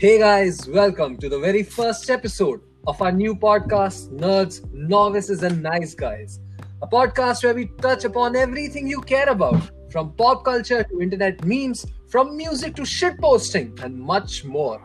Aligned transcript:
Hey 0.00 0.18
guys, 0.18 0.66
welcome 0.66 1.18
to 1.18 1.28
the 1.28 1.38
very 1.38 1.62
first 1.62 2.08
episode 2.08 2.62
of 2.86 3.02
our 3.02 3.12
new 3.12 3.34
podcast, 3.34 4.08
Nerds, 4.08 4.64
Novices, 4.72 5.42
and 5.42 5.62
Nice 5.62 5.94
Guys. 5.94 6.40
A 6.80 6.86
podcast 6.86 7.44
where 7.44 7.52
we 7.52 7.66
touch 7.82 8.04
upon 8.04 8.34
everything 8.34 8.88
you 8.88 9.02
care 9.02 9.28
about, 9.28 9.60
from 9.92 10.14
pop 10.14 10.42
culture 10.42 10.82
to 10.82 11.02
internet 11.02 11.44
memes, 11.44 11.84
from 12.08 12.34
music 12.34 12.76
to 12.76 12.82
shitposting, 12.82 13.78
and 13.82 13.94
much 13.94 14.42
more. 14.42 14.80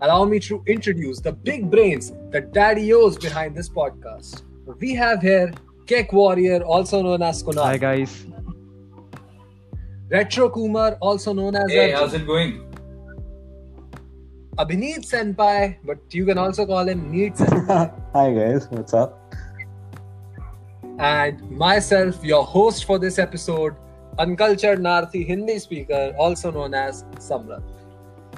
Allow 0.00 0.26
me 0.26 0.38
to 0.38 0.62
introduce 0.68 1.18
the 1.18 1.32
big 1.32 1.68
brains, 1.68 2.12
the 2.30 2.40
daddy-os 2.40 3.18
behind 3.18 3.56
this 3.56 3.68
podcast. 3.68 4.42
We 4.78 4.94
have 4.94 5.20
here 5.20 5.52
Kek 5.88 6.12
Warrior, 6.12 6.62
also 6.62 7.02
known 7.02 7.22
as 7.22 7.42
Kunal. 7.42 7.64
Hi 7.64 7.76
guys. 7.76 8.24
Retro 10.08 10.48
Kumar, 10.48 10.96
also 11.00 11.32
known 11.32 11.56
as 11.56 11.68
Hey, 11.68 11.92
Arjun. 11.92 11.96
how's 11.98 12.14
it 12.14 12.24
going? 12.24 12.63
Abhineet 14.58 15.04
Senpai, 15.10 15.76
but 15.84 15.98
you 16.10 16.24
can 16.24 16.38
also 16.38 16.64
call 16.66 16.88
him 16.88 17.10
Neat 17.10 17.34
Senpai. 17.34 17.92
Hi 18.12 18.32
guys, 18.32 18.68
what's 18.70 18.94
up? 18.94 19.20
and 21.00 21.50
myself, 21.50 22.22
your 22.24 22.44
host 22.44 22.84
for 22.84 23.00
this 23.00 23.18
episode, 23.18 23.74
uncultured 24.20 24.78
Narthi 24.78 25.26
Hindi 25.26 25.58
speaker, 25.58 26.14
also 26.16 26.52
known 26.52 26.72
as 26.72 27.02
Samarth. 27.16 27.64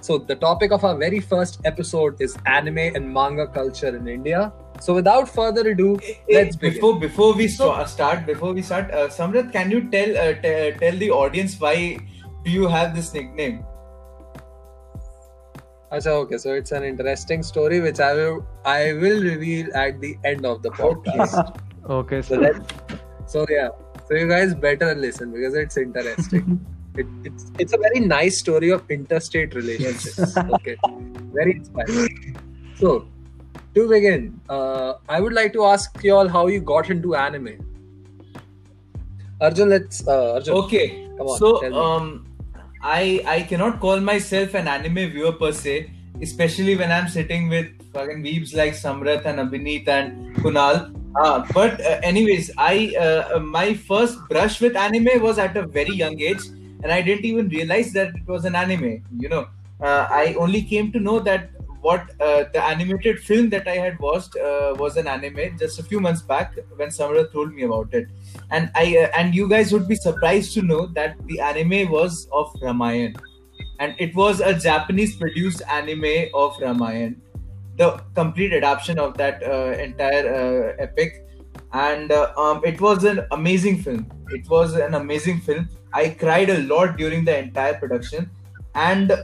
So, 0.01 0.17
the 0.17 0.37
topic 0.37 0.73
of 0.73 0.85
our 0.85 0.97
very 0.97 1.21
first 1.21 1.61
episode 1.67 2.19
is 2.21 2.37
anime 2.47 2.79
and 2.79 3.13
manga 3.13 3.47
culture 3.47 3.95
in 3.95 4.09
India. 4.09 4.53
So, 4.81 4.95
without 4.95 5.29
further 5.29 5.69
ado, 5.69 5.99
let's 6.31 6.57
begin. 6.57 6.75
Before 6.75 6.99
before 6.99 7.35
we 7.35 7.49
sta- 7.49 7.85
start, 7.85 8.25
before 8.25 8.55
we 8.55 8.63
start, 8.63 8.91
uh, 8.91 9.09
Samarth, 9.09 9.53
can 9.53 9.71
you 9.71 9.91
tell 9.91 10.17
uh, 10.17 10.33
t- 10.35 10.73
tell 10.81 10.97
the 10.97 11.11
audience 11.11 11.61
why 11.61 11.99
do 12.45 12.51
you 12.51 12.69
have 12.69 12.95
this 12.95 13.13
nickname? 13.13 13.65
Acha, 15.93 16.09
okay, 16.09 16.37
so 16.39 16.53
it's 16.53 16.73
an 16.73 16.83
interesting 16.83 17.43
story 17.43 17.81
which 17.81 18.01
I 18.01 18.13
will 18.15 18.47
I 18.65 18.93
will 18.95 19.23
reveal 19.23 19.75
at 19.75 20.01
the 20.01 20.17
end 20.25 20.45
of 20.45 20.63
the 20.63 20.71
podcast. 20.71 21.61
Okay, 21.89 22.21
so, 22.21 22.43
so 22.43 22.67
so 23.27 23.47
yeah, 23.49 23.69
so 24.09 24.15
you 24.15 24.27
guys 24.29 24.57
better 24.57 24.93
listen 24.97 25.31
because 25.31 25.55
it's 25.55 25.77
interesting. 25.77 26.59
it, 26.97 27.07
it's 27.23 27.53
it's 27.61 27.73
a 27.75 27.79
very 27.79 28.01
nice 28.01 28.41
story 28.41 28.71
of 28.71 28.91
interstate 28.91 29.55
relationships. 29.55 30.37
okay, 30.57 30.77
very 31.33 31.53
inspiring. 31.53 32.37
So, 32.75 33.07
to 33.77 33.89
begin, 33.89 34.41
uh, 34.49 34.95
I 35.09 35.21
would 35.21 35.33
like 35.33 35.53
to 35.53 35.65
ask 35.67 36.03
you 36.03 36.17
all 36.17 36.27
how 36.27 36.49
you 36.49 36.61
got 36.61 36.91
into 36.91 37.15
anime. 37.15 37.55
Arjun, 39.41 39.69
let's 39.69 40.09
uh, 40.09 40.33
Arjun. 40.35 40.55
Okay, 40.55 41.09
Come 41.19 41.29
on, 41.29 41.39
so 41.39 41.61
tell 41.61 41.71
me. 41.71 41.77
um, 41.77 42.26
I 42.83 43.23
I 43.27 43.43
cannot 43.43 43.81
call 43.81 44.01
myself 44.01 44.55
an 44.55 44.69
anime 44.69 45.11
viewer 45.11 45.33
per 45.33 45.53
se, 45.53 45.91
especially 46.23 46.77
when 46.77 46.93
I'm 46.93 47.09
sitting 47.09 47.49
with 47.49 47.67
fucking 47.93 48.23
weebs 48.23 48.55
like 48.55 48.75
Samarth 48.75 49.25
and 49.25 49.39
Abhineet 49.39 49.89
and 49.89 50.37
Kunal. 50.37 50.93
Uh, 51.17 51.47
but 51.55 51.81
uh, 51.81 51.99
anyways, 52.03 52.51
I 52.59 52.95
uh, 53.01 53.41
my 53.41 53.75
first 53.75 54.19
brush 54.29 54.61
with 54.61 54.77
anime 54.77 55.23
was 55.23 55.39
at 55.39 55.57
a 55.57 55.67
very 55.67 55.95
young 55.95 56.21
age, 56.21 56.47
and 56.83 56.93
I 56.93 57.01
didn't 57.03 57.25
even 57.25 57.49
realize 57.49 57.93
that 57.95 58.15
it 58.15 58.27
was 58.27 58.45
an 58.45 58.55
anime. 58.55 59.03
You 59.19 59.29
know, 59.29 59.49
uh, 59.81 60.07
I 60.11 60.35
only 60.39 60.63
came 60.63 60.93
to 60.93 61.01
know 61.01 61.19
that 61.21 61.51
what 61.87 62.11
uh, 62.21 62.45
the 62.53 62.63
animated 62.63 63.21
film 63.21 63.49
that 63.51 63.69
I 63.69 63.77
had 63.77 63.99
watched 64.01 64.37
uh, 64.37 64.75
was 64.79 64.97
an 64.97 65.07
anime 65.07 65.59
just 65.59 65.79
a 65.79 65.83
few 65.83 66.01
months 66.07 66.23
back 66.23 66.59
when 66.77 66.89
Samarth 66.89 67.33
told 67.33 67.53
me 67.53 67.63
about 67.63 67.95
it. 67.95 68.09
And 68.51 68.71
I 68.75 68.85
uh, 69.03 69.21
and 69.21 69.35
you 69.35 69.49
guys 69.49 69.73
would 69.73 69.87
be 69.89 69.99
surprised 70.07 70.55
to 70.55 70.63
know 70.63 70.87
that 70.99 71.15
the 71.27 71.41
anime 71.51 71.91
was 71.91 72.29
of 72.33 72.53
Ramayan, 72.63 73.15
and 73.79 73.95
it 74.07 74.17
was 74.23 74.41
a 74.41 74.55
Japanese 74.67 75.15
produced 75.23 75.63
anime 75.79 76.17
of 76.35 76.59
Ramayan, 76.65 77.17
the 77.77 77.93
complete 78.15 78.59
adaptation 78.61 78.99
of 78.99 79.17
that 79.23 79.47
uh, 79.55 79.79
entire 79.87 80.27
uh, 80.41 80.85
epic, 80.89 81.23
and 81.73 82.11
uh, 82.11 82.33
um, 82.47 82.63
it 82.73 82.81
was 82.81 83.05
an 83.05 83.25
amazing 83.31 83.81
film. 83.87 84.07
It 84.31 84.49
was 84.57 84.75
an 84.89 84.95
amazing 84.95 85.41
film. 85.41 85.69
I 85.93 86.09
cried 86.25 86.51
a 86.51 86.59
lot 86.75 86.97
during 86.97 87.25
the 87.25 87.39
entire 87.39 87.75
production, 87.75 88.31
and 88.75 89.19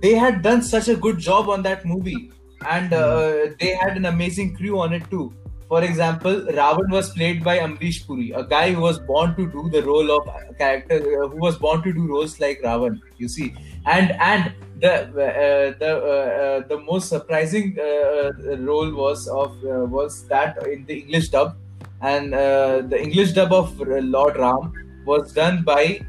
they 0.00 0.14
had 0.14 0.42
done 0.42 0.62
such 0.62 0.88
a 0.88 0.96
good 0.96 1.18
job 1.18 1.48
on 1.48 1.62
that 1.62 1.84
movie, 1.84 2.30
and 2.68 2.92
uh, 2.92 3.46
they 3.58 3.74
had 3.74 3.96
an 3.96 4.06
amazing 4.06 4.54
crew 4.56 4.80
on 4.80 4.92
it 4.92 5.08
too. 5.10 5.32
For 5.68 5.82
example, 5.82 6.42
Ravan 6.56 6.90
was 6.90 7.10
played 7.10 7.42
by 7.42 7.58
Amrish 7.58 8.06
Puri, 8.06 8.32
a 8.32 8.44
guy 8.44 8.72
who 8.72 8.82
was 8.82 8.98
born 8.98 9.34
to 9.36 9.46
do 9.50 9.70
the 9.70 9.82
role 9.82 10.10
of 10.10 10.28
a 10.28 10.54
character, 10.54 10.96
uh, 10.96 11.28
who 11.28 11.38
was 11.38 11.56
born 11.56 11.82
to 11.82 11.92
do 11.92 12.06
roles 12.06 12.38
like 12.40 12.60
Ravan. 12.62 13.00
You 13.16 13.28
see, 13.28 13.54
and 13.86 14.12
and 14.20 14.52
the 14.80 14.92
uh, 14.92 15.78
the 15.78 15.92
uh, 15.96 16.28
uh, 16.42 16.68
the 16.68 16.78
most 16.80 17.08
surprising 17.08 17.76
uh, 17.78 18.56
role 18.58 18.92
was 18.92 19.26
of 19.28 19.56
uh, 19.64 19.86
was 19.96 20.26
that 20.28 20.64
in 20.66 20.84
the 20.84 20.98
English 20.98 21.30
dub, 21.30 21.56
and 22.02 22.34
uh, 22.34 22.82
the 22.82 23.00
English 23.00 23.32
dub 23.32 23.52
of 23.52 23.80
Lord 23.80 24.36
Ram 24.36 24.72
was 25.06 25.32
done 25.32 25.62
by 25.64 26.00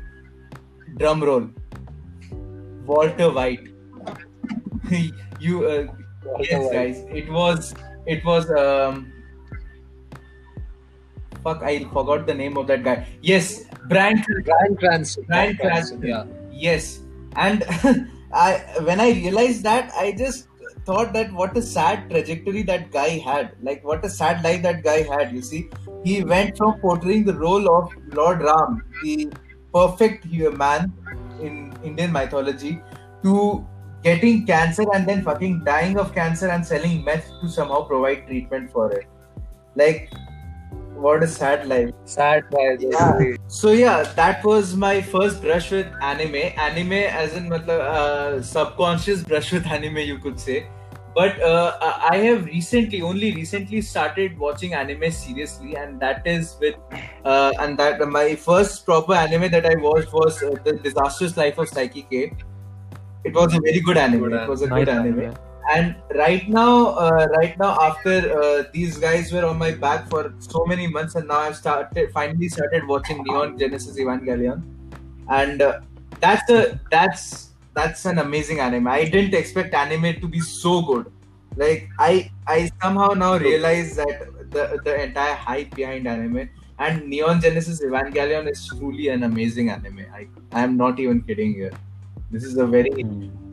drum 0.98 1.24
roll 1.24 1.50
Walter 2.86 3.32
White. 3.32 3.68
you 5.40 5.66
uh, 5.66 5.88
yes, 6.40 6.64
White. 6.64 6.74
guys, 6.74 7.06
it 7.10 7.32
was 7.32 7.74
it 8.06 8.24
was 8.26 8.50
um 8.52 9.12
fuck 11.44 11.62
I 11.64 11.84
forgot 11.86 12.26
the 12.26 12.34
name 12.34 12.58
of 12.58 12.68
that 12.68 12.84
guy. 12.84 13.08
Yes, 13.22 13.66
Brand 13.90 14.26
Bryan 14.46 14.76
Cranston. 14.78 15.26
Cranston, 15.26 15.58
Cranston. 15.58 16.02
Yeah. 16.04 16.26
Yes, 16.52 17.02
and 17.36 17.64
I 18.34 18.64
when 18.82 19.00
I 19.00 19.12
realized 19.12 19.64
that, 19.64 19.92
I 19.98 20.12
just 20.12 20.48
thought 20.86 21.14
that 21.14 21.32
what 21.32 21.56
a 21.58 21.62
sad 21.62 22.10
trajectory 22.10 22.64
that 22.64 22.92
guy 22.92 23.18
had. 23.18 23.56
Like 23.62 23.84
what 23.84 24.04
a 24.06 24.10
sad 24.10 24.44
life 24.44 24.62
that 24.64 24.84
guy 24.84 25.04
had. 25.04 25.34
You 25.34 25.42
see, 25.42 25.70
he 26.04 26.24
went 26.24 26.58
from 26.58 26.80
portraying 26.80 27.26
the 27.26 27.34
role 27.34 27.74
of 27.76 27.92
Lord 28.14 28.42
Ram, 28.42 28.84
the 29.02 29.32
perfect 29.74 30.26
man 30.26 30.94
in 31.42 31.74
Indian 31.84 32.12
mythology, 32.12 32.82
to 33.24 33.66
getting 34.04 34.46
cancer 34.46 34.84
and 34.94 35.08
then 35.08 35.24
fucking 35.24 35.64
dying 35.64 35.98
of 35.98 36.14
cancer 36.14 36.50
and 36.50 36.66
selling 36.66 37.04
meth 37.04 37.28
to 37.42 37.48
somehow 37.48 37.82
provide 37.84 38.28
treatment 38.28 38.72
for 38.72 38.92
it. 38.92 39.08
Like, 39.76 40.12
what 40.96 41.24
a 41.24 41.28
sad 41.28 41.68
life. 41.68 41.90
Sad 42.06 42.44
guy. 42.52 42.78
Yeah. 42.80 43.36
So 43.48 43.72
yeah, 43.72 44.04
that 44.16 44.44
was 44.44 44.76
my 44.76 45.02
first 45.02 45.42
brush 45.42 45.72
with 45.72 45.88
anime. 46.02 46.36
Anime, 46.36 46.94
as 46.94 47.34
in, 47.34 47.50
matlab, 47.50 47.80
uh, 47.80 48.42
subconscious 48.42 49.24
brush 49.24 49.52
with 49.52 49.66
anime, 49.66 49.98
you 49.98 50.20
could 50.20 50.40
say. 50.40 50.68
But 51.16 51.40
uh, 51.42 51.78
I 52.10 52.18
have 52.18 52.46
recently, 52.46 53.02
only 53.02 53.34
recently, 53.36 53.82
started 53.82 54.38
watching 54.38 54.74
anime 54.74 55.12
seriously, 55.12 55.76
and 55.76 56.00
that 56.00 56.26
is 56.26 56.58
with, 56.60 56.76
uh, 57.24 57.54
and 57.60 57.78
that 57.78 58.00
my 58.08 58.36
first 58.36 58.84
proper 58.86 59.14
anime 59.14 59.52
that 59.52 59.66
I 59.66 59.76
watched 59.76 60.12
was 60.12 60.42
uh, 60.42 60.56
the 60.64 60.74
Disastrous 60.74 61.38
Life 61.38 61.60
of 61.60 61.70
Saiki 61.70 62.10
K. 62.10 62.34
It 63.24 63.34
was 63.34 63.54
a 63.54 63.62
very 63.62 63.80
good 63.80 63.98
anime. 63.98 64.34
It 64.34 64.50
was 64.50 64.64
a 64.64 64.68
nice 64.68 64.86
good 64.86 64.90
anime 64.90 65.20
anime. 65.20 65.36
and 65.72 65.96
right 66.16 66.50
now 66.50 66.88
uh, 66.88 67.28
right 67.38 67.58
now 67.58 67.78
after 67.82 68.16
uh, 68.38 68.64
these 68.74 68.98
guys 68.98 69.32
were 69.32 69.46
on 69.46 69.58
my 69.58 69.72
back 69.72 70.10
for 70.10 70.34
so 70.40 70.66
many 70.66 70.88
months 70.88 71.16
and 71.16 71.28
now 71.28 71.38
i've 71.38 71.56
started 71.56 72.12
finally 72.12 72.50
started 72.50 72.86
watching 72.86 73.24
neon 73.24 73.58
genesis 73.58 73.98
evangelion 73.98 74.62
and 75.30 75.62
uh, 75.62 75.80
that's 76.20 76.50
a 76.50 76.80
that's 76.92 77.53
that's 77.74 78.06
an 78.06 78.20
amazing 78.20 78.60
anime 78.60 78.88
i 78.88 79.04
didn't 79.04 79.34
expect 79.34 79.74
anime 79.74 80.14
to 80.22 80.28
be 80.28 80.40
so 80.40 80.82
good 80.82 81.12
like 81.56 81.88
i 82.00 82.30
i 82.48 82.70
somehow 82.82 83.10
now 83.14 83.38
realize 83.38 83.96
that 83.96 84.28
the 84.52 84.80
the 84.86 85.02
entire 85.04 85.36
hype 85.36 85.74
behind 85.76 86.08
anime 86.08 86.50
and 86.80 87.08
neon 87.08 87.42
genesis 87.42 87.82
evangelion 87.90 88.50
is 88.52 88.68
truly 88.68 89.10
an 89.16 89.24
amazing 89.24 89.70
anime 89.70 90.06
i 90.20 90.28
i 90.52 90.64
am 90.68 90.78
not 90.78 91.00
even 91.00 91.22
kidding 91.22 91.54
here 91.54 91.74
this 92.32 92.44
is 92.44 92.58
a 92.58 92.66
very 92.66 93.06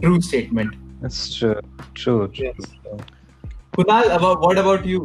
true 0.03 0.21
statement 0.21 0.81
That's 1.01 1.35
true. 1.35 1.61
True. 1.95 2.29
true. 2.29 2.53
Yes. 2.53 2.57
Kunal, 3.73 4.15
about 4.15 4.41
what 4.41 4.59
about 4.59 4.85
you? 4.85 4.99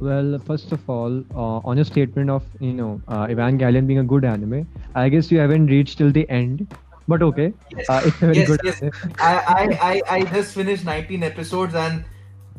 Well, 0.00 0.38
first 0.38 0.72
of 0.72 0.88
all, 0.88 1.18
uh, 1.34 1.58
on 1.70 1.76
your 1.76 1.84
statement 1.84 2.30
of 2.30 2.42
you 2.60 2.72
know 2.72 3.00
uh, 3.08 3.26
Evangelion 3.26 3.86
being 3.86 3.98
a 3.98 4.04
good 4.04 4.24
anime, 4.24 4.66
I 4.94 5.08
guess 5.08 5.30
you 5.30 5.38
haven't 5.38 5.66
reached 5.66 5.98
till 5.98 6.10
the 6.10 6.28
end. 6.30 6.66
But 7.08 7.22
okay, 7.22 7.52
Yes, 7.76 7.90
uh, 7.90 8.02
it's 8.04 8.16
very 8.16 8.36
yes, 8.36 8.48
good 8.48 8.60
yes. 8.62 8.82
I, 9.18 9.34
I, 9.58 9.92
I, 9.92 10.02
I 10.16 10.24
just 10.24 10.54
finished 10.54 10.84
19 10.84 11.22
episodes 11.22 11.74
and 11.74 12.04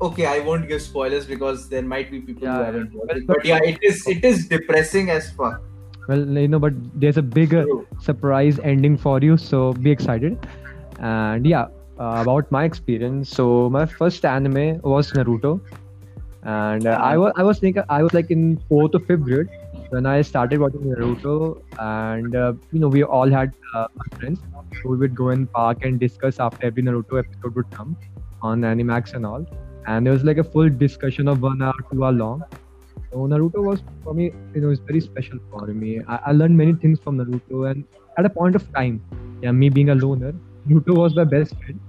okay, 0.02 0.26
I 0.26 0.40
won't 0.40 0.68
give 0.68 0.82
spoilers 0.82 1.26
because 1.26 1.70
there 1.70 1.82
might 1.82 2.12
be 2.12 2.20
people 2.20 2.48
who 2.48 2.62
haven't 2.62 2.94
watched 2.94 3.18
it. 3.18 3.28
But 3.28 3.46
yeah, 3.46 3.60
it 3.64 3.80
is 3.82 4.08
it 4.08 4.24
is 4.24 4.48
depressing 4.48 5.10
as 5.10 5.32
fuck. 5.32 5.62
Well, 6.08 6.26
you 6.28 6.48
know, 6.48 6.60
but 6.60 6.74
there's 7.00 7.18
a 7.18 7.22
bigger 7.22 7.64
True. 7.64 7.88
surprise 8.02 8.60
ending 8.60 8.98
for 8.98 9.20
you, 9.22 9.38
so 9.38 9.74
be 9.74 9.92
excited. 9.92 10.38
And 11.00 11.46
yeah, 11.46 11.68
uh, 12.00 12.20
about 12.22 12.52
my 12.52 12.66
experience. 12.66 13.30
So 13.30 13.70
my 13.70 13.86
first 13.86 14.26
anime 14.26 14.82
was 14.82 15.12
Naruto, 15.14 15.62
and 16.44 16.86
uh, 16.88 17.00
I 17.02 17.18
was 17.18 17.34
I 17.38 17.44
was 17.44 17.60
thinking 17.60 17.84
I 17.90 18.04
was 18.04 18.14
like 18.14 18.32
in 18.32 18.58
fourth 18.68 18.96
or 18.96 19.00
fifth 19.00 19.24
grade 19.24 19.48
when 19.94 20.06
I 20.08 20.22
started 20.22 20.60
watching 20.60 20.82
Naruto, 20.92 21.62
and 21.80 22.36
uh, 22.36 22.54
you 22.72 22.80
know 22.80 22.88
we 22.88 23.04
all 23.04 23.30
had 23.30 23.54
uh, 23.76 23.88
friends 24.20 24.40
who 24.82 24.98
would 24.98 25.16
go 25.16 25.30
in 25.30 25.46
park 25.48 25.86
and 25.86 26.00
discuss 26.00 26.40
after 26.40 26.66
every 26.68 26.84
Naruto 26.84 27.20
episode 27.24 27.56
would 27.62 27.72
come. 27.80 27.96
on 28.48 28.64
Animax 28.70 29.14
and 29.18 29.26
all, 29.28 29.44
and 29.92 30.06
there 30.08 30.14
was 30.16 30.24
like 30.30 30.40
a 30.42 30.46
full 30.56 30.70
discussion 30.80 31.30
of 31.34 31.46
one 31.48 31.62
hour, 31.68 31.84
two 31.92 32.04
hour 32.06 32.16
long. 32.22 32.42
So 33.12 33.28
Naruto 33.34 33.64
was 33.68 33.84
for 34.04 34.14
me, 34.14 34.32
you 34.56 34.62
know, 34.64 34.72
it's 34.76 34.82
very 34.90 35.02
special 35.06 35.40
for 35.52 35.68
me. 35.84 35.92
I, 36.16 36.20
I 36.32 36.32
learned 36.40 36.58
many 36.64 36.74
things 36.74 37.00
from 37.06 37.20
Naruto, 37.22 37.62
and 37.70 37.86
at 38.18 38.26
a 38.26 38.34
point 38.40 38.60
of 38.62 38.66
time, 38.74 39.00
yeah, 39.42 39.52
me 39.52 39.70
being 39.70 39.94
a 39.96 39.96
loner, 39.96 40.34
Naruto 40.68 40.98
was 41.04 41.16
my 41.16 41.24
best 41.36 41.56
friend. 41.62 41.80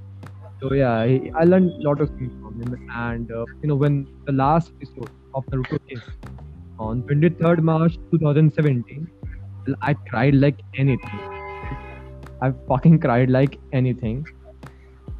So 0.60 0.72
yeah, 0.82 1.06
he, 1.06 1.32
I 1.42 1.44
learned 1.44 1.72
a 1.80 1.88
lot 1.88 2.00
of 2.06 2.14
things 2.20 2.32
from 2.42 2.62
him. 2.62 2.88
And 3.06 3.32
uh, 3.32 3.44
you 3.62 3.68
know, 3.68 3.76
when 3.86 4.06
the 4.26 4.32
last 4.44 4.72
episode 4.76 5.10
of 5.34 5.44
Naruto 5.46 5.80
came 5.88 6.02
on 6.78 7.02
23rd 7.02 7.60
March 7.60 7.96
2017, 8.10 9.10
I 9.80 9.94
cried 9.94 10.34
like 10.34 10.60
anything. 10.76 11.20
I 12.42 12.52
fucking 12.68 12.98
cried 13.00 13.30
like 13.30 13.58
anything, 13.72 14.26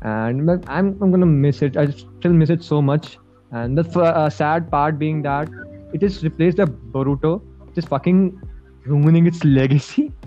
and 0.02 0.50
I'm 0.66 0.96
I'm 1.00 1.10
gonna 1.10 1.26
miss 1.26 1.62
it. 1.62 1.76
I 1.76 1.86
still 1.90 2.32
miss 2.32 2.50
it 2.50 2.62
so 2.62 2.82
much. 2.82 3.18
And 3.52 3.78
the 3.78 4.00
uh, 4.00 4.28
sad 4.28 4.70
part 4.70 4.98
being 4.98 5.22
that 5.22 5.48
it 5.92 6.02
is 6.02 6.22
replaced 6.24 6.58
by 6.58 6.64
Boruto, 6.64 7.40
just 7.74 7.88
fucking 7.88 8.40
ruining 8.84 9.26
its 9.26 9.44
legacy. 9.44 10.12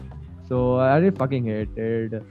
So 0.49 0.77
I 0.77 0.97
really 0.97 1.11
fucking 1.11 1.43
hated. 1.43 2.23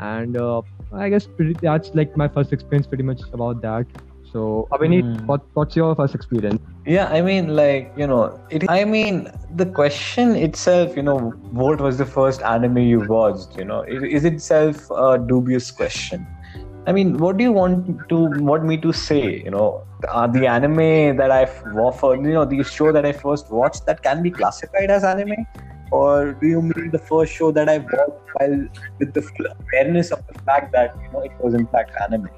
And 0.00 0.36
uh, 0.36 0.62
I 0.92 1.08
guess 1.08 1.26
pretty, 1.26 1.54
that's 1.60 1.92
like 1.92 2.16
my 2.16 2.28
first 2.28 2.52
experience, 2.52 2.86
pretty 2.86 3.02
much 3.02 3.20
about 3.32 3.60
that. 3.62 3.86
So 4.32 4.68
Abhineet, 4.72 5.02
Hmm. 5.02 5.26
what 5.26 5.42
what's 5.54 5.76
your 5.76 5.94
first 5.94 6.14
experience? 6.14 6.60
Yeah, 6.86 7.06
I 7.08 7.20
mean, 7.20 7.54
like 7.56 7.92
you 7.96 8.06
know, 8.06 8.38
it. 8.50 8.68
I 8.68 8.84
mean, 8.84 9.30
the 9.54 9.66
question 9.66 10.34
itself, 10.36 10.96
you 10.96 11.02
know, 11.02 11.30
what 11.50 11.80
was 11.80 11.98
the 11.98 12.06
first 12.06 12.42
anime 12.42 12.78
you 12.78 13.00
watched? 13.00 13.56
You 13.56 13.64
know, 13.64 13.82
is, 13.82 14.02
is 14.02 14.24
itself 14.24 14.90
a 14.90 15.18
dubious 15.18 15.70
question. 15.70 16.26
I 16.86 16.92
mean, 16.92 17.18
what 17.18 17.36
do 17.36 17.44
you 17.44 17.52
want 17.52 18.08
to 18.08 18.18
want 18.50 18.64
me 18.64 18.76
to 18.78 18.92
say? 18.92 19.42
You 19.44 19.50
know, 19.50 19.84
uh, 20.08 20.26
the 20.26 20.46
anime 20.46 21.16
that 21.16 21.30
I've 21.30 21.56
offered, 21.74 22.22
you 22.24 22.32
know, 22.32 22.44
the 22.44 22.62
show 22.62 22.92
that 22.92 23.04
I 23.04 23.12
first 23.12 23.50
watched 23.50 23.86
that 23.86 24.02
can 24.02 24.22
be 24.22 24.30
classified 24.30 24.90
as 24.90 25.02
anime, 25.02 25.34
or 25.90 26.32
do 26.32 26.46
you 26.46 26.62
mean 26.62 26.90
the 26.90 26.98
first 26.98 27.32
show 27.32 27.50
that 27.52 27.68
I 27.68 27.78
watched 27.78 28.34
while 28.34 28.68
with 28.98 29.14
the 29.14 29.22
full 29.22 29.46
awareness 29.58 30.10
of 30.10 30.26
the 30.26 30.38
fact 30.40 30.72
that 30.72 30.96
you 31.02 31.10
know 31.12 31.20
it 31.22 31.32
was 31.40 31.54
in 31.54 31.66
fact 31.66 31.92
anime? 32.02 32.28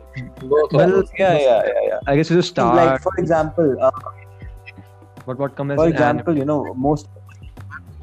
Both 0.41 0.73
Well. 0.73 1.05
Yeah, 1.19 1.39
yeah, 1.39 1.63
yeah, 1.67 1.73
yeah. 1.87 1.99
I 2.07 2.17
guess 2.17 2.31
you 2.31 2.37
just 2.37 2.51
start. 2.51 2.77
Like 2.77 3.03
for 3.03 3.13
example, 3.19 3.77
uh, 3.81 3.91
what 5.29 5.39
what 5.39 5.57
comes 5.57 5.75
for 5.75 5.87
an 5.87 5.93
example 5.93 6.37
you 6.41 6.45
know 6.51 6.59
most 6.75 7.09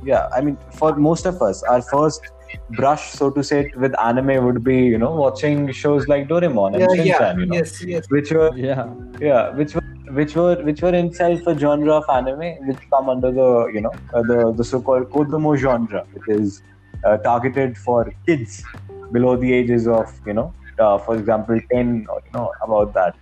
yeah 0.04 0.28
i 0.38 0.42
mean 0.48 0.58
for 0.80 0.96
most 0.96 1.26
of 1.32 1.42
us 1.42 1.64
our 1.76 1.82
first 1.94 2.32
brush 2.80 3.06
so 3.20 3.30
to 3.38 3.44
say 3.50 3.60
with 3.84 3.98
anime 4.10 4.36
would 4.46 4.64
be 4.64 4.78
you 4.94 5.00
know 5.04 5.12
watching 5.22 5.72
shows 5.82 6.08
like 6.14 6.28
doraemon 6.28 6.76
and 6.76 6.82
Yeah, 6.84 7.04
yeah, 7.04 7.18
Shinchan, 7.20 7.40
you 7.40 7.46
know 7.48 7.56
yes, 7.56 7.84
yes. 7.94 8.06
which 8.10 8.32
were. 8.32 8.52
Yeah. 8.56 8.86
yeah 9.20 9.50
which 9.62 9.76
were 9.76 9.85
which 10.20 10.36
were 10.36 10.56
which 10.68 10.82
were 10.82 10.94
itself 10.96 11.48
a 11.48 11.58
genre 11.64 11.94
of 12.02 12.06
anime 12.18 12.50
which 12.68 12.82
come 12.94 13.10
under 13.10 13.32
the 13.32 13.50
you 13.74 13.82
know 13.86 13.94
uh, 14.14 14.24
the 14.32 14.54
the 14.58 14.64
so-called 14.72 15.10
kodomo 15.16 15.56
genre 15.66 16.04
which 16.14 16.28
is 16.38 16.62
uh, 17.06 17.18
targeted 17.18 17.78
for 17.78 18.00
kids 18.28 18.64
below 19.12 19.36
the 19.36 19.52
ages 19.54 19.88
of 19.88 20.08
you 20.26 20.34
know 20.34 20.54
uh, 20.80 20.98
for 20.98 21.16
example 21.18 21.60
10 21.72 22.06
or 22.10 22.22
you 22.26 22.32
know 22.34 22.52
about 22.62 22.94
that. 22.94 23.16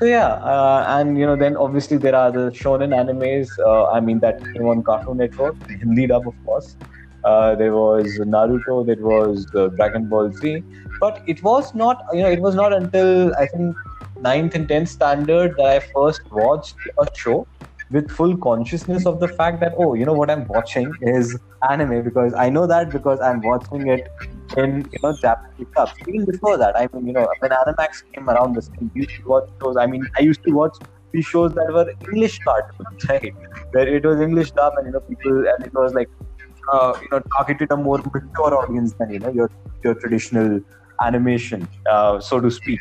So 0.00 0.06
yeah 0.06 0.30
uh, 0.52 0.84
and 0.88 1.18
you 1.18 1.26
know 1.26 1.36
then 1.36 1.56
obviously 1.56 1.96
there 1.96 2.14
are 2.14 2.30
the 2.32 2.46
shonen 2.60 2.94
animes 3.00 3.50
uh, 3.66 3.84
i 3.96 4.00
mean 4.00 4.18
that 4.20 4.40
came 4.52 4.66
on 4.72 4.82
cartoon 4.82 5.18
network 5.18 5.56
hindi 5.80 6.06
dub 6.06 6.26
of 6.26 6.34
course. 6.44 6.76
Uh, 7.24 7.54
there 7.54 7.72
was 7.72 8.18
naruto 8.34 8.84
there 8.84 9.02
was 9.08 9.46
uh, 9.54 9.68
dragon 9.76 10.08
ball 10.08 10.32
z 10.38 10.64
but 11.02 11.20
it 11.32 11.40
was 11.48 11.72
not 11.82 12.00
you 12.12 12.22
know 12.22 12.32
it 12.36 12.40
was 12.46 12.56
not 12.60 12.72
until 12.72 13.32
i 13.42 13.46
think 13.46 13.76
ninth 14.22 14.54
and 14.54 14.68
10th 14.68 14.88
standard 14.88 15.54
that 15.56 15.66
I 15.66 15.80
first 15.94 16.22
watched 16.30 16.76
a 16.98 17.06
show 17.16 17.46
with 17.90 18.10
full 18.10 18.36
consciousness 18.38 19.06
of 19.06 19.20
the 19.20 19.28
fact 19.28 19.60
that 19.60 19.74
oh 19.78 19.94
you 19.94 20.04
know 20.04 20.14
what 20.14 20.30
I'm 20.30 20.46
watching 20.46 20.92
is 21.00 21.38
anime 21.70 22.02
because 22.02 22.34
I 22.34 22.48
know 22.48 22.66
that 22.66 22.90
because 22.90 23.20
I'm 23.20 23.42
watching 23.42 23.88
it 23.88 24.08
in 24.56 24.88
you 24.92 24.98
know 25.02 25.14
Japanese 25.20 25.68
subs. 25.76 25.92
Even 26.08 26.24
before 26.24 26.56
that, 26.56 26.76
I 26.76 26.88
mean 26.92 27.06
you 27.06 27.12
know 27.12 27.28
when 27.40 27.50
Animax 27.50 28.02
came 28.14 28.30
around 28.30 28.56
this 28.56 28.70
we 28.80 28.90
used 28.94 29.16
to 29.16 29.28
watch 29.28 29.44
shows. 29.60 29.76
I 29.76 29.86
mean 29.86 30.06
I 30.18 30.22
used 30.22 30.42
to 30.44 30.52
watch 30.52 30.76
these 31.12 31.26
shows 31.26 31.54
that 31.54 31.72
were 31.72 31.92
English 32.10 32.38
cartoons, 32.38 33.04
right? 33.08 33.34
Where 33.72 33.88
it 33.96 34.04
was 34.04 34.20
English 34.20 34.52
dub 34.52 34.72
and 34.78 34.86
you 34.86 34.92
know 34.92 35.00
people 35.00 35.44
and 35.54 35.66
it 35.66 35.74
was 35.74 35.94
like 35.94 36.08
uh, 36.72 36.94
you 37.02 37.08
know 37.12 37.20
targeted 37.36 37.70
a 37.70 37.76
more 37.76 37.98
mature 37.98 38.54
audience 38.62 38.94
than 38.98 39.12
you 39.12 39.18
know 39.18 39.30
your 39.30 39.50
your 39.84 39.94
traditional 39.94 40.60
animation, 41.02 41.68
uh, 41.90 42.20
so 42.20 42.40
to 42.40 42.50
speak. 42.50 42.80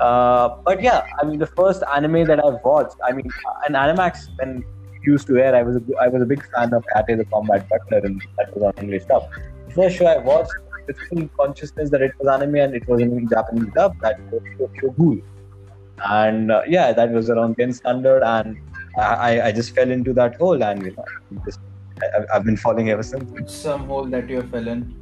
Uh, 0.00 0.48
but 0.64 0.82
yeah, 0.82 1.06
I 1.20 1.24
mean, 1.24 1.38
the 1.38 1.46
first 1.46 1.82
anime 1.94 2.24
that 2.26 2.44
I've 2.44 2.62
watched, 2.64 2.96
I 3.04 3.12
mean, 3.12 3.28
an 3.68 3.74
Animax 3.74 4.28
when 4.38 4.64
used 5.02 5.26
to 5.28 5.38
air, 5.38 5.54
I 5.54 5.62
was 5.62 5.76
a, 5.76 5.82
I 6.00 6.08
was 6.08 6.22
a 6.22 6.26
big 6.26 6.42
fan 6.54 6.72
of 6.74 6.84
Hayate 6.94 7.18
the 7.18 7.24
Combat 7.24 7.68
Butler, 7.68 7.98
and 8.04 8.22
that 8.36 8.54
was 8.54 8.62
on 8.62 8.72
English 8.82 9.04
dub. 9.06 9.28
The 9.68 9.74
first 9.74 9.96
show 9.96 10.06
I 10.06 10.18
watched 10.18 10.52
with 10.86 10.98
full 11.08 11.28
consciousness 11.38 11.90
that 11.90 12.02
it 12.02 12.12
was 12.18 12.28
anime 12.28 12.56
and 12.56 12.74
it 12.74 12.86
was 12.88 13.00
in 13.00 13.28
Japanese 13.28 13.70
dub, 13.74 13.98
that 14.00 14.18
was 14.30 14.42
Tokyo 14.58 14.90
Ghoul. 14.92 15.18
And 16.06 16.52
uh, 16.52 16.62
yeah, 16.68 16.92
that 16.92 17.10
was 17.10 17.28
around 17.30 17.56
10 17.56 17.72
standard, 17.72 18.22
and 18.22 18.56
I, 18.96 19.02
I- 19.38 19.46
I 19.48 19.52
just 19.52 19.74
fell 19.74 19.90
into 19.90 20.12
that 20.14 20.36
hole, 20.36 20.62
and 20.62 20.82
you 20.84 20.92
know, 20.94 21.04
just, 21.44 21.58
I, 22.02 22.36
I've 22.36 22.44
been 22.44 22.56
falling 22.56 22.90
ever 22.90 23.02
since. 23.02 23.52
Some 23.52 23.86
hole 23.86 24.04
that 24.06 24.28
you 24.30 24.42
fell 24.42 24.68
in. 24.68 24.94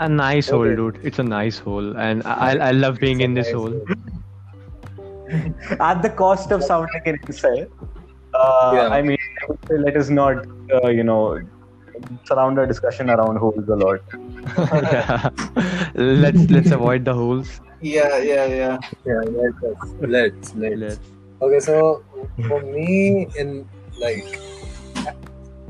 A 0.00 0.08
nice 0.08 0.48
hole, 0.48 0.74
dude. 0.76 0.98
It's 1.02 1.18
a 1.18 1.22
nice 1.22 1.58
hole, 1.58 1.96
and 1.96 2.22
I 2.24 2.34
I 2.34 2.56
I 2.68 2.70
love 2.72 2.98
being 2.98 3.20
in 3.20 3.34
this 3.34 3.50
hole. 3.52 3.74
At 5.80 6.02
the 6.02 6.10
cost 6.10 6.50
of 6.50 6.62
sounding 6.62 7.02
an 7.06 7.18
incel, 7.18 7.68
uh, 8.34 8.72
Yeah. 8.74 8.88
I 8.88 9.02
mean, 9.02 9.18
I 9.42 9.46
would 9.48 9.58
say 9.68 9.78
let 9.78 9.96
us 9.96 10.10
not, 10.10 10.46
uh, 10.78 10.88
you 10.88 11.04
know, 11.04 11.40
surround 12.24 12.58
our 12.58 12.66
discussion 12.66 13.08
around 13.10 13.36
holes 13.36 13.68
a 13.68 13.76
lot. 13.76 14.00
yeah. 14.92 15.30
let's 16.24 16.50
let's 16.50 16.70
avoid 16.70 17.04
the 17.04 17.14
holes. 17.14 17.60
Yeah, 17.80 18.18
yeah, 18.18 18.46
yeah. 18.46 18.78
Yeah, 19.06 19.20
let's, 19.38 19.56
let's, 20.00 20.54
let's. 20.54 20.56
Let's. 20.82 20.98
Okay, 21.42 21.60
so 21.60 22.02
for 22.48 22.60
me, 22.62 23.26
in 23.38 23.68
like, 23.98 24.24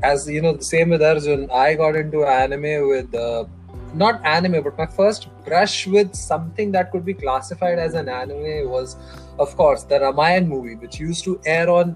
as 0.05 0.27
you 0.29 0.41
know, 0.41 0.53
the 0.53 0.63
same 0.63 0.89
with 0.89 1.01
Arjun, 1.01 1.49
I 1.51 1.75
got 1.75 1.95
into 1.95 2.25
anime 2.25 2.87
with 2.89 3.13
uh, 3.15 3.45
not 3.93 4.23
anime, 4.25 4.61
but 4.63 4.77
my 4.77 4.85
first 4.85 5.27
brush 5.45 5.87
with 5.87 6.13
something 6.15 6.71
that 6.73 6.91
could 6.91 7.05
be 7.05 7.13
classified 7.13 7.79
as 7.79 7.93
an 7.93 8.09
anime 8.09 8.69
was, 8.69 8.97
of 9.39 9.55
course, 9.55 9.83
the 9.83 9.99
Ramayan 9.99 10.47
movie, 10.47 10.75
which 10.75 10.99
used 10.99 11.23
to 11.23 11.39
air 11.45 11.69
on 11.69 11.95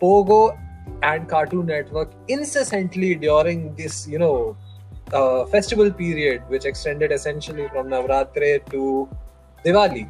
Pogo 0.00 0.58
and 1.02 1.28
Cartoon 1.28 1.66
Network 1.66 2.12
incessantly 2.28 3.14
during 3.14 3.74
this, 3.74 4.06
you 4.06 4.18
know, 4.18 4.56
uh, 5.12 5.46
festival 5.46 5.90
period, 5.90 6.42
which 6.48 6.64
extended 6.64 7.10
essentially 7.10 7.68
from 7.68 7.88
Navratri 7.88 8.64
to 8.70 9.08
Diwali. 9.64 10.08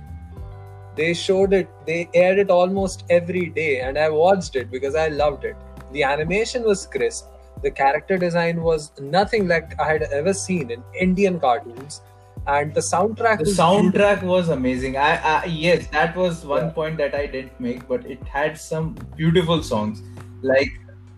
They 0.96 1.14
showed 1.14 1.52
it 1.52 1.68
they 1.86 2.10
aired 2.12 2.38
it 2.38 2.50
almost 2.50 3.04
every 3.08 3.46
day 3.58 3.80
and 3.80 3.96
i 3.96 4.08
watched 4.08 4.56
it 4.56 4.68
because 4.68 4.96
i 4.96 5.06
loved 5.08 5.44
it. 5.44 5.56
The 5.92 6.02
animation 6.02 6.64
was 6.64 6.86
crisp 6.86 7.28
the 7.62 7.70
character 7.70 8.16
design 8.18 8.62
was 8.62 8.92
nothing 9.00 9.48
like 9.48 9.78
i 9.80 9.88
had 9.92 10.02
ever 10.20 10.32
seen 10.32 10.70
in 10.70 10.82
indian 11.06 11.38
cartoons 11.40 12.00
and 12.46 12.74
the 12.74 12.80
soundtrack 12.80 13.38
The 13.38 13.44
was 13.44 13.56
soundtrack 13.58 14.22
was 14.22 14.48
amazing. 14.48 14.96
I, 14.96 15.08
I 15.30 15.44
yes, 15.44 15.86
that 15.88 16.16
was 16.16 16.46
one 16.46 16.62
Yeah. 16.66 16.70
point 16.70 16.96
that 16.96 17.14
I 17.14 17.26
didn't 17.26 17.60
make, 17.60 17.86
but 17.86 18.06
it 18.06 18.22
had 18.26 18.56
some 18.58 18.86
beautiful 19.16 19.62
songs. 19.62 20.00
Like 20.40 20.70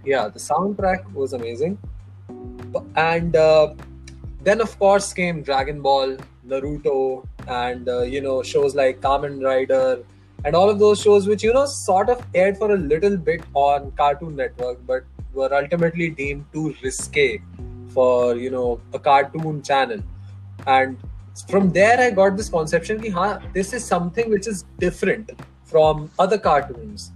yeah 0.05 0.27
the 0.29 0.41
soundtrack 0.41 1.13
was 1.13 1.33
amazing 1.35 1.79
and 2.97 3.37
uh, 3.37 3.75
then 4.43 4.61
of 4.61 4.79
course 4.79 5.13
came 5.13 5.43
dragon 5.43 5.81
ball 5.83 6.17
naruto 6.47 7.25
and 7.49 7.89
uh, 7.89 8.03
you 8.03 8.21
know 8.21 8.43
shows 8.43 8.75
like 8.75 9.01
kamen 9.01 9.43
rider 9.45 10.03
and 10.45 10.57
all 10.57 10.71
of 10.71 10.79
those 10.79 11.01
shows 11.01 11.27
which 11.29 11.43
you 11.43 11.53
know 11.53 11.67
sort 11.67 12.09
of 12.09 12.25
aired 12.35 12.57
for 12.57 12.73
a 12.73 12.79
little 12.79 13.17
bit 13.17 13.43
on 13.55 13.91
cartoon 13.93 14.35
network 14.37 14.79
but 14.87 15.05
were 15.33 15.53
ultimately 15.55 16.11
deemed 16.11 16.45
too 16.53 16.75
risque 16.83 17.41
for 17.95 18.37
you 18.37 18.51
know 18.51 18.81
a 18.95 18.99
cartoon 18.99 19.63
channel 19.63 20.03
and 20.67 20.97
from 21.49 21.71
there 21.71 21.99
i 22.01 22.11
got 22.11 22.37
this 22.37 22.49
conception 22.49 23.01
ki, 23.01 23.09
huh, 23.09 23.39
this 23.55 23.73
is 23.73 23.85
something 23.85 24.31
which 24.31 24.47
is 24.47 24.65
different 24.79 25.31
from 25.65 26.11
other 26.19 26.39
cartoons 26.39 27.13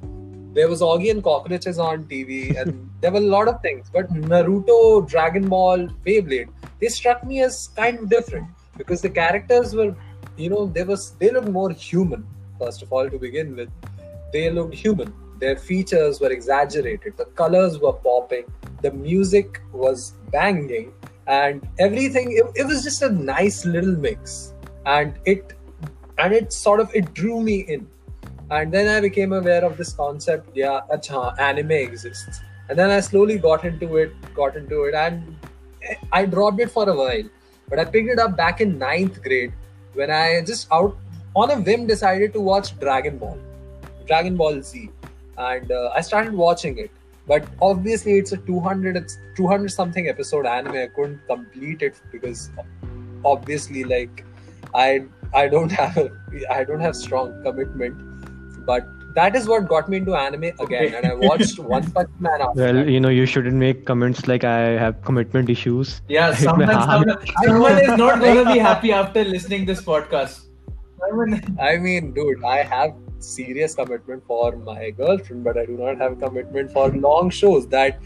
there 0.54 0.68
was 0.68 0.80
Oggy 0.80 1.10
and 1.10 1.22
Cockroaches 1.22 1.78
on 1.80 2.04
TV, 2.04 2.56
and 2.60 2.88
there 3.00 3.10
were 3.10 3.18
a 3.18 3.32
lot 3.36 3.48
of 3.48 3.60
things. 3.60 3.90
But 3.92 4.12
Naruto, 4.12 5.06
Dragon 5.08 5.48
Ball, 5.48 5.88
Beyblade, 6.06 6.48
they 6.80 6.88
struck 6.88 7.24
me 7.24 7.42
as 7.42 7.68
kind 7.76 7.98
of 7.98 8.08
different 8.08 8.46
because 8.76 9.02
the 9.02 9.10
characters 9.10 9.74
were, 9.74 9.94
you 10.36 10.50
know, 10.50 10.66
they 10.66 10.84
was 10.84 11.10
they 11.18 11.30
looked 11.30 11.48
more 11.48 11.70
human. 11.70 12.26
First 12.58 12.82
of 12.82 12.92
all, 12.92 13.10
to 13.10 13.18
begin 13.18 13.56
with, 13.56 13.70
they 14.32 14.48
looked 14.50 14.74
human. 14.74 15.12
Their 15.44 15.56
features 15.68 16.20
were 16.20 16.32
exaggerated. 16.38 17.16
The 17.22 17.26
colors 17.42 17.78
were 17.84 17.94
popping. 18.08 18.44
The 18.82 18.92
music 18.92 19.60
was 19.84 20.14
banging, 20.36 20.92
and 21.26 21.68
everything. 21.86 22.32
It, 22.40 22.62
it 22.62 22.66
was 22.72 22.82
just 22.88 23.02
a 23.10 23.10
nice 23.30 23.64
little 23.76 23.96
mix. 24.08 24.54
and 24.86 25.14
it 25.24 25.52
and 26.18 26.32
it 26.32 26.52
sort 26.52 26.80
of 26.80 26.94
it 26.94 27.12
drew 27.14 27.40
me 27.42 27.60
in 27.74 27.86
and 28.50 28.72
then 28.72 28.88
i 28.94 29.00
became 29.00 29.32
aware 29.32 29.64
of 29.64 29.76
this 29.76 29.92
concept 29.92 30.48
yeah 30.54 30.80
acha, 30.92 31.38
anime 31.38 31.70
exists 31.70 32.40
and 32.68 32.78
then 32.78 32.90
i 32.90 33.00
slowly 33.00 33.38
got 33.38 33.64
into 33.64 33.96
it 33.96 34.12
got 34.34 34.56
into 34.56 34.84
it 34.84 34.94
and 34.94 35.36
i 36.12 36.24
dropped 36.24 36.60
it 36.60 36.70
for 36.70 36.88
a 36.88 36.94
while 36.94 37.24
but 37.68 37.78
i 37.78 37.84
picked 37.84 38.08
it 38.08 38.18
up 38.18 38.36
back 38.36 38.60
in 38.60 38.78
ninth 38.78 39.22
grade 39.22 39.52
when 39.94 40.10
i 40.10 40.42
just 40.42 40.68
out 40.72 40.96
on 41.34 41.50
a 41.50 41.60
whim 41.60 41.86
decided 41.86 42.32
to 42.32 42.40
watch 42.40 42.78
dragon 42.78 43.18
ball 43.18 43.38
dragon 44.06 44.36
ball 44.36 44.60
z 44.60 44.90
and 45.38 45.70
uh, 45.72 45.90
i 45.94 46.00
started 46.00 46.32
watching 46.32 46.78
it 46.78 46.90
but 47.26 47.46
obviously 47.62 48.18
it's 48.18 48.32
a 48.32 48.36
200 48.36 48.96
it's 48.96 49.18
200 49.36 49.70
something 49.70 50.08
episode 50.08 50.46
anime 50.46 50.74
i 50.74 50.86
couldn't 50.94 51.20
complete 51.26 51.82
it 51.82 52.00
because 52.12 52.50
obviously 53.24 53.84
like 53.84 54.24
i 54.74 55.04
i 55.32 55.46
don't 55.48 55.72
have 55.82 55.96
a, 55.96 56.10
i 56.52 56.64
don't 56.64 56.80
have 56.80 56.94
strong 56.96 57.32
commitment 57.42 57.96
but 58.66 58.86
that 59.14 59.36
is 59.36 59.46
what 59.46 59.68
got 59.68 59.88
me 59.88 59.96
into 59.98 60.14
anime 60.16 60.44
again 60.60 60.94
and 60.94 61.06
i 61.06 61.14
watched 61.28 61.58
one 61.58 61.88
punch 61.92 62.10
man 62.18 62.40
after 62.40 62.60
Well, 62.60 62.74
that. 62.74 62.88
you 62.88 62.98
know, 63.00 63.08
you 63.10 63.26
shouldn't 63.26 63.54
make 63.54 63.84
comments 63.86 64.26
like 64.26 64.42
I 64.42 64.58
have 64.84 65.00
commitment 65.02 65.48
issues. 65.50 66.02
Yeah, 66.08 66.30
It 66.32 66.38
someone, 66.38 66.66
someone, 66.72 67.26
someone 67.44 67.78
is 67.78 67.96
not 67.96 68.18
going 68.18 68.44
to 68.44 68.52
be 68.52 68.58
happy 68.58 68.90
after 68.90 69.22
listening 69.22 69.66
this 69.66 69.82
podcast. 69.82 70.46
Someone- 70.98 71.56
I 71.62 71.76
mean, 71.76 72.12
dude, 72.12 72.42
I 72.42 72.64
have 72.64 72.96
serious 73.24 73.74
commitment 73.74 74.24
for 74.26 74.56
my 74.56 74.90
girlfriend, 74.90 75.44
but 75.44 75.56
I 75.56 75.66
do 75.66 75.76
not 75.76 75.98
have 75.98 76.20
commitment 76.20 76.72
for 76.72 76.88
long 76.90 77.30
shows 77.30 77.66
that, 77.68 78.00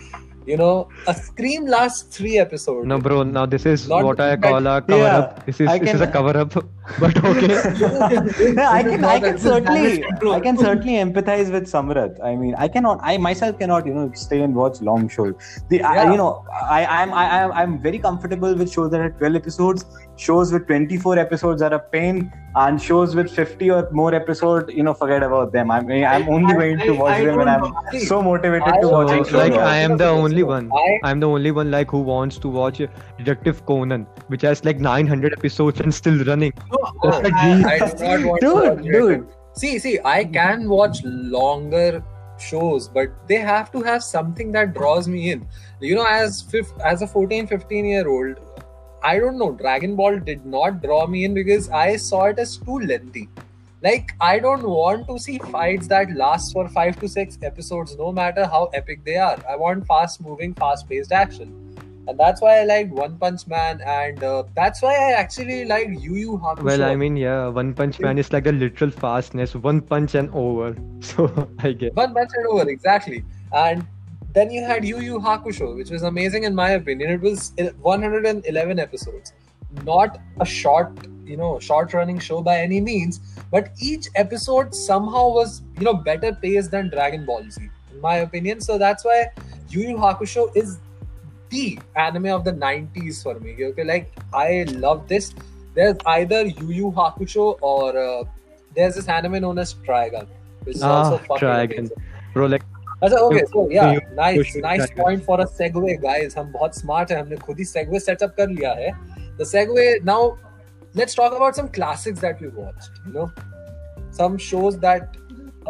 you 0.48 0.56
know, 0.56 0.88
a 1.06 1.14
scream 1.14 1.66
lasts 1.66 2.16
three 2.16 2.38
episodes. 2.38 2.86
No, 2.86 2.98
bro. 2.98 3.22
Now 3.22 3.44
this 3.54 3.66
is 3.66 3.88
Not 3.88 4.04
what 4.04 4.20
I 4.20 4.28
that- 4.36 4.42
call 4.42 4.66
a 4.66 4.80
cover 4.82 5.02
Yeah, 5.02 5.18
up. 5.18 5.44
This 5.46 5.60
is 5.60 5.68
I 5.68 5.78
this 5.78 5.94
is 5.98 6.00
a 6.00 6.10
cover 6.16 6.34
up, 6.44 6.52
but 7.04 7.16
okay. 7.30 7.48
yeah, 7.52 8.70
I 8.78 8.82
can, 8.82 9.04
I 9.04 9.20
can 9.20 9.38
certainly. 9.38 10.04
I 10.38 10.40
can 10.40 10.56
certainly 10.56 10.94
empathize 11.04 11.52
with 11.56 11.70
Samarth. 11.74 12.18
I 12.24 12.34
mean, 12.36 12.54
I 12.66 12.68
cannot, 12.68 12.98
I 13.02 13.16
myself 13.28 13.58
cannot, 13.58 13.86
you 13.86 13.94
know, 13.94 14.10
stay 14.14 14.40
and 14.42 14.54
watch 14.54 14.80
long 14.80 15.08
shows. 15.08 15.34
The, 15.68 15.82
I, 15.82 16.10
you 16.10 16.16
know, 16.16 16.44
I, 16.78 16.80
I'm, 16.86 17.12
I, 17.12 17.24
I'm, 17.42 17.52
I'm 17.52 17.82
very 17.82 17.98
comfortable 17.98 18.54
with 18.54 18.72
shows 18.72 18.90
that 18.92 19.00
are 19.00 19.10
12 19.10 19.36
episodes. 19.36 19.84
Shows 20.16 20.52
with 20.52 20.66
24 20.66 21.18
episodes 21.18 21.62
are 21.62 21.72
a 21.74 21.78
pain, 21.78 22.32
and 22.56 22.80
shows 22.82 23.14
with 23.14 23.30
50 23.30 23.70
or 23.70 23.88
more 23.92 24.12
episodes, 24.14 24.72
you 24.72 24.82
know, 24.82 24.94
forget 24.94 25.22
about 25.22 25.52
them. 25.52 25.70
I 25.70 25.80
mean, 25.80 26.04
I'm 26.04 26.28
only 26.28 26.52
I- 26.54 26.58
going 26.58 26.78
to 26.86 26.90
watch 26.92 27.12
I 27.12 27.24
them 27.24 27.36
when 27.36 27.46
don't 27.46 27.66
I'm 27.66 27.92
know. 27.92 27.98
so 28.00 28.22
motivated 28.22 28.62
I- 28.68 28.76
to 28.80 28.82
So, 28.82 28.90
watch 28.90 29.06
watching 29.18 29.36
like 29.42 29.52
shows. 29.52 29.62
I 29.62 29.76
am 29.78 29.96
the 29.96 30.08
only 30.08 30.38
Oh, 30.42 30.47
one. 30.47 30.71
I- 30.73 30.99
I'm 31.04 31.21
the 31.21 31.28
only 31.28 31.50
one 31.50 31.71
like 31.71 31.90
who 31.90 32.00
wants 32.00 32.38
to 32.38 32.49
watch 32.49 32.78
Detective 33.18 33.64
Conan, 33.66 34.07
which 34.28 34.42
has 34.42 34.64
like 34.64 34.78
900 34.78 35.33
episodes 35.33 35.80
and 35.80 35.95
still 35.95 36.25
running. 36.25 36.52
Oh, 36.73 36.92
oh 37.02 37.11
That's 37.11 37.25
like 37.25 37.35
I- 37.35 37.75
I 37.75 37.78
do 37.78 38.04
not 38.04 38.26
want 38.26 38.40
Dude, 38.40 38.92
dude. 38.92 39.28
See, 39.54 39.78
see, 39.78 39.99
I 40.04 40.25
can 40.25 40.68
watch 40.68 41.02
longer 41.04 42.02
shows, 42.38 42.88
but 42.88 43.11
they 43.26 43.37
have 43.37 43.73
to 43.73 43.83
have 43.83 44.02
something 44.04 44.52
that 44.52 44.75
draws 44.75 45.09
me 45.09 45.33
in. 45.33 45.47
You 45.80 45.97
know, 45.97 46.07
as 46.07 46.42
fif- 46.42 46.78
as 46.85 47.02
a 47.02 47.07
14, 47.07 47.47
15 47.47 47.85
year 47.85 48.09
old, 48.09 48.37
I 49.02 49.18
don't 49.18 49.38
know, 49.38 49.52
Dragon 49.52 49.97
Ball 49.97 50.18
did 50.18 50.45
not 50.45 50.83
draw 50.83 51.07
me 51.07 51.25
in 51.25 51.35
because 51.35 51.68
I 51.71 51.97
saw 51.97 52.25
it 52.25 52.38
as 52.38 52.57
too 52.57 52.78
lengthy. 52.78 53.28
Like, 53.80 54.12
I 54.20 54.40
don't 54.40 54.64
want 54.68 55.06
to 55.06 55.18
see 55.18 55.38
fights 55.38 55.87
that 55.87 56.11
last 56.16 56.52
for 56.52 56.68
five 56.68 56.99
to 57.00 57.08
six 57.08 57.38
episodes, 57.42 57.97
no 57.97 58.11
matter 58.11 58.44
how 58.44 58.64
epic 58.75 59.04
they 59.04 59.16
are. 59.16 59.38
I 59.49 59.54
want 59.54 59.87
fast 59.87 60.20
moving, 60.20 60.54
fast 60.54 60.88
paced 60.88 61.12
action. 61.12 61.64
And 62.08 62.18
that's 62.18 62.40
why 62.40 62.58
I 62.61 62.64
liked 62.64 62.90
One 62.90 63.18
Punch 63.18 63.47
Man, 63.47 63.80
and 63.82 64.25
uh, 64.25 64.44
that's 64.56 64.82
why 64.82 64.94
I 64.94 65.12
actually 65.12 65.66
liked 65.66 66.00
Yu 66.00 66.14
Yu 66.14 66.38
Hakusho. 66.38 66.62
Well, 66.62 66.82
I 66.82 66.97
mean, 66.97 67.16
yeah, 67.16 67.49
One 67.49 67.73
Punch 67.75 68.00
Man 68.00 68.18
is 68.18 68.32
like 68.32 68.47
a 68.47 68.52
literal 68.52 68.90
fastness, 68.90 69.54
one 69.54 69.80
punch 69.80 70.14
and 70.14 70.30
over. 70.32 70.75
So 71.00 71.49
I 71.61 71.73
guess. 71.73 71.92
One 71.92 72.14
punch 72.14 72.30
and 72.35 72.47
over, 72.47 72.68
exactly. 72.68 73.25
And 73.52 73.87
then 74.32 74.50
you 74.50 74.64
had 74.64 74.85
Yu 74.85 75.00
Yu 75.00 75.18
Hakusho, 75.20 75.76
which 75.76 75.90
was 75.90 76.02
amazing 76.02 76.44
in 76.44 76.54
my 76.54 76.70
opinion. 76.70 77.11
It 77.11 77.20
was 77.20 77.52
111 77.82 78.78
episodes, 78.78 79.32
not 79.85 80.18
a 80.40 80.47
short, 80.47 81.06
you 81.27 81.38
know, 81.38 81.59
short 81.59 81.93
running 81.93 82.19
show 82.19 82.41
by 82.41 82.59
any 82.59 82.79
means, 82.81 83.19
but 83.51 83.69
each 83.81 84.09
episode 84.15 84.73
somehow 84.75 85.29
was, 85.29 85.62
you 85.79 85.83
know, 85.85 85.93
better 85.93 86.33
paced 86.33 86.71
than 86.71 86.89
Dragon 86.89 87.25
Ball 87.25 87.43
Z, 87.50 87.62
in 87.93 88.01
my 88.01 88.15
opinion. 88.17 88.62
So 88.62 88.77
that's 88.77 89.05
why 89.05 89.19
Yu 89.69 89.81
Yu 89.89 89.97
Hakusho 89.97 90.45
is 90.55 90.77
the 91.50 91.79
anime 91.95 92.27
of 92.27 92.43
the 92.43 92.53
90s 92.53 93.21
for 93.23 93.39
me. 93.39 93.55
Okay, 93.71 93.83
like 93.83 94.12
I 94.33 94.65
love 94.85 95.07
this. 95.07 95.33
There's 95.75 95.97
either 96.05 96.41
Yu 96.45 96.69
Yu 96.81 96.91
Hakusho 96.91 97.57
or 97.62 97.97
uh, 97.97 98.23
there's 98.75 98.95
this 98.95 99.07
anime 99.07 99.41
known 99.41 99.59
as 99.59 99.73
Trigun, 99.73 100.27
which 100.63 100.75
is 100.77 100.83
also 100.83 101.15
Ah, 101.15 101.25
fucking 101.27 101.47
Trigun. 101.47 101.77
amazing. 101.79 101.97
Bro, 102.33 102.45
like, 102.57 102.63
अच्छा 103.03 103.17
okay 103.19 103.39
so 103.45 103.62
या 103.71 103.83
you- 103.93 104.01
nice 104.17 104.38
you 104.38 104.43
should 104.50 104.62
nice 104.63 104.81
try 104.81 104.91
it. 104.91 105.00
Point 105.00 105.23
for 105.23 105.39
a 105.41 105.45
segue 105.53 105.93
guys 106.03 106.38
हम 106.38 106.51
बहुत 106.51 106.75
smart 106.77 107.12
हैं 107.12 107.19
हमने 107.19 107.35
खुद 107.38 107.57
ही 107.59 107.65
segue 107.65 108.00
setup 108.00 108.33
कर 108.38 108.47
लिया 108.50 108.71
है 108.77 108.91
the 109.39 109.43
segue 109.47 109.88
now 110.03 110.29
let's 110.98 111.14
talk 111.14 111.34
about 111.38 111.54
some 111.60 111.68
classics 111.78 112.20
that 112.26 112.40
we 112.40 112.48
watched 112.48 113.00
you 113.06 113.12
know 113.12 113.30
some 114.10 114.36
shows 114.36 114.78
that 114.86 115.16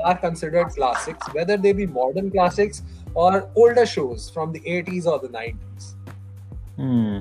are 0.05 0.17
considered 0.17 0.69
classics 0.77 1.35
whether 1.35 1.57
they 1.57 1.73
be 1.73 1.87
modern 1.87 2.31
classics 2.31 2.83
or 3.15 3.49
older 3.57 3.85
shows 3.95 4.31
from 4.31 4.53
the 4.53 4.61
80s 4.61 5.07
or 5.07 5.19
the 5.19 5.29
90s 5.29 5.93
hmm. 6.77 7.19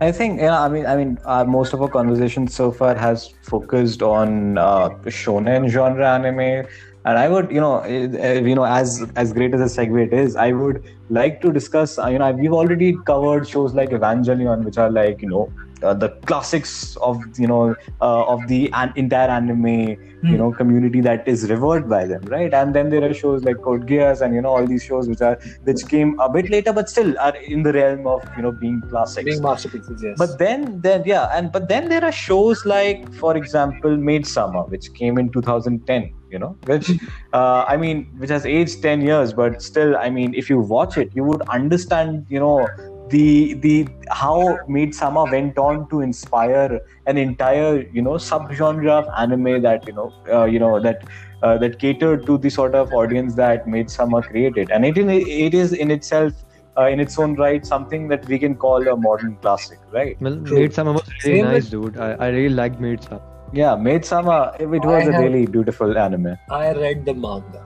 i 0.00 0.10
think 0.20 0.40
yeah 0.40 0.60
i 0.60 0.68
mean 0.76 0.86
i 0.86 0.96
mean 0.96 1.18
uh, 1.24 1.44
most 1.44 1.74
of 1.74 1.82
our 1.82 1.92
conversation 1.98 2.48
so 2.56 2.70
far 2.80 2.94
has 2.94 3.28
focused 3.52 4.02
on 4.02 4.58
uh, 4.58 4.88
shonen 5.20 5.68
genre 5.76 6.10
anime 6.14 6.66
and 7.06 7.18
I 7.18 7.28
would, 7.28 7.50
you 7.50 7.60
know, 7.60 7.80
eh, 7.80 8.08
eh, 8.18 8.40
you 8.40 8.54
know, 8.54 8.64
as 8.64 9.06
as 9.14 9.32
great 9.34 9.54
as 9.54 9.60
a 9.60 9.66
segue 9.72 10.06
it 10.06 10.14
is, 10.14 10.36
I 10.36 10.52
would 10.52 10.82
like 11.10 11.42
to 11.42 11.52
discuss. 11.52 11.98
Uh, 11.98 12.06
you 12.08 12.18
know, 12.18 12.30
we've 12.32 12.54
already 12.60 12.96
covered 13.10 13.46
shows 13.46 13.74
like 13.74 13.90
Evangelion, 13.90 14.64
which 14.64 14.78
are 14.78 14.90
like, 14.90 15.20
you 15.20 15.28
know, 15.28 15.52
uh, 15.82 15.94
the 15.94 16.08
classics 16.26 16.96
of 16.96 17.22
you 17.38 17.46
know 17.46 17.74
uh, 18.00 18.24
of 18.24 18.46
the 18.48 18.70
an- 18.72 18.92
entire 18.96 19.28
anime 19.28 19.96
you 20.32 20.38
know 20.38 20.50
community 20.52 21.00
that 21.00 21.26
is 21.28 21.50
revered 21.50 21.88
by 21.88 22.04
them 22.06 22.22
right? 22.22 22.54
And 22.54 22.74
then 22.74 22.90
there 22.90 23.04
are 23.04 23.12
shows 23.12 23.44
like 23.44 23.60
code 23.60 23.86
geass 23.86 24.20
and 24.22 24.34
you 24.34 24.40
know 24.40 24.50
all 24.50 24.66
these 24.66 24.82
shows 24.82 25.08
which 25.08 25.20
are 25.20 25.38
which 25.64 25.86
came 25.88 26.18
a 26.20 26.28
bit 26.30 26.50
later 26.50 26.72
but 26.72 26.88
still 26.88 27.18
are 27.18 27.36
in 27.36 27.62
the 27.62 27.72
realm 27.72 28.06
of 28.06 28.22
you 28.36 28.42
know 28.42 28.52
being 28.52 28.80
classics. 28.88 29.24
Being 29.24 29.42
masterpieces 29.42 30.02
yes. 30.02 30.16
But 30.18 30.38
then 30.38 30.80
then 30.80 31.02
yeah 31.04 31.28
and 31.32 31.52
but 31.52 31.68
then 31.68 31.88
there 31.88 32.04
are 32.04 32.12
shows 32.12 32.64
like 32.64 33.12
for 33.14 33.36
example 33.36 33.96
Maid 33.96 34.26
Sama 34.26 34.62
which 34.64 34.92
came 34.94 35.18
in 35.18 35.30
2010 35.30 36.14
you 36.30 36.38
know 36.38 36.56
which 36.64 36.90
uh, 37.32 37.64
i 37.68 37.76
mean 37.76 37.98
which 38.18 38.30
has 38.30 38.44
aged 38.44 38.82
10 38.82 39.02
years 39.02 39.32
but 39.32 39.62
still 39.62 39.96
i 39.96 40.10
mean 40.10 40.34
if 40.34 40.50
you 40.50 40.58
watch 40.58 40.96
it 40.98 41.14
you 41.14 41.22
would 41.22 41.42
understand 41.42 42.26
you 42.28 42.40
know 42.40 42.66
the 43.10 43.54
the 43.54 43.86
how 44.10 44.58
Maid 44.68 44.94
Sama 44.94 45.24
went 45.24 45.58
on 45.58 45.88
to 45.90 46.00
inspire 46.00 46.80
an 47.06 47.18
entire 47.18 47.82
you 47.92 48.02
know 48.02 48.12
subgenre 48.12 48.90
of 48.90 49.08
anime 49.18 49.62
that 49.62 49.86
you 49.86 49.92
know 49.92 50.12
uh, 50.32 50.44
you 50.44 50.58
know 50.58 50.80
that 50.80 51.04
uh, 51.42 51.58
that 51.58 51.78
catered 51.78 52.24
to 52.26 52.38
the 52.38 52.48
sort 52.48 52.74
of 52.74 52.92
audience 52.94 53.34
that 53.34 53.68
Maid 53.68 53.90
Sama 53.90 54.22
created 54.22 54.70
and 54.70 54.84
it, 54.86 54.96
in, 54.96 55.10
it 55.10 55.52
is 55.54 55.72
in 55.74 55.90
itself 55.90 56.32
uh, 56.78 56.86
in 56.86 56.98
its 56.98 57.18
own 57.18 57.34
right 57.34 57.66
something 57.66 58.08
that 58.08 58.26
we 58.26 58.38
can 58.38 58.54
call 58.56 58.88
a 58.88 58.96
modern 58.96 59.36
classic 59.36 59.78
right 59.92 60.16
well, 60.20 60.40
True. 60.44 60.58
Maid 60.60 60.74
Sama 60.74 60.92
was 60.92 61.08
really 61.24 61.40
Same 61.40 61.44
nice, 61.44 61.68
dude. 61.68 61.96
I, 61.98 62.12
I 62.12 62.28
really 62.28 62.54
liked 62.54 62.80
Maid 62.80 63.02
Sama. 63.02 63.20
Yeah, 63.52 63.76
Maid 63.76 64.04
Sama, 64.04 64.56
it 64.58 64.66
was 64.66 64.84
I 64.86 65.00
a 65.10 65.12
have- 65.12 65.22
really 65.22 65.46
beautiful 65.46 65.96
anime. 65.96 66.36
i 66.50 66.72
read 66.72 67.04
the 67.04 67.14
manga 67.14 67.62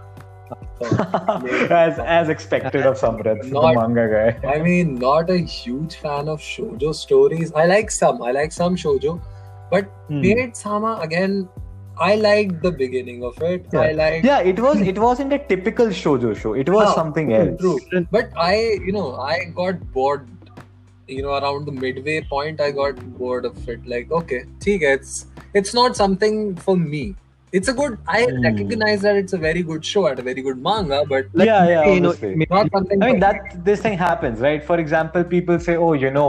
as 0.80 1.98
as 1.98 2.28
expected 2.28 2.86
of 2.86 2.96
Samarth, 2.96 3.44
not, 3.50 3.74
the 3.74 3.80
manga 3.80 4.08
guy. 4.08 4.48
I 4.48 4.60
mean, 4.60 4.94
not 4.96 5.30
a 5.30 5.38
huge 5.38 5.96
fan 5.96 6.28
of 6.28 6.40
shojo 6.40 6.94
stories. 6.94 7.52
I 7.52 7.66
like 7.66 7.90
some. 7.90 8.22
I 8.22 8.30
like 8.32 8.52
some 8.52 8.76
shojo, 8.76 9.20
but 9.70 9.84
hmm. 10.08 10.52
Sama 10.52 10.98
again. 11.02 11.48
I 12.00 12.14
liked 12.14 12.62
the 12.62 12.70
beginning 12.70 13.24
of 13.24 13.42
it. 13.42 13.66
Yeah. 13.72 13.80
I. 13.80 14.20
Yeah, 14.22 14.38
it 14.38 14.60
was. 14.60 14.80
It 14.80 14.96
wasn't 14.96 15.32
a 15.32 15.38
typical 15.38 15.88
shojo 15.88 16.36
show. 16.36 16.54
It 16.54 16.68
was 16.68 16.94
something 16.94 17.32
else. 17.32 17.60
True. 17.60 17.80
But 18.12 18.30
I, 18.36 18.54
you 18.84 18.92
know, 18.92 19.16
I 19.16 19.46
got 19.46 19.80
bored. 19.92 20.28
You 21.08 21.22
know, 21.22 21.32
around 21.32 21.64
the 21.64 21.72
midway 21.72 22.20
point, 22.20 22.60
I 22.60 22.70
got 22.70 22.94
bored 23.18 23.46
of 23.46 23.68
it. 23.68 23.84
Like, 23.84 24.12
okay, 24.12 24.44
theek, 24.60 24.82
it's 24.82 25.26
it's 25.54 25.74
not 25.74 25.96
something 25.96 26.54
for 26.54 26.76
me. 26.76 27.16
It's 27.52 27.68
a 27.68 27.72
good. 27.72 27.98
I 28.06 28.24
Hmm. 28.24 28.42
recognize 28.42 29.00
that 29.02 29.16
it's 29.16 29.32
a 29.32 29.38
very 29.38 29.62
good 29.62 29.84
show 29.84 30.06
and 30.06 30.18
a 30.18 30.22
very 30.22 30.42
good 30.42 30.58
manga, 30.62 31.02
but 31.08 31.26
Like, 31.32 31.46
Yeah, 31.46 31.68
yeah, 31.68 31.84
you 31.94 32.00
know, 32.00 32.14
maybe- 32.22 32.46
not 32.50 32.70
something. 32.74 33.02
I 33.02 33.06
mean 33.12 33.20
that 33.20 33.64
this 33.64 33.80
thing 33.80 33.96
happens, 33.98 34.40
right? 34.40 34.62
For 34.70 34.78
example, 34.84 35.24
people 35.24 35.58
say, 35.68 35.76
"Oh, 35.76 35.92
you 36.04 36.10
know, 36.10 36.28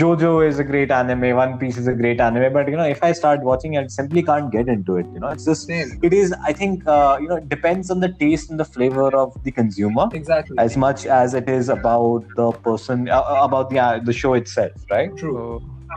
JoJo 0.00 0.32
is 0.48 0.58
a 0.58 0.64
great 0.64 0.90
anime, 0.98 1.34
One 1.40 1.58
Piece 1.62 1.78
is 1.82 1.88
a 1.88 1.94
great 2.02 2.20
anime," 2.20 2.52
but 2.58 2.68
you 2.74 2.76
know, 2.76 2.88
if 2.96 3.02
I 3.02 3.12
start 3.22 3.42
watching 3.50 3.74
it, 3.74 3.84
I 3.84 3.86
simply 3.96 4.22
can't 4.30 4.50
get 4.56 4.68
into 4.76 4.96
it. 5.02 5.06
You 5.14 5.20
know, 5.24 5.28
it's 5.38 5.44
just 5.50 5.66
Same. 5.72 5.98
it 6.10 6.12
is. 6.20 6.34
I 6.52 6.52
think 6.62 6.86
uh, 6.86 7.18
you 7.20 7.28
know, 7.28 7.36
it 7.42 7.48
depends 7.48 7.90
on 7.90 8.00
the 8.06 8.12
taste 8.24 8.50
and 8.50 8.60
the 8.64 8.68
flavor 8.78 9.08
of 9.24 9.36
the 9.44 9.50
consumer. 9.60 10.08
Exactly. 10.22 10.56
as 10.62 10.76
much 10.76 11.04
as 11.06 11.34
it 11.38 11.48
is 11.48 11.68
about 11.72 12.24
the 12.36 12.50
person 12.66 13.08
uh, 13.08 13.22
about 13.48 13.70
the 13.70 13.78
uh, 13.78 13.98
the 14.10 14.12
show 14.22 14.34
itself 14.34 14.72
right 14.96 15.16
True. 15.22 15.36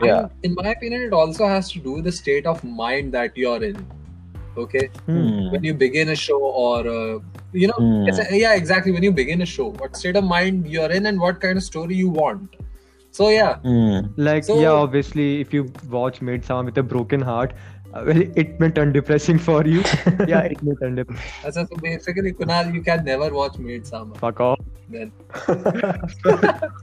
So, 0.00 0.06
Yeah. 0.06 0.16
And 0.22 0.30
in 0.46 0.54
my 0.56 0.70
opinion, 0.70 1.02
it 1.08 1.12
also 1.18 1.46
has 1.50 1.70
to 1.74 1.78
do 1.84 1.92
with 1.98 2.04
the 2.08 2.12
state 2.16 2.46
of 2.50 2.58
mind 2.80 3.12
that 3.16 3.36
you're 3.42 3.62
in. 3.68 3.76
Okay, 4.64 4.88
Hmm. 5.06 5.50
when 5.52 5.64
you 5.64 5.74
begin 5.74 6.08
a 6.10 6.16
show, 6.16 6.38
or 6.38 6.78
uh, 6.88 7.18
you 7.52 7.66
know, 7.68 7.78
Hmm. 7.78 8.08
it's 8.08 8.18
a- 8.18 8.38
yeah, 8.42 8.54
exactly. 8.54 8.92
When 8.92 9.02
you 9.02 9.12
begin 9.12 9.42
a 9.42 9.46
show, 9.46 9.66
what 9.82 9.96
state 9.96 10.16
of 10.16 10.24
mind 10.24 10.66
you're 10.76 10.90
in, 10.98 11.06
and 11.06 11.20
what 11.20 11.40
kind 11.40 11.56
of 11.62 11.64
story 11.70 11.94
you 12.02 12.08
want. 12.08 12.56
So 13.18 13.28
yeah, 13.30 13.56
Hmm. 13.66 13.98
Like 14.28 14.44
So- 14.44 14.60
yeah, 14.60 14.70
obviously, 14.86 15.26
if 15.40 15.52
you 15.58 15.64
watch 15.90 16.20
Midsummer 16.22 16.64
with 16.70 16.78
a 16.78 16.82
broken 16.94 17.20
heart, 17.30 17.52
uh, 17.94 18.02
well, 18.06 18.22
it 18.44 18.58
may 18.60 18.70
turn 18.78 18.92
depressing 18.96 19.38
for 19.38 19.60
you. 19.66 19.82
yeah, 20.34 20.42
it 20.56 20.62
may 20.62 20.74
turn 20.82 20.94
depressing. 21.02 21.52
so 21.52 21.66
basically, 21.82 22.32
Kunal, 22.32 22.74
you 22.74 22.82
can 22.90 23.04
never 23.04 23.30
watch 23.40 23.58
Midsummer. 23.58 24.14
Fuck 24.24 24.40
off. 24.40 24.60
Then 24.88 25.12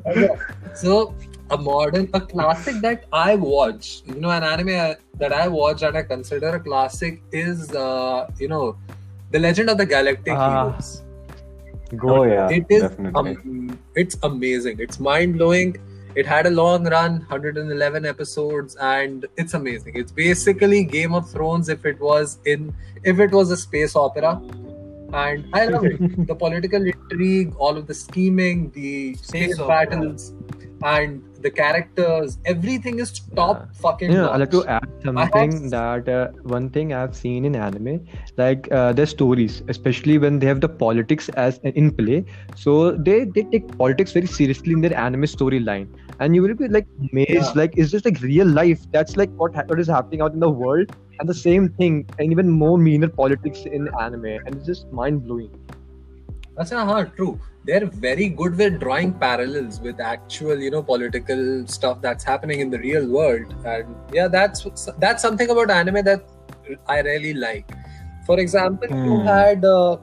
so 0.74 1.14
a 1.50 1.58
modern 1.58 2.08
a 2.14 2.20
classic 2.20 2.76
that 2.82 3.04
i 3.12 3.34
watch. 3.34 4.02
You 4.06 4.16
know 4.20 4.30
an 4.30 4.42
anime 4.44 4.68
uh, 4.86 4.94
that 5.18 5.32
i 5.32 5.46
watch 5.48 5.82
and 5.82 5.96
i 5.96 6.02
consider 6.02 6.50
a 6.56 6.60
classic 6.60 7.22
is 7.32 7.70
uh, 7.74 8.28
you 8.38 8.48
know 8.48 8.76
the 9.30 9.38
legend 9.38 9.70
of 9.70 9.78
the 9.78 9.86
galactic 9.86 10.34
Ah, 10.34 10.48
heroes. 10.70 11.02
Go. 11.96 12.22
Yeah, 12.24 12.48
it 12.50 12.66
is 12.68 12.82
definitely. 12.82 13.32
um, 13.36 13.78
it's 13.96 14.16
amazing. 14.22 14.76
It's 14.78 15.00
mind-blowing. 15.00 15.76
It 16.14 16.26
had 16.26 16.46
a 16.46 16.50
long 16.50 16.84
run 16.88 17.18
111 17.28 18.04
episodes 18.06 18.76
and 18.80 19.26
it's 19.36 19.54
amazing. 19.54 19.92
It's 19.96 20.12
basically 20.12 20.84
game 20.84 21.14
of 21.14 21.28
thrones 21.30 21.68
if 21.68 21.84
it 21.86 21.98
was 22.00 22.38
in 22.44 22.72
if 23.04 23.18
it 23.20 23.32
was 23.32 23.50
a 23.50 23.56
space 23.56 23.94
opera. 23.96 24.40
And 25.12 25.46
i 25.52 25.64
love 25.66 25.84
it. 25.84 25.98
The 26.30 26.34
political 26.34 26.84
intrigue 26.94 27.54
all 27.58 27.76
of 27.76 27.86
the 27.88 27.94
scheming 27.94 28.70
the 28.70 29.14
space, 29.14 29.28
Space 29.28 29.58
opera. 29.60 29.68
battles 29.86 30.32
and 30.84 31.22
the 31.44 31.50
characters 31.50 32.38
everything 32.52 32.98
is 33.04 33.10
top 33.38 33.58
Yeah. 33.60 33.66
fucking 33.82 34.12
Yeah, 34.12 34.28
I'd 34.30 34.40
like 34.40 34.50
to 34.54 34.60
add 34.66 34.88
something 35.04 35.54
s- 35.64 35.70
that 35.74 36.08
uh, 36.08 36.28
one 36.54 36.68
thing 36.70 36.92
I've 36.92 37.16
seen 37.16 37.44
in 37.50 37.56
anime, 37.56 37.94
like 38.36 38.68
uh, 38.70 38.92
their 38.92 39.06
stories, 39.06 39.62
especially 39.68 40.18
when 40.18 40.38
they 40.38 40.46
have 40.46 40.60
the 40.60 40.68
politics 40.68 41.28
as 41.46 41.58
in 41.64 41.90
play. 42.00 42.18
So 42.64 42.92
they 42.92 43.24
they 43.24 43.44
take 43.54 43.70
politics 43.78 44.12
very 44.18 44.26
seriously 44.26 44.72
in 44.78 44.82
their 44.86 44.96
anime 45.06 45.28
storyline, 45.36 45.88
and 46.20 46.34
you 46.34 46.42
will 46.42 46.54
be 46.62 46.68
like 46.68 46.86
amazed, 47.10 47.34
Yeah. 47.54 47.60
like 47.62 47.78
is 47.86 47.90
this 47.96 48.04
like 48.10 48.20
real 48.20 48.46
life? 48.60 48.84
That's 48.98 49.16
like 49.22 49.30
what 49.44 49.54
ha- 49.60 49.66
what 49.74 49.80
is 49.86 49.92
happening 49.96 50.20
out 50.28 50.34
in 50.34 50.40
the 50.48 50.50
world, 50.64 50.94
and 51.18 51.28
the 51.34 51.38
same 51.42 51.70
thing, 51.82 52.00
and 52.18 52.30
even 52.38 52.50
more 52.64 52.76
meaner 52.88 53.08
politics 53.08 53.64
in 53.80 53.88
anime, 54.06 54.34
and 54.44 54.54
it's 54.56 54.66
just 54.74 54.92
mind 55.02 55.24
blowing. 55.24 55.50
That's 56.56 56.72
uh, 56.72 57.04
true. 57.16 57.40
They're 57.64 57.86
very 57.86 58.28
good 58.28 58.56
with 58.56 58.80
drawing 58.80 59.12
parallels 59.12 59.80
with 59.80 60.00
actual, 60.00 60.58
you 60.58 60.70
know, 60.70 60.82
political 60.82 61.66
stuff 61.66 62.00
that's 62.00 62.24
happening 62.24 62.60
in 62.60 62.70
the 62.70 62.78
real 62.78 63.06
world. 63.06 63.54
And 63.64 63.94
yeah, 64.12 64.28
that's 64.28 64.66
that's 64.98 65.22
something 65.22 65.50
about 65.50 65.70
anime 65.70 66.02
that 66.04 66.24
I 66.88 67.00
really 67.00 67.34
like. 67.34 67.70
For 68.26 68.38
example, 68.40 68.88
you 69.04 69.18
Hmm. 69.18 69.26
had 69.26 69.64
uh, 69.64 69.98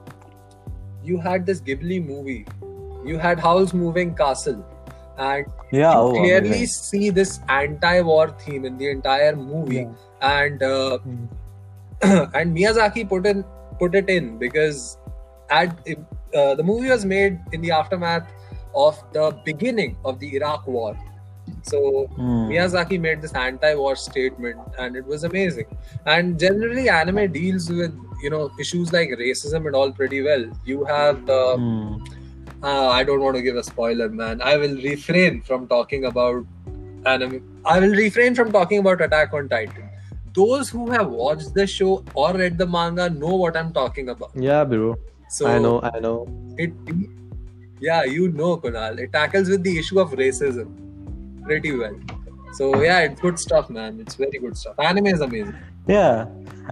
you 1.02 1.18
had 1.18 1.46
this 1.46 1.60
Ghibli 1.60 2.04
movie. 2.06 2.46
You 3.04 3.18
had 3.18 3.40
Howl's 3.40 3.74
Moving 3.74 4.14
Castle, 4.14 4.64
and 5.18 5.46
Yeah, 5.72 5.92
you 5.92 5.98
oh, 5.98 6.10
clearly 6.12 6.48
amazing. 6.48 6.66
see 6.66 7.10
this 7.10 7.40
anti-war 7.48 8.28
theme 8.44 8.64
in 8.64 8.78
the 8.78 8.90
entire 8.90 9.34
movie. 9.36 9.86
And 10.20 10.62
uh, 10.62 10.98
and 12.02 12.56
Miyazaki 12.56 13.08
put 13.08 13.26
in 13.26 13.44
put 13.78 13.94
it 13.94 14.08
in 14.08 14.38
because 14.38 14.98
at 15.50 15.78
uh, 16.34 16.54
the 16.54 16.62
movie 16.62 16.90
was 16.90 17.04
made 17.04 17.38
in 17.52 17.60
the 17.60 17.70
aftermath 17.70 18.30
of 18.74 19.02
the 19.12 19.38
beginning 19.44 19.96
of 20.04 20.18
the 20.20 20.34
Iraq 20.36 20.66
War. 20.66 20.96
So 21.62 22.06
Hmm. 22.16 22.48
Miyazaki 22.50 23.00
made 23.00 23.22
this 23.22 23.32
anti-war 23.32 23.96
statement, 23.96 24.58
and 24.78 24.96
it 24.96 25.06
was 25.06 25.24
amazing. 25.24 25.66
And 26.06 26.38
generally, 26.38 26.88
anime 26.88 27.32
deals 27.32 27.70
with 27.70 27.94
you 28.22 28.30
know 28.30 28.50
issues 28.60 28.92
like 28.92 29.10
racism 29.10 29.66
and 29.66 29.74
all 29.74 29.90
pretty 29.92 30.22
well. 30.22 30.44
You 30.64 30.84
have 30.84 31.28
uh, 31.30 31.56
Hmm. 31.56 31.94
uh, 32.62 32.88
I 32.88 33.02
don't 33.04 33.20
want 33.20 33.36
to 33.36 33.42
give 33.42 33.56
a 33.56 33.62
spoiler, 33.62 34.08
man. 34.08 34.42
I 34.42 34.56
will 34.56 34.76
refrain 34.86 35.40
from 35.50 35.66
talking 35.68 36.04
about 36.04 36.44
anime. 37.06 37.42
I 37.64 37.78
will 37.80 37.94
refrain 38.04 38.34
from 38.34 38.52
talking 38.52 38.80
about 38.80 39.00
Attack 39.00 39.32
on 39.32 39.48
Titan. 39.48 39.88
Those 40.34 40.68
who 40.68 40.90
have 40.90 41.08
watched 41.10 41.54
the 41.54 41.66
show 41.66 42.04
or 42.14 42.32
read 42.34 42.58
the 42.58 42.66
manga 42.66 43.08
know 43.10 43.34
what 43.44 43.56
I'm 43.56 43.72
talking 43.72 44.10
about. 44.10 44.30
Yeah, 44.34 44.64
bro. 44.64 44.96
So 45.28 45.46
I 45.46 45.58
know, 45.58 45.80
I 45.82 46.00
know. 46.00 46.26
it, 46.56 46.72
yeah, 47.80 48.04
you 48.04 48.30
know, 48.32 48.56
Kunal. 48.56 48.98
It 48.98 49.12
tackles 49.12 49.48
with 49.48 49.62
the 49.62 49.78
issue 49.78 50.00
of 50.00 50.10
racism 50.12 50.68
pretty 51.44 51.76
well. 51.76 51.96
So 52.52 52.82
yeah, 52.82 53.00
it's 53.00 53.20
good 53.20 53.38
stuff, 53.38 53.70
man. 53.70 54.00
It's 54.00 54.14
very 54.14 54.38
good 54.38 54.56
stuff. 54.56 54.78
Anime 54.78 55.06
is 55.06 55.20
amazing. 55.20 55.56
Yeah. 55.86 56.26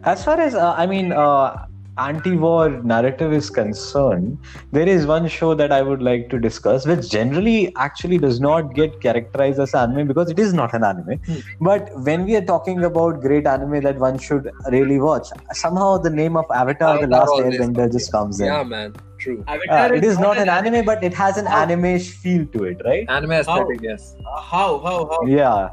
As 0.04 0.24
far 0.24 0.40
as 0.40 0.54
uh, 0.54 0.74
I 0.76 0.86
mean, 0.86 1.12
uh, 1.12 1.66
anti-war 1.98 2.82
narrative 2.82 3.32
is 3.32 3.48
concerned, 3.50 4.38
there 4.72 4.88
is 4.88 5.06
one 5.06 5.28
show 5.28 5.54
that 5.54 5.72
I 5.72 5.82
would 5.82 6.02
like 6.02 6.28
to 6.30 6.38
discuss, 6.38 6.86
which 6.86 7.10
generally 7.10 7.74
actually 7.76 8.18
does 8.18 8.40
not 8.40 8.74
get 8.74 9.00
characterized 9.00 9.58
as 9.58 9.74
anime 9.74 10.06
because 10.06 10.30
it 10.30 10.38
is 10.38 10.52
not 10.52 10.74
an 10.74 10.84
anime. 10.84 11.18
Hmm. 11.18 11.38
But 11.60 11.90
when 12.04 12.24
we 12.24 12.36
are 12.36 12.44
talking 12.44 12.84
about 12.84 13.20
great 13.20 13.46
anime 13.46 13.80
that 13.82 13.98
one 13.98 14.18
should 14.18 14.50
really 14.70 14.98
watch, 14.98 15.28
somehow 15.52 15.98
the 15.98 16.10
name 16.10 16.36
of 16.36 16.44
Avatar: 16.54 17.00
The 17.00 17.06
Last 17.06 17.30
Airbender 17.30 17.90
just 17.90 18.12
comes 18.12 18.40
in. 18.40 18.46
Yeah, 18.46 18.62
man. 18.62 18.94
True. 19.18 19.42
Uh, 19.48 19.52
Avatar 19.52 19.94
it 19.94 20.04
is 20.04 20.18
not 20.18 20.36
an 20.36 20.48
anime. 20.48 20.74
anime, 20.74 20.86
but 20.86 21.02
it 21.02 21.14
has 21.14 21.38
an 21.38 21.46
How? 21.46 21.62
anime 21.62 21.98
feel 21.98 22.46
to 22.46 22.64
it, 22.64 22.82
right? 22.84 23.08
Anime 23.08 23.32
aesthetic, 23.32 23.80
yes. 23.82 24.14
How? 24.24 24.78
How? 24.80 25.06
How? 25.06 25.26
Yeah. 25.26 25.70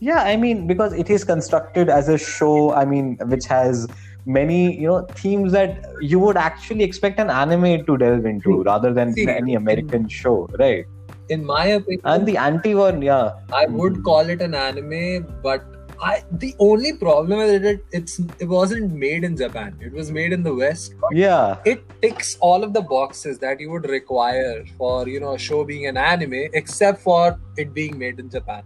Yeah, 0.00 0.22
I 0.22 0.36
mean, 0.36 0.66
because 0.66 0.94
it 0.94 1.10
is 1.10 1.24
constructed 1.24 1.90
as 1.90 2.08
a 2.08 2.16
show, 2.16 2.72
I 2.72 2.86
mean, 2.86 3.18
which 3.26 3.44
has 3.44 3.86
many, 4.26 4.78
you 4.78 4.86
know, 4.88 5.06
themes 5.14 5.52
that 5.52 5.84
you 6.00 6.18
would 6.18 6.36
actually 6.36 6.84
expect 6.84 7.18
an 7.18 7.30
anime 7.30 7.84
to 7.86 7.96
delve 7.96 8.26
into 8.26 8.62
rather 8.62 8.92
than 8.92 9.12
See, 9.14 9.28
any 9.28 9.54
American 9.54 10.08
show, 10.08 10.48
right? 10.58 10.84
In 11.28 11.44
my 11.44 11.66
opinion, 11.66 12.00
And 12.04 12.26
the 12.26 12.36
anti 12.36 12.74
war, 12.74 12.92
yeah. 13.02 13.32
I 13.52 13.66
would 13.66 14.02
call 14.04 14.28
it 14.28 14.42
an 14.42 14.54
anime, 14.54 15.26
but 15.42 15.64
I 16.02 16.22
the 16.32 16.54
only 16.58 16.94
problem 16.94 17.38
with 17.38 17.64
it 17.64 17.84
it's 17.92 18.18
it 18.38 18.46
wasn't 18.48 18.92
made 18.92 19.22
in 19.22 19.36
Japan. 19.36 19.76
It 19.80 19.92
was 19.92 20.10
made 20.10 20.32
in 20.32 20.42
the 20.42 20.54
West. 20.54 20.94
Yeah. 21.12 21.58
It 21.66 21.82
ticks 22.00 22.36
all 22.40 22.64
of 22.64 22.72
the 22.72 22.80
boxes 22.80 23.38
that 23.40 23.60
you 23.60 23.70
would 23.70 23.88
require 23.88 24.64
for 24.78 25.06
you 25.06 25.20
know 25.20 25.34
a 25.34 25.38
show 25.38 25.62
being 25.64 25.86
an 25.86 25.96
anime, 25.98 26.48
except 26.54 27.02
for 27.02 27.38
it 27.58 27.74
being 27.74 27.98
made 27.98 28.18
in 28.18 28.30
Japan. 28.30 28.62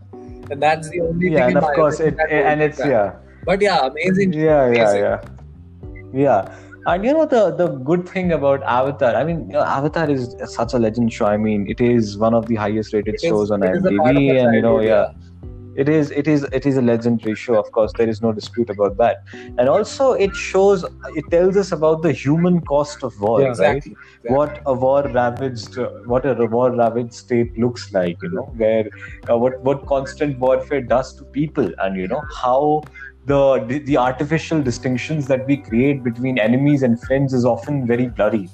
And 0.50 0.62
that's 0.62 0.88
the 0.90 1.00
only 1.00 1.30
Yeah, 1.32 1.38
thing. 1.38 1.42
and 1.42 1.50
in 1.52 1.56
of 1.58 1.62
my 1.64 1.74
course, 1.74 1.98
it, 2.00 2.16
and 2.30 2.62
it's, 2.62 2.78
back. 2.78 2.88
yeah. 2.88 3.12
But 3.44 3.60
yeah, 3.60 3.86
amazing. 3.86 4.32
Yeah, 4.32 4.42
yeah, 4.46 4.64
Amazing. 4.66 5.00
yeah. 5.00 5.20
Yeah. 5.22 5.43
And 6.86 7.04
you 7.04 7.12
know 7.14 7.24
the 7.26 7.50
the 7.50 7.68
good 7.68 8.06
thing 8.08 8.32
about 8.32 8.62
Avatar, 8.62 9.14
I 9.16 9.24
mean, 9.24 9.46
you 9.46 9.54
know, 9.54 9.62
Avatar 9.62 10.10
is 10.10 10.36
such 10.44 10.74
a 10.74 10.78
legend 10.78 11.12
show. 11.12 11.26
I 11.26 11.38
mean, 11.38 11.66
it 11.66 11.80
is 11.80 12.18
one 12.18 12.34
of 12.34 12.46
the 12.46 12.56
highest 12.56 12.92
rated 12.92 13.14
It 13.14 13.20
shows 13.20 13.50
on 13.50 13.62
is 13.62 13.84
of 13.84 13.92
IMDb, 13.92 14.38
and 14.38 14.54
you 14.54 14.60
know, 14.60 14.80
yeah, 14.80 15.06
it 15.76 15.88
is 15.88 16.10
it 16.10 16.28
is 16.28 16.44
it 16.52 16.66
is 16.66 16.76
a 16.76 16.82
legendary 16.82 17.34
show 17.34 17.56
of 17.58 17.70
course 17.72 17.92
there 17.94 18.08
is 18.08 18.20
no 18.22 18.32
dispute 18.32 18.70
about 18.70 18.96
that 18.96 19.24
and 19.58 19.68
also 19.68 20.12
it 20.12 20.34
shows 20.36 20.84
it 21.16 21.24
tells 21.30 21.56
us 21.56 21.72
about 21.72 22.02
the 22.02 22.12
human 22.12 22.60
cost 22.60 23.02
of 23.02 23.20
war 23.20 23.40
Yeah, 23.40 23.48
right 23.48 23.78
Exactly. 23.78 23.96
exactly. 24.22 24.34
what 24.36 24.62
a 24.66 24.74
war 24.74 25.02
ravaged 25.02 25.78
what 26.04 26.26
a 26.26 26.46
war 26.46 26.70
ravaged 26.70 27.14
state 27.14 27.58
looks 27.58 27.92
like 27.92 28.22
you 28.22 28.30
know 28.30 28.46
where 28.56 28.88
uh, 29.28 29.36
what 29.36 29.60
what 29.62 29.84
constant 29.86 30.38
warfare 30.38 30.80
does 30.80 31.14
to 31.16 31.24
people 31.24 31.72
and 31.78 31.96
you 31.96 32.06
know 32.06 32.22
how 32.42 32.82
the 33.26 33.82
the 33.86 33.96
artificial 33.96 34.62
distinctions 34.62 35.26
that 35.26 35.46
we 35.46 35.56
create 35.56 36.02
between 36.04 36.38
enemies 36.38 36.82
and 36.82 37.00
friends 37.00 37.32
is 37.32 37.44
often 37.44 37.86
very 37.86 38.08
blurry. 38.08 38.48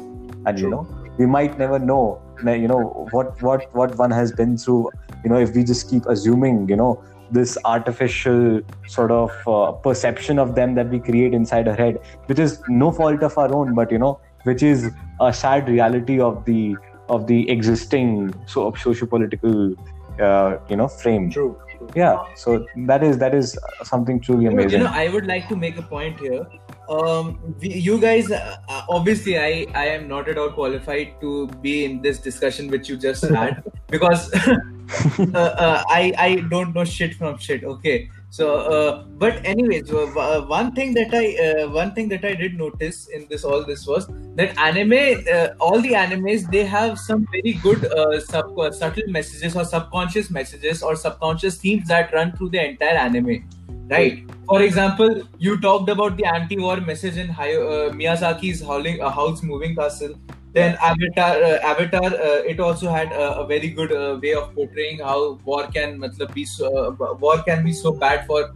And 0.46 0.58
you 0.58 0.70
know 0.70 0.86
we 1.18 1.26
might 1.26 1.58
never 1.58 1.78
know 1.78 2.20
you 2.44 2.68
know 2.68 3.06
what 3.10 3.40
what 3.42 3.74
what 3.74 3.96
one 3.98 4.10
has 4.10 4.32
been 4.32 4.56
through 4.56 4.90
you 5.24 5.30
know 5.30 5.38
if 5.38 5.54
we 5.54 5.62
just 5.62 5.90
keep 5.90 6.06
assuming 6.06 6.68
you 6.68 6.76
know 6.76 7.02
this 7.30 7.58
artificial 7.64 8.60
sort 8.88 9.10
of 9.10 9.30
uh, 9.46 9.72
perception 9.72 10.38
of 10.38 10.54
them 10.54 10.74
that 10.74 10.88
we 10.88 10.98
create 10.98 11.34
inside 11.34 11.68
our 11.68 11.74
head 11.74 11.98
which 12.26 12.38
is 12.38 12.62
no 12.68 12.90
fault 12.90 13.22
of 13.22 13.36
our 13.36 13.54
own 13.54 13.74
but 13.74 13.92
you 13.92 13.98
know 13.98 14.18
which 14.44 14.62
is 14.62 14.90
a 15.20 15.32
sad 15.32 15.68
reality 15.68 16.18
of 16.18 16.44
the 16.46 16.76
of 17.08 17.26
the 17.26 17.48
existing 17.50 18.32
so 18.46 18.72
socio-political 18.74 19.74
uh, 20.20 20.58
you 20.68 20.76
know 20.76 20.88
frame. 20.88 21.30
True. 21.30 21.56
Yeah 21.94 22.24
so 22.34 22.66
that 22.86 23.02
is 23.02 23.18
that 23.18 23.34
is 23.34 23.58
something 23.82 24.20
truly 24.20 24.46
amazing 24.46 24.80
you 24.80 24.84
know, 24.84 24.92
I 24.92 25.08
would 25.08 25.26
like 25.26 25.48
to 25.48 25.56
make 25.56 25.76
a 25.78 25.82
point 25.82 26.20
here. 26.20 26.46
Um, 26.88 27.38
we, 27.60 27.68
you 27.68 28.00
guys, 28.00 28.30
uh, 28.32 28.56
uh, 28.68 28.82
obviously, 28.88 29.38
I, 29.38 29.66
I 29.74 29.86
am 29.86 30.08
not 30.08 30.28
at 30.28 30.36
all 30.36 30.50
qualified 30.50 31.20
to 31.20 31.46
be 31.62 31.84
in 31.84 32.02
this 32.02 32.18
discussion 32.18 32.68
which 32.68 32.88
you 32.88 32.96
just 32.96 33.24
had 33.24 33.62
because 33.88 34.32
uh, 35.18 35.38
uh, 35.38 35.84
I, 35.88 36.12
I 36.18 36.44
don't 36.50 36.74
know 36.74 36.84
shit 36.84 37.14
from 37.14 37.38
shit. 37.38 37.62
Okay, 37.62 38.10
so 38.30 38.58
uh, 38.58 39.04
but 39.18 39.44
anyways, 39.44 39.92
uh, 39.92 40.04
uh, 40.04 40.42
one 40.46 40.72
thing 40.72 40.94
that 40.94 41.12
I 41.12 41.24
uh, 41.46 41.68
one 41.68 41.92
thing 41.94 42.08
that 42.10 42.24
I 42.24 42.34
did 42.34 42.56
notice 42.56 43.08
in 43.08 43.26
this 43.28 43.44
all 43.44 43.64
this 43.64 43.86
was 43.88 44.06
that 44.36 44.56
anime, 44.56 45.24
uh, 45.32 45.48
all 45.58 45.80
the 45.80 45.92
animes, 45.92 46.48
they 46.48 46.64
have 46.64 46.98
some 46.98 47.26
very 47.32 47.54
good 47.54 47.90
sub- 48.22 48.72
subtle 48.72 49.08
messages 49.08 49.56
or 49.56 49.64
subconscious 49.64 50.30
messages 50.30 50.80
or 50.80 50.94
subconscious 50.94 51.58
themes 51.58 51.88
that 51.88 52.12
run 52.12 52.30
through 52.36 52.50
the 52.50 52.64
entire 52.64 52.96
anime. 52.96 53.44
Right. 53.90 54.22
For 54.46 54.62
example, 54.62 55.22
you 55.38 55.60
talked 55.60 55.88
about 55.88 56.16
the 56.16 56.24
anti-war 56.24 56.80
message 56.80 57.16
in 57.16 57.30
uh, 57.30 57.90
Miyazaki's 58.00 58.62
Howling, 58.62 59.00
Howl's 59.00 59.42
Moving 59.42 59.74
Castle. 59.74 60.14
Then 60.52 60.76
Avatar, 60.80 61.42
uh, 61.42 61.58
Avatar, 61.62 62.06
uh, 62.06 62.42
it 62.52 62.58
also 62.58 62.90
had 62.90 63.12
a, 63.12 63.40
a 63.40 63.46
very 63.46 63.68
good 63.68 63.92
uh, 63.92 64.18
way 64.20 64.34
of 64.34 64.52
portraying 64.54 64.98
how 64.98 65.34
war 65.44 65.68
can, 65.68 65.98
matlab, 65.98 66.34
be 66.34 66.44
so, 66.44 66.66
uh, 66.88 67.14
war 67.14 67.42
can 67.42 67.64
be 67.64 67.72
so 67.72 67.92
bad 67.92 68.26
for 68.26 68.50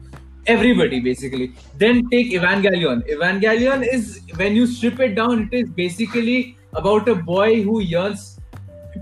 everybody 0.47 1.01
basically. 1.01 1.53
Then 1.79 2.09
take 2.11 2.33
evangelion. 2.33 3.09
Evangelion 3.09 3.87
is 3.87 4.21
when 4.37 4.57
you 4.57 4.67
strip 4.67 4.99
it 5.01 5.15
down 5.15 5.49
it 5.51 5.57
is 5.57 5.71
basically 5.71 6.59
about 6.75 7.09
a 7.09 7.15
boy 7.15 7.63
who 7.63 7.81
yearns 7.81 8.41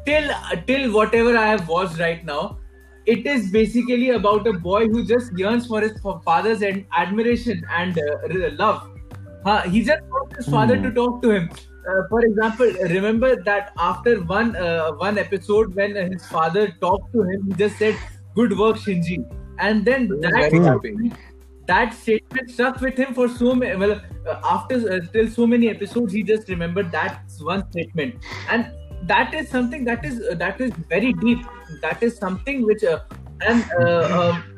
till 0.07 0.31
till 0.67 0.93
whatever 0.93 1.37
i 1.37 1.47
have 1.47 1.69
watched 1.69 1.99
right 1.99 2.25
now. 2.25 2.59
It 3.07 3.27
is 3.27 3.51
basically 3.51 4.11
about 4.11 4.47
a 4.47 4.53
boy 4.53 4.87
who 4.87 5.05
just 5.05 5.37
yearns 5.37 5.67
for 5.67 5.81
his 5.81 5.99
father's 6.25 6.63
admiration 6.97 7.65
and 7.71 7.99
uh, 7.99 8.51
love. 8.53 8.89
Huh, 9.45 9.63
he 9.63 9.83
just 9.83 10.03
wants 10.05 10.37
his 10.37 10.49
father 10.49 10.77
Hmm. 10.77 10.83
to 10.85 10.93
talk 10.93 11.23
to 11.23 11.31
him 11.31 11.51
uh, 11.89 12.03
for 12.09 12.25
example 12.25 12.73
remember 12.97 13.37
that 13.43 13.73
after 13.79 14.21
one 14.23 14.55
uh, 14.57 14.91
one 14.93 15.19
episode 15.19 15.75
when 15.75 15.95
his 16.13 16.27
father 16.27 16.69
talked 16.81 17.13
to 17.13 17.23
him 17.23 17.47
he 17.49 17.55
just 17.55 17.79
said 17.79 17.97
good 18.35 18.59
work 18.59 18.77
shinji. 18.77 19.25
And 19.59 19.85
then 19.85 20.09
that 20.21 20.33
very 20.33 20.65
happy. 20.65 21.13
that 21.67 21.95
statement 21.95 22.51
stuck 22.51 22.81
with 22.81 22.97
him 22.97 23.15
for 23.15 23.29
so 23.29 23.55
many 23.55 23.77
well 23.77 24.01
uh, 24.29 24.41
after 24.45 24.77
uh, 24.93 25.05
still 25.07 25.29
so 25.29 25.47
many 25.47 25.69
episodes 25.69 26.13
he 26.13 26.23
just 26.23 26.49
remembered 26.49 26.91
that 26.93 27.21
one 27.41 27.71
statement. 27.71 28.17
And 28.51 28.71
that 29.05 29.35
is 29.35 29.49
something 29.49 29.85
that 29.85 30.05
is 30.05 30.21
uh, 30.31 30.35
that 30.37 30.61
is 30.61 30.73
very 30.89 31.13
deep. 31.13 31.45
That 31.83 32.03
is 32.03 32.17
something 32.17 32.65
which 32.65 32.85
uh, 32.85 33.01
and 33.41 33.65
uh, 33.81 34.21
um, 34.21 34.52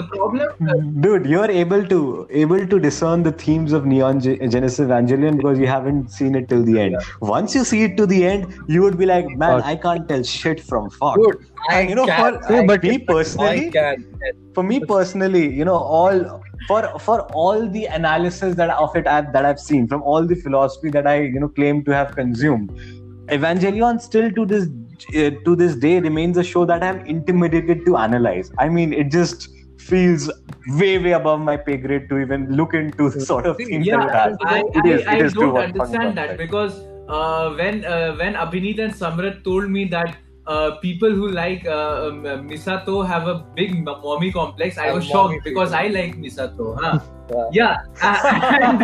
the 0.00 0.06
problem 0.16 1.00
Dude, 1.00 1.26
you're 1.26 1.50
able 1.50 1.86
to 1.86 2.26
able 2.30 2.66
to 2.66 2.78
discern 2.78 3.22
the 3.22 3.32
themes 3.32 3.72
of 3.72 3.86
Neon 3.86 4.20
Ge- 4.20 4.38
Genesis 4.54 4.80
Evangelion 4.80 5.36
because 5.36 5.58
you 5.58 5.66
haven't 5.66 6.10
seen 6.10 6.34
it 6.34 6.48
till 6.48 6.62
the 6.62 6.78
end. 6.80 6.96
Once 7.20 7.54
you 7.54 7.64
see 7.64 7.82
it 7.84 7.96
to 7.96 8.06
the 8.06 8.24
end, 8.26 8.54
you 8.68 8.82
would 8.82 8.98
be 8.98 9.06
like, 9.06 9.28
man, 9.30 9.58
Fuck. 9.58 9.66
I 9.66 9.76
can't 9.76 10.08
tell 10.08 10.22
shit 10.22 10.60
from 10.60 10.90
fuck. 10.90 11.16
Dude, 11.16 11.46
I 11.68 11.80
And 11.80 11.88
you 11.90 11.96
know, 11.96 12.06
can, 12.06 12.40
for 12.42 12.54
I 12.54 12.66
but 12.66 12.82
me 12.82 12.98
personally, 12.98 13.68
I 13.68 13.70
can. 13.70 14.04
for 14.54 14.62
me 14.62 14.80
personally, 14.80 15.44
you 15.52 15.64
know, 15.64 15.76
all 15.76 16.42
for 16.68 16.82
for 16.98 17.20
all 17.32 17.68
the 17.68 17.86
analysis 17.86 18.54
that 18.56 18.70
of 18.70 18.94
it 18.96 19.06
I, 19.06 19.20
that 19.22 19.44
I've 19.44 19.60
seen 19.60 19.88
from 19.88 20.02
all 20.02 20.26
the 20.26 20.34
philosophy 20.34 20.90
that 20.90 21.06
I 21.06 21.20
you 21.22 21.40
know 21.40 21.48
claim 21.48 21.84
to 21.84 21.94
have 21.94 22.14
consumed, 22.14 22.70
Evangelion 23.28 24.00
still 24.00 24.30
to 24.32 24.46
this 24.46 24.68
uh, 25.16 25.30
to 25.44 25.56
this 25.56 25.76
day 25.76 26.00
remains 26.00 26.36
a 26.36 26.44
show 26.44 26.64
that 26.66 26.82
I'm 26.82 27.00
intimidated 27.06 27.86
to 27.86 27.96
analyze. 27.96 28.52
I 28.58 28.68
mean, 28.68 28.92
it 28.92 29.10
just 29.10 29.48
feels 29.92 30.30
way 30.80 30.92
way 31.04 31.12
above 31.18 31.40
my 31.48 31.56
pay 31.68 31.76
grade 31.84 32.08
to 32.10 32.18
even 32.24 32.46
look 32.60 32.74
into 32.80 33.10
the 33.16 33.24
sort 33.30 33.46
of 33.52 33.56
themes 33.60 33.86
yeah 33.86 34.06
that 34.06 34.08
it 34.08 34.14
has. 34.20 34.38
i, 34.54 34.58
It 34.80 34.86
is- 34.94 35.06
I, 35.06 35.12
it 35.12 35.22
I 35.22 35.26
is 35.26 35.34
don't 35.38 35.60
understand 35.66 36.18
that 36.22 36.36
because 36.38 36.80
uh, 37.08 37.50
when 37.60 37.84
uh, 37.84 38.14
when 38.22 38.34
abhineet 38.46 38.82
and 38.88 38.92
samarth 39.04 39.38
told 39.44 39.70
me 39.78 39.84
that 39.96 40.18
uh, 40.46 40.70
people 40.82 41.10
who 41.10 41.28
like 41.28 41.66
uh, 41.66 42.08
um, 42.08 42.22
Misato 42.50 43.06
have 43.06 43.26
a 43.28 43.34
big 43.56 43.84
mommy 43.84 44.30
complex. 44.32 44.78
I 44.78 44.92
was 44.92 45.08
mommy 45.08 45.34
shocked 45.36 45.44
because 45.44 45.70
people. 45.70 45.82
I 45.82 45.88
like 45.88 46.16
Misato. 46.26 46.76
Huh? 46.80 46.98
Yeah. 47.52 47.76
uh, 48.02 48.20
and, 48.60 48.82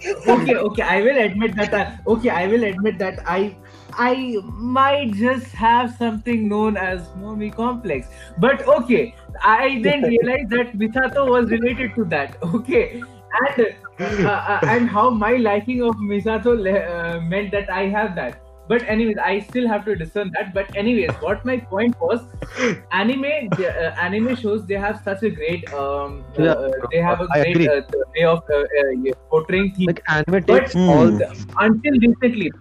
okay 0.28 0.54
okay 0.56 0.82
i 0.82 1.00
will 1.02 1.18
admit 1.18 1.54
that 1.56 1.74
I, 1.74 1.98
okay 2.06 2.30
i 2.30 2.46
will 2.46 2.64
admit 2.64 2.98
that 2.98 3.18
i 3.26 3.54
i 3.94 4.36
might 4.54 5.12
just 5.12 5.52
have 5.52 5.94
something 5.96 6.48
known 6.48 6.76
as 6.76 7.08
mommy 7.16 7.50
complex. 7.50 8.08
But 8.38 8.66
okay 8.66 9.14
i 9.42 9.80
didn't 9.80 10.02
realize 10.14 10.46
that 10.50 10.76
misato 10.78 11.28
was 11.28 11.50
related 11.50 11.94
to 11.96 12.04
that. 12.06 12.36
Okay. 12.42 13.02
And 13.40 13.66
uh, 14.00 14.28
uh, 14.28 14.60
and 14.64 14.88
how 14.88 15.10
my 15.10 15.36
liking 15.36 15.82
of 15.82 15.94
misato 15.96 16.54
le- 16.58 16.80
uh, 16.80 17.20
meant 17.20 17.52
that 17.52 17.70
i 17.70 17.82
have 17.86 18.14
that 18.16 18.40
but 18.72 18.84
anyways 18.94 19.18
i 19.28 19.38
still 19.46 19.66
have 19.68 19.84
to 19.84 19.94
discern 19.96 20.30
that. 20.36 20.52
But 20.54 20.76
anyways 20.76 21.10
what 21.20 21.44
my 21.44 21.56
point 21.58 21.96
was 22.00 22.20
anime 22.92 23.48
the, 23.56 23.68
uh, 23.68 23.94
anime 24.06 24.36
shows 24.36 24.66
they 24.66 24.78
have 24.84 25.00
such 25.08 25.22
a 25.22 25.30
great 25.30 25.72
um 25.72 26.24
uh, 26.38 26.44
Yeah, 26.44 26.52
uh, 26.52 26.70
they 26.92 27.02
have 27.08 27.20
a 27.20 27.28
I 27.32 27.40
great 27.42 27.68
uh, 27.68 27.82
way 28.16 28.24
of 28.24 28.42
uh, 28.50 28.62
uh, 28.82 29.14
portraying 29.34 29.74
themes 29.74 29.88
Like 29.88 30.02
anime 30.08 30.32
But- 30.36 30.46
takes 30.46 30.76
all 30.76 31.10
the 31.22 31.28
until 31.66 32.00
recently 32.06 32.52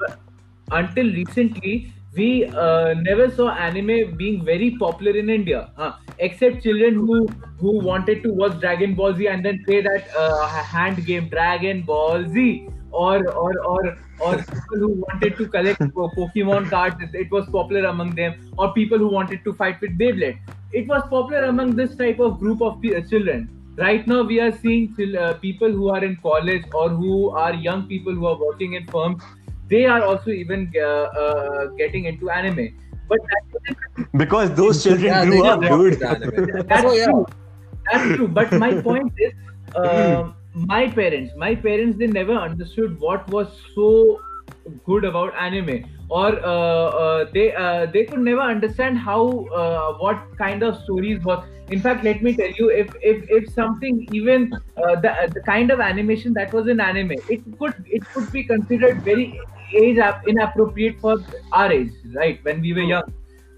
until 0.72 1.14
recently 1.22 1.94
we 2.16 2.46
uh, 2.46 2.94
never 2.94 3.30
saw 3.30 3.50
anime 3.52 4.16
being 4.18 4.44
very 4.44 4.72
popular 4.84 5.16
in 5.22 5.30
india 5.30 5.70
huh? 5.78 5.92
except 6.28 6.64
children 6.64 6.96
who 6.96 7.20
who 7.60 7.78
wanted 7.92 8.24
to 8.24 8.34
watch 8.42 8.60
dragon 8.66 8.96
ball 8.96 9.14
z 9.22 9.28
and 9.28 9.46
then 9.46 9.64
play 9.68 9.82
that 9.82 10.10
uh, 10.24 10.48
hand 10.74 11.06
game 11.06 11.30
dragon 11.38 11.84
ball 11.94 12.26
z 12.36 12.68
or 12.92 13.18
or 13.30 13.52
or 13.74 13.98
or 14.20 14.36
people 14.38 14.80
who 14.86 14.90
wanted 15.08 15.38
to 15.38 15.48
collect 15.48 15.80
pokemon 15.96 16.70
cards 16.70 17.02
it- 17.08 17.16
it 17.24 17.32
was 17.32 17.48
popular 17.58 17.86
among 17.90 18.16
them. 18.16 18.34
Or 18.58 18.72
people 18.74 18.98
who 18.98 19.08
wanted 19.08 19.44
to 19.46 19.54
fight 19.54 19.80
with 19.82 19.98
beyblade. 19.98 20.38
It 20.72 20.88
was 20.88 21.04
popular 21.10 21.44
among 21.46 21.76
this 21.76 21.96
type 21.96 22.20
of 22.20 22.40
group 22.40 22.62
of 22.62 22.82
children. 23.10 23.50
Right 23.78 24.06
now 24.08 24.22
we 24.24 24.40
are 24.42 24.52
seeing 24.52 24.94
uh, 25.18 25.34
people 25.42 25.72
who 25.72 25.90
are 25.90 26.04
in 26.04 26.16
college 26.18 26.64
or 26.74 26.90
who 26.90 27.30
are 27.32 27.54
young 27.54 27.88
people 27.88 28.14
who 28.14 28.26
are 28.28 28.38
working 28.38 28.74
in 28.74 28.86
firms. 28.88 29.24
They 29.70 29.86
are 29.86 30.02
also 30.04 30.32
even 30.32 30.72
uh, 30.76 30.86
uh, 31.24 31.66
getting 31.78 32.06
into 32.06 32.30
anime. 32.30 32.70
But 33.08 33.20
because 34.18 34.54
those 34.56 34.84
children 34.84 35.12
Yeah, 35.12 35.26
grew 35.26 35.44
up, 35.44 35.62
just 35.62 35.72
dude. 35.72 36.00
that's 36.68 36.84
Oh, 36.86 36.94
yeah. 36.94 37.06
true. 37.06 37.26
That's 37.92 38.12
true. 38.16 38.28
But 38.28 38.56
my 38.56 38.74
point 38.74 39.14
is 39.18 39.34
um 39.76 40.36
my 40.54 40.88
parents 40.90 41.34
my 41.36 41.56
parents 41.56 41.98
they 41.98 42.08
never 42.08 42.34
understood 42.34 43.00
what 43.00 43.28
was 43.30 43.48
so 43.76 44.20
good 44.86 45.06
about 45.06 45.34
anime 45.36 45.86
or 46.10 46.28
uh, 46.46 46.88
uh, 47.04 47.26
they 47.34 47.54
uh, 47.56 47.86
they 47.94 48.06
could 48.06 48.20
never 48.20 48.42
understand 48.42 48.98
how 48.98 49.46
uh, 49.56 49.94
what 49.98 50.24
kind 50.38 50.64
of 50.64 50.76
stories 50.84 51.24
was 51.24 51.46
in 51.70 51.82
fact 51.82 52.04
let 52.04 52.22
me 52.24 52.36
tell 52.36 52.52
you 52.58 52.70
if 52.70 52.88
if, 53.02 53.24
if 53.30 53.54
something 53.54 54.08
even 54.12 54.52
uh, 54.78 54.96
the, 55.00 55.14
the 55.34 55.42
kind 55.46 55.72
of 55.72 55.80
animation 55.80 56.34
that 56.34 56.52
was 56.52 56.68
in 56.68 56.80
anime 56.80 57.12
it 57.28 57.44
could 57.60 57.74
it 57.86 58.04
could 58.14 58.32
be 58.32 58.44
considered 58.44 59.04
very 59.04 59.40
age 59.76 59.98
ap- 59.98 60.28
inappropriate 60.28 61.00
for 61.00 61.18
our 61.54 61.72
age 61.72 61.92
right 62.16 62.40
when 62.44 62.60
we 62.62 62.74
were 62.74 62.82
young 62.82 63.04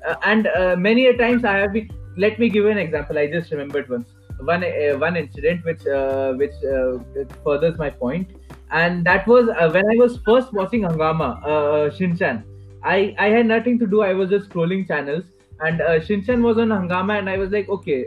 uh, 0.07 0.15
and 0.23 0.47
uh, 0.47 0.75
many 0.75 1.07
a 1.07 1.17
times 1.17 1.45
I 1.45 1.57
have 1.57 1.73
been. 1.73 1.89
Let 2.17 2.39
me 2.39 2.49
give 2.49 2.65
you 2.65 2.69
an 2.69 2.77
example. 2.77 3.17
I 3.17 3.27
just 3.27 3.51
remembered 3.51 3.89
once 3.89 4.09
one 4.43 4.63
uh, 4.63 4.97
one 4.97 5.15
incident 5.17 5.63
which 5.65 5.85
uh, 5.87 6.33
which 6.33 6.53
uh, 6.63 6.97
furthers 7.43 7.77
my 7.77 7.89
point, 7.89 8.31
and 8.71 9.05
that 9.05 9.27
was 9.27 9.47
when 9.73 9.85
I 9.93 9.95
was 10.03 10.17
first 10.25 10.53
watching 10.53 10.81
Hungama 10.83 11.29
uh, 11.43 11.89
Shinchan. 11.99 12.43
I 12.83 13.15
I 13.17 13.29
had 13.29 13.45
nothing 13.45 13.79
to 13.79 13.87
do. 13.87 14.01
I 14.01 14.13
was 14.13 14.29
just 14.29 14.49
scrolling 14.49 14.87
channels, 14.87 15.25
and 15.59 15.81
uh, 15.81 15.99
Shinchan 16.09 16.41
was 16.41 16.57
on 16.57 16.69
Hungama, 16.69 17.19
and 17.19 17.29
I 17.29 17.37
was 17.37 17.51
like, 17.51 17.69
okay. 17.69 18.05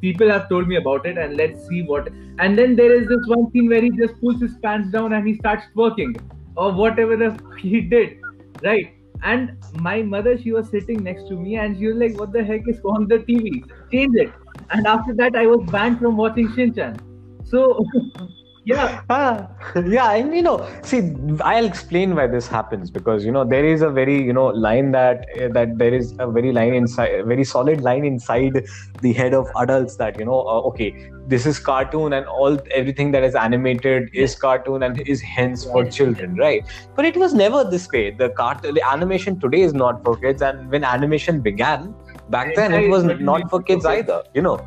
People 0.00 0.28
have 0.30 0.48
told 0.48 0.68
me 0.68 0.76
about 0.76 1.06
it, 1.06 1.16
and 1.18 1.36
let's 1.36 1.66
see 1.66 1.82
what. 1.82 2.08
And 2.38 2.58
then 2.58 2.76
there 2.76 2.94
is 2.94 3.08
this 3.08 3.26
one 3.26 3.50
scene 3.50 3.68
where 3.68 3.80
he 3.82 3.90
just 3.98 4.20
pulls 4.20 4.40
his 4.40 4.54
pants 4.62 4.90
down 4.90 5.12
and 5.14 5.26
he 5.26 5.34
starts 5.34 5.64
twerking, 5.74 6.14
or 6.56 6.72
whatever 6.72 7.16
the 7.16 7.26
f- 7.32 7.40
he 7.56 7.80
did, 7.80 8.18
right? 8.62 8.92
And 9.22 9.52
my 9.72 10.02
mother, 10.02 10.36
she 10.38 10.52
was 10.52 10.68
sitting 10.70 11.02
next 11.02 11.28
to 11.28 11.36
me 11.36 11.56
and 11.56 11.78
she 11.78 11.86
was 11.86 11.96
like, 11.96 12.18
What 12.18 12.32
the 12.32 12.44
heck 12.44 12.68
is 12.68 12.80
on 12.84 13.08
the 13.08 13.18
TV? 13.20 13.64
Change 13.90 14.16
it. 14.16 14.34
And 14.70 14.86
after 14.86 15.14
that, 15.14 15.36
I 15.36 15.46
was 15.46 15.68
banned 15.70 15.98
from 15.98 16.16
watching 16.16 16.48
Shinchan. 16.48 16.98
So, 17.44 17.84
yeah, 18.64 19.00
Ah, 19.08 19.48
yeah, 19.86 20.12
and 20.14 20.34
you 20.34 20.42
know, 20.42 20.68
see, 20.82 21.14
I'll 21.40 21.64
explain 21.64 22.16
why 22.16 22.26
this 22.26 22.48
happens 22.48 22.90
because 22.90 23.24
you 23.24 23.30
know 23.30 23.44
there 23.44 23.64
is 23.64 23.82
a 23.82 23.90
very 23.90 24.20
you 24.20 24.32
know 24.32 24.46
line 24.46 24.90
that 24.90 25.26
uh, 25.40 25.48
that 25.52 25.78
there 25.78 25.94
is 25.94 26.14
a 26.18 26.28
very 26.28 26.52
line 26.52 26.74
inside, 26.74 27.24
very 27.26 27.44
solid 27.44 27.82
line 27.82 28.04
inside 28.04 28.64
the 29.02 29.12
head 29.12 29.34
of 29.34 29.46
adults 29.56 29.96
that 29.98 30.18
you 30.18 30.24
know, 30.24 30.40
uh, 30.40 30.60
okay, 30.70 31.08
this 31.28 31.46
is 31.46 31.60
cartoon 31.60 32.12
and 32.12 32.26
all 32.26 32.58
everything 32.72 33.12
that 33.12 33.22
is 33.22 33.36
animated 33.36 34.10
is 34.12 34.34
cartoon 34.34 34.82
and 34.82 35.00
is 35.02 35.22
hence 35.22 35.64
for 35.64 35.84
children, 35.84 36.34
right? 36.34 36.64
But 36.96 37.04
it 37.04 37.16
was 37.16 37.34
never 37.34 37.62
this 37.62 37.88
way. 37.92 38.10
The 38.10 38.30
cartoon, 38.30 38.74
the 38.74 38.82
animation 38.82 39.38
today 39.38 39.60
is 39.60 39.74
not 39.74 40.02
for 40.02 40.16
kids, 40.16 40.42
and 40.42 40.68
when 40.72 40.82
animation 40.82 41.40
began 41.40 41.94
back 42.28 42.54
then, 42.54 42.74
it 42.74 42.88
was 42.88 43.04
not 43.18 43.48
for 43.50 43.62
kids 43.62 43.84
either. 43.84 44.22
You 44.34 44.42
know 44.42 44.58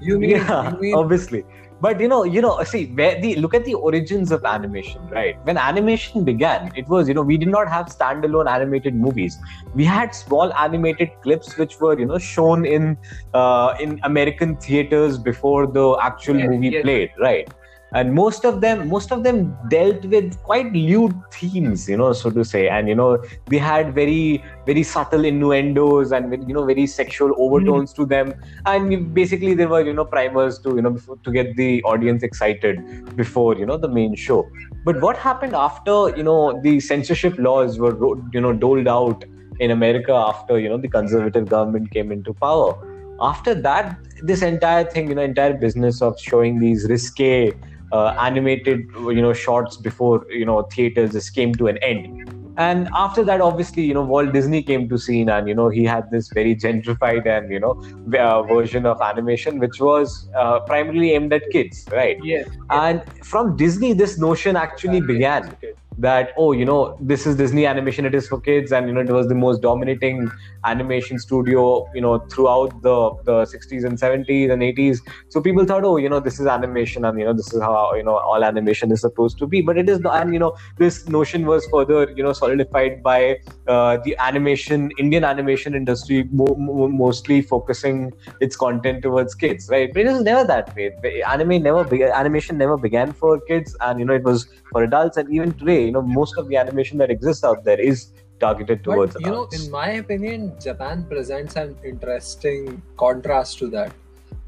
You 0.00 0.18
mean, 0.18 0.30
yeah, 0.30 0.62
you 0.62 0.76
mean 0.80 0.94
obviously. 0.94 1.44
But 1.80 2.00
you 2.00 2.08
know, 2.08 2.24
you 2.24 2.40
know, 2.40 2.62
see, 2.64 2.86
where 2.94 3.20
the 3.20 3.36
look 3.36 3.54
at 3.54 3.64
the 3.64 3.74
origins 3.74 4.32
of 4.32 4.44
animation, 4.44 5.00
right? 5.08 5.36
When 5.44 5.56
animation 5.56 6.24
began, 6.24 6.70
it 6.74 6.88
was 6.88 7.08
you 7.08 7.14
know 7.14 7.22
we 7.22 7.36
did 7.36 7.48
not 7.48 7.68
have 7.68 7.86
standalone 7.86 8.48
animated 8.48 8.94
movies. 8.94 9.38
We 9.74 9.84
had 9.84 10.14
small 10.14 10.52
animated 10.54 11.10
clips 11.22 11.56
which 11.56 11.78
were 11.80 11.98
you 11.98 12.06
know 12.06 12.18
shown 12.18 12.64
in 12.66 12.96
uh, 13.34 13.74
in 13.80 13.98
American 14.02 14.56
theaters 14.56 15.18
before 15.18 15.66
the 15.66 15.96
actual 16.02 16.36
Yes, 16.36 16.48
movie 16.50 16.70
yes. 16.70 16.82
played, 16.82 17.10
right? 17.18 17.48
And 17.92 18.12
most 18.12 18.44
of 18.44 18.60
them 18.60 18.88
most 18.88 19.12
of 19.12 19.22
them 19.24 19.56
dealt 19.68 20.04
with 20.04 20.40
quite 20.42 20.72
lewd 20.72 21.14
themes 21.32 21.88
you 21.88 21.96
know 21.96 22.12
so 22.12 22.30
to 22.30 22.44
say 22.44 22.68
and 22.68 22.88
you 22.88 22.94
know 22.94 23.22
they 23.46 23.56
had 23.56 23.94
very 23.94 24.44
very 24.66 24.82
subtle 24.82 25.24
innuendos 25.24 26.12
and 26.12 26.46
you 26.46 26.54
know 26.54 26.64
very 26.64 26.86
sexual 26.86 27.32
overtones 27.38 27.92
to 27.92 28.04
them 28.04 28.34
and 28.66 29.14
basically 29.14 29.54
they 29.54 29.66
were 29.66 29.80
you 29.80 29.92
know 29.92 30.04
primers 30.04 30.58
to 30.58 30.76
you 30.76 30.82
know 30.82 30.90
before, 30.90 31.16
to 31.24 31.30
get 31.30 31.56
the 31.56 31.82
audience 31.84 32.22
excited 32.22 33.16
before 33.16 33.56
you 33.56 33.64
know 33.64 33.78
the 33.78 33.88
main 33.88 34.14
show 34.14 34.46
but 34.84 35.00
what 35.00 35.16
happened 35.16 35.54
after 35.54 36.10
you 36.16 36.22
know 36.22 36.60
the 36.62 36.78
censorship 36.80 37.38
laws 37.38 37.78
were 37.78 37.96
you 38.32 38.40
know 38.40 38.52
doled 38.52 38.86
out 38.86 39.24
in 39.60 39.70
america 39.70 40.12
after 40.12 40.58
you 40.58 40.68
know 40.68 40.76
the 40.76 40.88
conservative 40.88 41.48
government 41.48 41.90
came 41.90 42.12
into 42.12 42.34
power 42.34 42.76
after 43.20 43.54
that 43.54 43.98
this 44.22 44.42
entire 44.42 44.84
thing 44.84 45.08
you 45.08 45.14
know 45.14 45.22
entire 45.22 45.54
business 45.54 46.02
of 46.02 46.18
showing 46.20 46.58
these 46.58 46.86
risque 46.88 47.52
uh, 47.92 48.14
animated 48.18 48.86
you 48.94 49.22
know 49.22 49.32
shorts 49.32 49.76
before 49.76 50.26
you 50.30 50.44
know 50.44 50.62
theaters 50.62 51.12
just 51.12 51.34
came 51.34 51.54
to 51.54 51.66
an 51.66 51.78
end. 51.78 52.24
And 52.56 52.88
after 52.92 53.22
that 53.22 53.40
obviously 53.40 53.84
you 53.84 53.94
know 53.94 54.02
walt 54.02 54.32
disney 54.32 54.62
came 54.64 54.88
to 54.88 54.98
scene 54.98 55.28
and 55.28 55.48
you 55.48 55.54
know 55.54 55.68
he 55.68 55.84
had 55.84 56.10
this 56.10 56.28
very 56.30 56.56
gentrified 56.56 57.24
and 57.24 57.52
you 57.52 57.60
know 57.60 57.80
uh, 58.18 58.42
version 58.42 58.84
of 58.84 59.00
animation 59.00 59.60
which 59.60 59.80
was 59.80 60.28
uh, 60.36 60.58
primarily 60.60 61.12
aimed 61.12 61.32
at 61.32 61.48
kids 61.52 61.84
right? 61.92 62.18
Yes 62.22 62.48
and 62.70 63.02
from 63.22 63.56
disney 63.56 63.92
this 63.92 64.18
notion 64.18 64.56
actually 64.56 65.00
began 65.00 65.56
that 65.98 66.30
oh 66.36 66.52
you 66.52 66.64
know 66.64 66.96
this 67.00 67.26
is 67.26 67.36
disney 67.36 67.66
animation 67.66 68.04
it 68.06 68.14
is 68.14 68.28
for 68.28 68.40
kids 68.40 68.70
and 68.72 68.86
you 68.88 68.94
know 68.94 69.00
it 69.00 69.10
was 69.10 69.26
the 69.28 69.34
most 69.34 69.60
dominating 69.60 70.30
animation 70.64 71.18
studio 71.18 71.86
you 71.94 72.00
know 72.00 72.18
throughout 72.32 72.70
the 72.82 73.10
the 73.24 73.44
60s 73.46 73.84
and 73.84 73.98
70s 73.98 74.50
and 74.50 74.62
80s 74.62 75.00
so 75.28 75.40
people 75.40 75.64
thought 75.64 75.84
oh 75.84 75.96
you 75.96 76.08
know 76.08 76.20
this 76.20 76.38
is 76.38 76.46
animation 76.46 77.04
and 77.04 77.18
you 77.18 77.24
know 77.24 77.32
this 77.32 77.52
is 77.52 77.60
how 77.60 77.94
you 77.94 78.02
know 78.02 78.16
all 78.16 78.44
animation 78.44 78.92
is 78.92 79.00
supposed 79.00 79.38
to 79.38 79.46
be. 79.46 79.60
But 79.60 79.76
it 79.78 79.88
is 79.88 80.00
not 80.00 80.16
and 80.22 80.32
you 80.32 80.38
know 80.38 80.54
this 80.78 81.08
notion 81.08 81.46
was 81.46 81.66
further 81.66 82.10
you 82.16 82.22
know 82.22 82.32
solidified 82.32 83.02
by 83.02 83.38
uh, 83.66 83.98
the 84.04 84.16
animation 84.18 84.90
indian 84.98 85.24
animation 85.24 85.74
industry 85.74 86.28
mo- 86.32 86.54
mo- 86.58 86.88
mostly 86.88 87.42
focusing 87.42 88.12
its 88.40 88.56
content 88.56 89.02
towards 89.02 89.34
kids 89.34 89.68
right? 89.70 89.92
But 89.92 90.02
it 90.06 90.12
was 90.12 90.22
never 90.22 90.44
that 90.44 90.74
way. 90.76 90.92
Anime 91.26 91.62
never 91.62 91.84
be- 91.84 92.02
animation 92.04 92.58
never 92.58 92.76
began 92.76 93.12
for 93.12 93.40
kids 93.40 93.76
and 93.80 93.98
you 93.98 94.04
know 94.04 94.14
it 94.14 94.24
was 94.24 94.48
for 94.72 94.82
adults. 94.82 95.16
And 95.16 95.32
even 95.32 95.52
today 95.54 95.87
you 95.88 95.92
know 95.96 96.02
most 96.02 96.38
of 96.42 96.48
the 96.48 96.56
animation 96.64 96.98
that 97.04 97.10
exists 97.16 97.44
out 97.50 97.64
there 97.68 97.80
is 97.92 98.12
targeted 98.40 98.84
towards 98.84 99.14
but, 99.14 99.22
you 99.22 99.30
know 99.30 99.46
in 99.58 99.70
my 99.70 99.88
opinion 100.02 100.52
japan 100.66 101.04
presents 101.12 101.56
an 101.62 101.76
interesting 101.92 102.82
contrast 102.96 103.58
to 103.58 103.68
that 103.76 103.92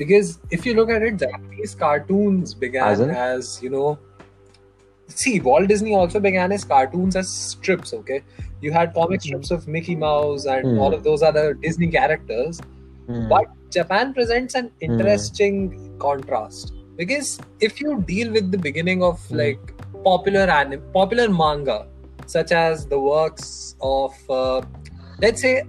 because 0.03 0.39
if 0.51 0.67
you 0.67 0.75
look 0.75 0.91
at 0.99 1.03
it 1.09 1.19
japanese 1.25 1.75
cartoons 1.75 2.55
began 2.55 2.89
as, 2.89 3.01
as 3.01 3.63
you 3.63 3.71
know 3.71 3.99
see 5.23 5.41
walt 5.41 5.69
disney 5.69 5.95
also 5.95 6.21
began 6.29 6.51
his 6.57 6.65
cartoons 6.65 7.17
as 7.17 7.29
strips 7.29 7.93
okay 7.93 8.23
you 8.61 8.73
had 8.73 8.95
comic 8.95 9.21
mm-hmm. 9.21 9.29
strips 9.29 9.51
of 9.51 9.67
mickey 9.67 9.97
mouse 9.97 10.45
and 10.45 10.65
mm. 10.65 10.81
all 10.81 10.95
of 10.95 11.03
those 11.03 11.23
other 11.23 11.55
disney 11.55 11.89
characters 11.89 12.61
mm. 13.09 13.29
but 13.29 13.47
japan 13.71 14.15
presents 14.15 14.55
an 14.55 14.67
hmm. 14.67 14.85
interesting 14.91 15.59
mm. 15.71 15.99
contrast 15.99 16.73
because 16.97 17.41
if 17.61 17.81
you 17.81 18.01
deal 18.03 18.33
with 18.33 18.51
the 18.51 18.59
beginning 18.59 19.03
of 19.03 19.21
hmm. 19.27 19.37
like 19.43 19.75
popular 20.05 20.51
anime, 20.51 20.83
popular 20.93 21.29
manga, 21.29 21.87
such 22.27 22.53
as 22.53 22.87
the 22.87 22.99
works 22.99 23.77
of, 23.81 24.15
uh, 24.31 24.63
let's 25.21 25.41
say, 25.41 25.65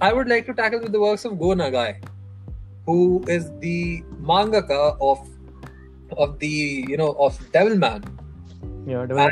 I 0.00 0.12
would 0.12 0.28
like 0.28 0.46
to 0.46 0.54
tackle 0.54 0.80
with 0.80 0.92
the 0.92 1.00
works 1.00 1.24
of 1.24 1.38
Go 1.38 1.54
Nagai, 1.54 2.02
who 2.86 3.24
is 3.28 3.50
the 3.60 4.02
mangaka 4.20 4.96
of 5.00 5.26
of 6.18 6.38
the 6.38 6.84
you 6.88 6.96
know 6.96 7.12
of 7.12 7.38
Devilman. 7.52 8.04
Yeah, 8.86 9.06
Devil- 9.06 9.30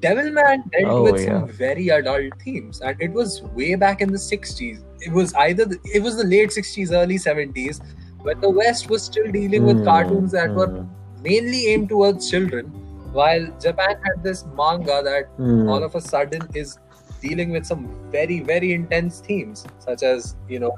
Devilman 0.00 0.70
dealt 0.70 0.86
oh, 0.86 1.02
with 1.02 1.20
yeah. 1.20 1.40
some 1.40 1.48
very 1.48 1.88
adult 1.88 2.40
themes, 2.42 2.80
and 2.80 3.00
it 3.00 3.12
was 3.12 3.42
way 3.42 3.74
back 3.74 4.00
in 4.00 4.12
the 4.12 4.18
'60s. 4.18 4.82
It 5.00 5.12
was 5.12 5.34
either 5.34 5.64
the, 5.64 5.78
it 5.84 6.02
was 6.02 6.16
the 6.16 6.24
late 6.24 6.50
'60s, 6.50 6.92
early 6.92 7.16
'70s, 7.16 7.80
when 8.20 8.40
the 8.40 8.50
West 8.50 8.88
was 8.88 9.02
still 9.02 9.30
dealing 9.32 9.64
with 9.64 9.78
mm, 9.78 9.84
cartoons 9.84 10.32
that 10.32 10.50
mm. 10.50 10.54
were 10.54 10.68
hmm. 10.68 11.22
mainly 11.22 11.68
aimed 11.68 11.88
towards 11.88 12.30
children 12.30 12.70
while 13.16 13.46
Japan 13.60 13.96
had 14.06 14.22
this 14.22 14.44
manga 14.60 15.00
that 15.08 15.38
mm. 15.38 15.70
all 15.70 15.82
of 15.82 15.94
a 15.94 16.00
sudden 16.00 16.42
is 16.54 16.78
dealing 17.20 17.50
with 17.50 17.66
some 17.66 17.82
very 18.10 18.40
very 18.40 18.72
intense 18.72 19.20
themes, 19.20 19.64
such 19.78 20.02
as 20.02 20.36
you 20.48 20.60
know, 20.64 20.74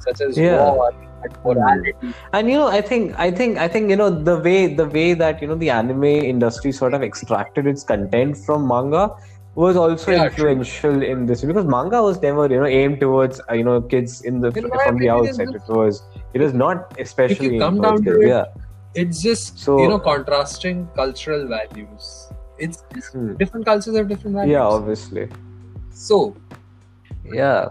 such 0.00 0.20
as 0.20 0.36
yeah. 0.36 0.70
war 0.70 0.92
and 1.24 1.36
morality. 1.44 2.14
And 2.32 2.50
you 2.50 2.56
know, 2.56 2.68
I 2.78 2.80
think 2.80 3.18
I 3.18 3.30
think 3.30 3.58
I 3.58 3.68
think 3.68 3.90
you 3.90 3.96
know 3.96 4.10
the 4.30 4.38
way 4.38 4.74
the 4.82 4.86
way 4.86 5.14
that 5.14 5.42
you 5.42 5.48
know 5.52 5.60
the 5.66 5.70
anime 5.70 6.04
industry 6.04 6.72
sort 6.72 6.94
of 6.94 7.02
extracted 7.02 7.66
its 7.66 7.84
content 7.84 8.36
from 8.46 8.66
manga 8.66 9.04
was 9.54 9.76
also 9.76 10.10
yeah, 10.10 10.24
influential 10.24 10.92
true. 10.92 11.08
in 11.12 11.26
this 11.26 11.42
because 11.44 11.66
manga 11.66 12.02
was 12.02 12.20
never 12.22 12.48
you 12.48 12.58
know 12.58 12.66
aimed 12.66 13.00
towards 13.00 13.40
uh, 13.48 13.54
you 13.54 13.64
know 13.64 13.80
kids 13.94 14.22
in 14.22 14.40
the 14.40 14.52
in 14.60 14.70
from 14.84 14.98
the 14.98 15.08
outset. 15.08 15.56
It 15.60 15.68
was 15.68 16.02
it 16.34 16.40
was 16.40 16.54
not 16.54 17.00
especially 17.06 17.46
if 17.46 17.52
you 17.52 17.64
come 17.66 17.80
down 17.80 18.04
to 18.04 18.20
it, 18.20 18.28
yeah 18.28 18.46
it's 18.94 19.22
just 19.22 19.58
so, 19.58 19.80
you 19.80 19.88
know 19.88 19.98
contrasting 19.98 20.88
cultural 20.94 21.46
values. 21.48 22.28
It's 22.58 22.84
hmm. 23.12 23.34
different 23.36 23.66
cultures 23.66 23.96
have 23.96 24.08
different 24.08 24.36
values. 24.36 24.52
Yeah 24.52 24.64
obviously. 24.64 25.28
So 25.90 26.36
yeah. 27.24 27.68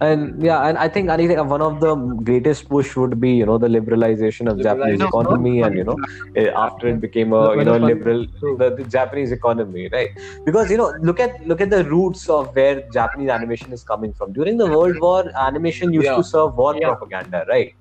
And 0.00 0.42
yeah 0.42 0.66
and 0.68 0.78
i 0.84 0.88
think 0.88 1.10
i 1.10 1.16
think 1.16 1.30
one 1.50 1.62
of 1.62 1.74
the 1.82 1.94
greatest 2.28 2.68
push 2.68 2.96
would 2.96 3.20
be 3.24 3.30
you 3.40 3.46
know 3.46 3.56
the 3.56 3.68
liberalization 3.68 4.50
of 4.52 4.60
japanese 4.60 5.00
economy 5.00 5.60
and 5.60 5.76
you 5.76 5.84
know 5.84 5.96
eh, 6.34 6.48
after 6.62 6.88
it 6.88 7.00
became 7.00 7.32
a 7.32 7.54
you 7.54 7.64
know 7.68 7.76
liberal 7.76 8.26
the, 8.62 8.74
the, 8.78 8.84
japanese 8.96 9.30
economy 9.30 9.88
right? 9.92 10.10
Because 10.44 10.72
you 10.72 10.76
know 10.76 10.92
look 11.00 11.20
at 11.20 11.46
look 11.46 11.60
at 11.60 11.70
the 11.70 11.84
roots 11.84 12.28
of 12.28 12.52
where 12.56 12.82
japanese 12.90 13.30
animation 13.30 13.72
is 13.72 13.84
coming 13.84 14.12
from. 14.12 14.32
During 14.32 14.56
the 14.56 14.66
world 14.66 14.98
war 14.98 15.30
animation 15.36 15.92
used 15.92 16.06
yeah. 16.06 16.16
to 16.16 16.24
serve 16.24 16.56
war 16.56 16.74
yeah. 16.74 16.88
propaganda 16.88 17.46
right 17.48 17.72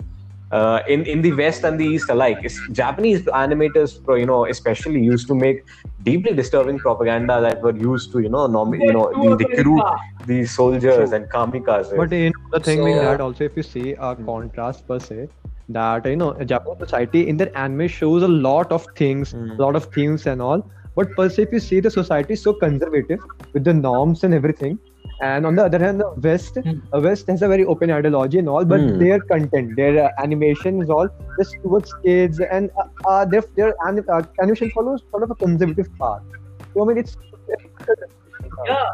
uh, 0.52 0.82
in 0.88 1.06
in 1.06 1.22
the 1.22 1.32
West 1.34 1.64
and 1.64 1.80
the 1.80 1.86
East 1.86 2.10
alike. 2.10 2.40
Japanese 2.72 3.22
animators, 3.42 3.96
you 4.20 4.26
know, 4.26 4.46
especially 4.46 5.04
used 5.04 5.28
to 5.28 5.36
make 5.36 5.64
deeply 6.04 6.34
disturbing 6.34 6.80
propaganda 6.80 7.40
that 7.42 7.62
were 7.62 7.76
used 7.76 8.12
to, 8.12 8.20
you 8.20 8.30
know, 8.30 8.48
norm, 8.48 8.74
you 8.74 8.92
know, 8.92 9.10
recruit 9.36 9.84
these 10.26 10.52
soldiers 10.52 11.12
and 11.12 11.30
kamikazes. 11.30 11.96
But 11.96 12.12
you 12.12 12.30
know, 12.30 12.50
the 12.52 12.60
thing 12.60 12.80
so, 12.80 12.96
that 12.96 13.22
also, 13.22 13.44
if 13.46 13.56
you 13.56 13.64
see 13.64 13.94
a 13.94 14.16
contrast 14.16 14.88
per 14.88 15.00
se, 15.00 15.30
that 15.70 16.06
you 16.06 16.16
know, 16.16 16.34
Japanese 16.44 16.80
society 16.80 17.28
in 17.28 17.38
their 17.38 17.56
anime 17.58 17.88
shows 17.88 18.24
a 18.24 18.28
lot 18.28 18.72
of 18.72 18.86
things, 18.96 19.34
mm. 19.34 19.58
a 19.58 19.62
lot 19.62 19.76
of 19.76 19.86
themes 19.94 20.28
and 20.28 20.42
all. 20.42 20.70
But 20.96 21.12
per 21.16 21.30
se, 21.30 21.44
if 21.44 21.54
you 21.54 21.60
see 21.60 21.80
the 21.80 21.90
society 21.90 22.34
is 22.34 22.42
so 22.42 22.54
conservative 22.54 23.22
with 23.54 23.64
the 23.64 23.74
norms 23.74 24.26
and 24.26 24.34
everything, 24.34 24.78
and 25.22 25.46
on 25.46 25.56
the 25.56 25.64
other 25.64 25.78
hand, 25.78 26.00
the 26.00 26.10
West, 26.18 26.56
mm. 26.56 26.82
uh, 26.94 27.00
West 27.00 27.28
has 27.28 27.42
a 27.44 27.48
very 27.48 27.64
open 27.64 27.92
ideology 27.92 28.40
and 28.40 28.50
all, 28.50 28.66
but 28.66 28.80
mm. 28.80 29.00
their 29.00 29.20
content, 29.20 29.76
their 29.76 30.06
uh, 30.06 30.10
animation 30.18 30.82
is 30.82 30.90
all 30.90 31.08
just 31.38 31.56
towards 31.62 31.94
kids, 32.04 32.40
and 32.40 32.72
uh, 32.78 33.10
uh 33.10 33.26
their 33.26 33.44
their 33.56 33.74
anim- 33.88 34.10
uh, 34.10 34.24
animation 34.42 34.72
follows 34.72 35.04
sort 35.12 35.24
of 35.24 35.32
a 35.32 35.36
conservative 35.36 35.90
path. 36.00 36.22
So 36.74 36.84
I 36.84 36.86
mean, 36.86 36.98
it's 36.98 37.18
yeah 38.66 38.90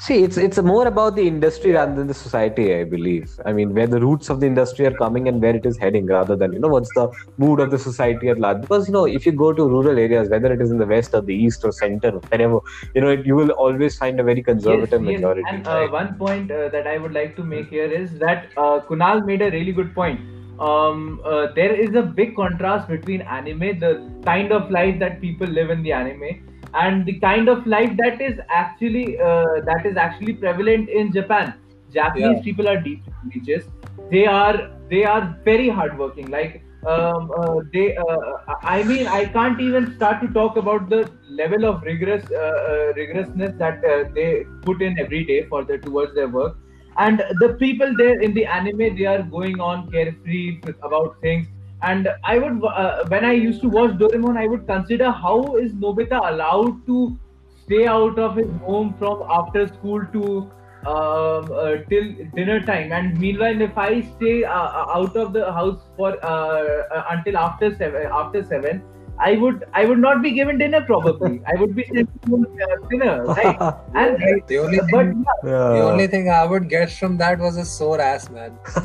See, 0.00 0.24
it's 0.24 0.36
it's 0.36 0.58
more 0.58 0.86
about 0.88 1.14
the 1.14 1.26
industry 1.26 1.72
rather 1.72 1.94
than 1.94 2.08
the 2.08 2.14
society, 2.14 2.74
I 2.74 2.84
believe. 2.84 3.30
I 3.46 3.52
mean, 3.52 3.74
where 3.74 3.86
the 3.86 4.00
roots 4.00 4.28
of 4.28 4.40
the 4.40 4.46
industry 4.46 4.86
are 4.86 4.94
coming 4.94 5.28
and 5.28 5.40
where 5.40 5.54
it 5.54 5.64
is 5.64 5.78
heading, 5.78 6.06
rather 6.06 6.34
than 6.36 6.52
you 6.52 6.58
know 6.58 6.68
what's 6.68 6.92
the 6.94 7.08
mood 7.38 7.60
of 7.60 7.70
the 7.70 7.78
society 7.78 8.28
at 8.28 8.38
large. 8.38 8.60
Because 8.60 8.88
you 8.88 8.92
know, 8.92 9.06
if 9.06 9.24
you 9.24 9.32
go 9.32 9.52
to 9.52 9.68
rural 9.68 9.98
areas, 9.98 10.28
whether 10.28 10.52
it 10.52 10.60
is 10.60 10.72
in 10.72 10.78
the 10.78 10.86
west 10.86 11.14
or 11.14 11.20
the 11.22 11.34
east 11.34 11.64
or 11.64 11.72
center, 11.72 12.10
wherever, 12.10 12.58
you 12.94 13.00
know, 13.00 13.12
you 13.12 13.36
will 13.36 13.50
always 13.50 13.96
find 13.96 14.18
a 14.18 14.24
very 14.24 14.42
conservative 14.42 15.02
yes, 15.04 15.14
majority. 15.14 15.42
Yes. 15.44 15.54
And 15.54 15.68
uh, 15.68 15.86
one 15.88 16.14
point 16.16 16.50
uh, 16.50 16.68
that 16.70 16.86
I 16.86 16.98
would 16.98 17.12
like 17.12 17.36
to 17.36 17.44
make 17.44 17.68
here 17.68 17.90
is 17.90 18.18
that 18.18 18.48
uh, 18.56 18.80
Kunal 18.80 19.24
made 19.24 19.42
a 19.42 19.50
really 19.50 19.72
good 19.72 19.94
point. 19.94 20.20
Um, 20.58 21.20
uh, 21.24 21.48
there 21.54 21.74
is 21.74 21.94
a 21.94 22.02
big 22.02 22.36
contrast 22.36 22.88
between 22.88 23.22
anime, 23.22 23.78
the 23.78 24.10
kind 24.24 24.52
of 24.52 24.70
life 24.70 24.98
that 24.98 25.20
people 25.20 25.46
live 25.46 25.70
in 25.70 25.82
the 25.82 25.92
anime 25.92 26.40
and 26.74 27.06
the 27.06 27.18
kind 27.20 27.48
of 27.48 27.66
life 27.66 27.96
that 27.98 28.20
is 28.20 28.38
actually 28.48 29.18
uh, 29.20 29.60
that 29.70 29.86
is 29.86 29.96
actually 29.96 30.34
prevalent 30.34 30.88
in 30.88 31.12
Japan. 31.12 31.54
Japanese 31.92 32.36
yeah. 32.36 32.42
people 32.42 32.68
are 32.68 32.80
deep 32.80 33.02
religious. 33.24 33.64
They 34.10 34.26
are 34.26 34.70
they 34.90 35.04
are 35.04 35.38
very 35.44 35.68
hardworking. 35.68 36.30
Like 36.30 36.62
um, 36.86 37.30
uh, 37.38 37.60
they, 37.72 37.96
uh, 37.96 38.16
I 38.62 38.82
mean, 38.82 39.06
I 39.06 39.24
can't 39.24 39.58
even 39.58 39.94
start 39.96 40.20
to 40.20 40.28
talk 40.28 40.56
about 40.56 40.90
the 40.90 41.10
level 41.30 41.64
of 41.64 41.82
rigorous 41.82 42.24
uh, 42.30 42.36
uh, 42.36 42.92
rigorousness 42.92 43.56
that 43.58 43.82
uh, 43.84 44.10
they 44.14 44.44
put 44.62 44.82
in 44.82 44.98
every 44.98 45.24
day 45.24 45.46
for 45.46 45.64
the 45.64 45.78
towards 45.78 46.14
their 46.14 46.28
work. 46.28 46.58
And 46.98 47.22
the 47.40 47.54
people 47.54 47.94
there 47.96 48.20
in 48.20 48.34
the 48.34 48.44
anime, 48.44 48.96
they 48.96 49.06
are 49.06 49.22
going 49.22 49.60
on 49.60 49.90
carefree 49.90 50.60
about 50.82 51.20
things 51.22 51.46
and 51.90 52.08
I 52.24 52.38
would, 52.38 52.64
uh, 52.64 53.04
when 53.08 53.24
I 53.24 53.32
used 53.32 53.60
to 53.62 53.68
watch 53.68 53.92
Doraemon, 53.92 54.36
I 54.36 54.46
would 54.46 54.66
consider 54.66 55.10
how 55.10 55.56
is 55.56 55.72
Nobita 55.72 56.20
allowed 56.32 56.86
to 56.86 57.18
stay 57.64 57.86
out 57.86 58.18
of 58.18 58.36
his 58.36 58.50
home 58.62 58.94
from 58.98 59.24
after 59.28 59.66
school 59.68 60.04
to 60.12 60.50
um, 60.86 61.50
uh, 61.50 61.76
till 61.88 62.08
dinner 62.34 62.60
time, 62.60 62.92
and 62.92 63.18
meanwhile, 63.18 63.60
if 63.60 63.76
I 63.78 64.02
stay 64.02 64.44
uh, 64.44 64.96
out 64.96 65.16
of 65.16 65.32
the 65.32 65.50
house 65.50 65.78
for 65.96 66.10
uh, 66.22 66.82
uh, 66.94 67.04
until 67.10 67.38
after 67.38 67.74
seven, 67.74 68.06
after 68.12 68.44
seven, 68.44 68.82
I 69.18 69.36
would 69.36 69.64
I 69.72 69.84
would 69.84 69.98
not 69.98 70.22
be 70.22 70.32
given 70.32 70.58
dinner 70.58 70.80
probably. 70.80 71.40
I 71.46 71.60
would 71.60 71.74
be 71.74 71.84
sent 71.84 72.10
to 72.26 72.34
uh, 72.36 72.88
dinner, 72.88 73.24
right? 73.24 73.74
And 73.94 74.18
The 74.48 74.58
only 74.58 74.78
but 74.78 74.90
thing, 74.90 75.24
yeah, 75.44 75.68
the 75.76 75.82
only 75.82 76.06
thing 76.06 76.30
I 76.30 76.44
would 76.44 76.68
get 76.68 76.90
from 76.90 77.16
that 77.18 77.38
was 77.38 77.56
a 77.56 77.64
sore 77.64 78.00
ass, 78.00 78.28
man. 78.30 78.58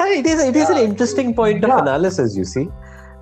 it 0.00 0.26
is 0.26 0.42
it 0.42 0.56
is 0.56 0.70
an 0.70 0.78
interesting 0.78 1.34
point 1.34 1.64
of 1.64 1.70
analysis. 1.70 2.36
You 2.36 2.44
see, 2.44 2.68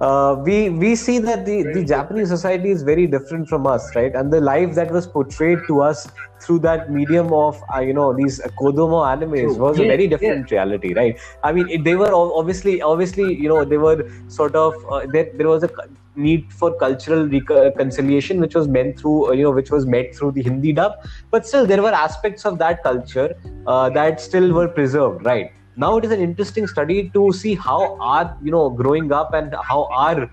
uh, 0.00 0.36
we 0.44 0.68
we 0.68 0.94
see 0.94 1.18
that 1.18 1.46
the, 1.46 1.62
the 1.72 1.84
Japanese 1.84 2.28
society 2.28 2.70
is 2.70 2.82
very 2.82 3.06
different 3.06 3.48
from 3.48 3.66
us, 3.66 3.94
right? 3.96 4.14
And 4.14 4.32
the 4.32 4.40
life 4.40 4.74
that 4.74 4.90
was 4.90 5.06
portrayed 5.06 5.60
to 5.68 5.82
us 5.82 6.06
through 6.40 6.58
that 6.60 6.90
medium 6.90 7.32
of 7.32 7.62
uh, 7.74 7.80
you 7.80 7.94
know 7.94 8.12
these 8.12 8.40
Kodomo 8.60 9.04
animes 9.04 9.54
True. 9.54 9.54
was 9.54 9.78
a 9.78 9.86
very 9.86 10.06
different 10.06 10.50
reality, 10.50 10.92
right? 10.94 11.18
I 11.42 11.52
mean, 11.52 11.68
it, 11.70 11.84
they 11.84 11.96
were 11.96 12.12
obviously 12.12 12.82
obviously 12.82 13.34
you 13.34 13.48
know 13.48 13.64
they 13.64 13.78
were 13.78 14.10
sort 14.28 14.54
of 14.54 14.74
uh, 14.90 15.06
there, 15.06 15.30
there 15.34 15.48
was 15.48 15.62
a 15.62 15.70
need 16.14 16.52
for 16.52 16.74
cultural 16.78 17.28
reconciliation 17.28 18.40
which 18.40 18.54
was 18.54 18.66
meant 18.68 18.98
through 18.98 19.28
uh, 19.28 19.32
you 19.32 19.42
know 19.44 19.50
which 19.50 19.70
was 19.70 19.86
met 19.86 20.14
through 20.14 20.32
the 20.32 20.42
Hindi 20.42 20.72
dub, 20.74 20.92
but 21.30 21.46
still 21.46 21.66
there 21.66 21.82
were 21.82 21.92
aspects 21.92 22.44
of 22.44 22.58
that 22.58 22.82
culture 22.82 23.34
uh, 23.66 23.88
that 23.90 24.20
still 24.20 24.52
were 24.52 24.68
preserved, 24.68 25.24
right? 25.24 25.52
Now 25.76 25.96
it 25.98 26.04
is 26.04 26.10
an 26.10 26.20
interesting 26.20 26.66
study 26.66 27.10
to 27.14 27.32
see 27.32 27.54
how 27.54 27.96
our 28.00 28.36
you 28.42 28.50
know 28.50 28.70
growing 28.70 29.12
up 29.12 29.32
and 29.34 29.54
how 29.68 29.88
our 29.96 30.30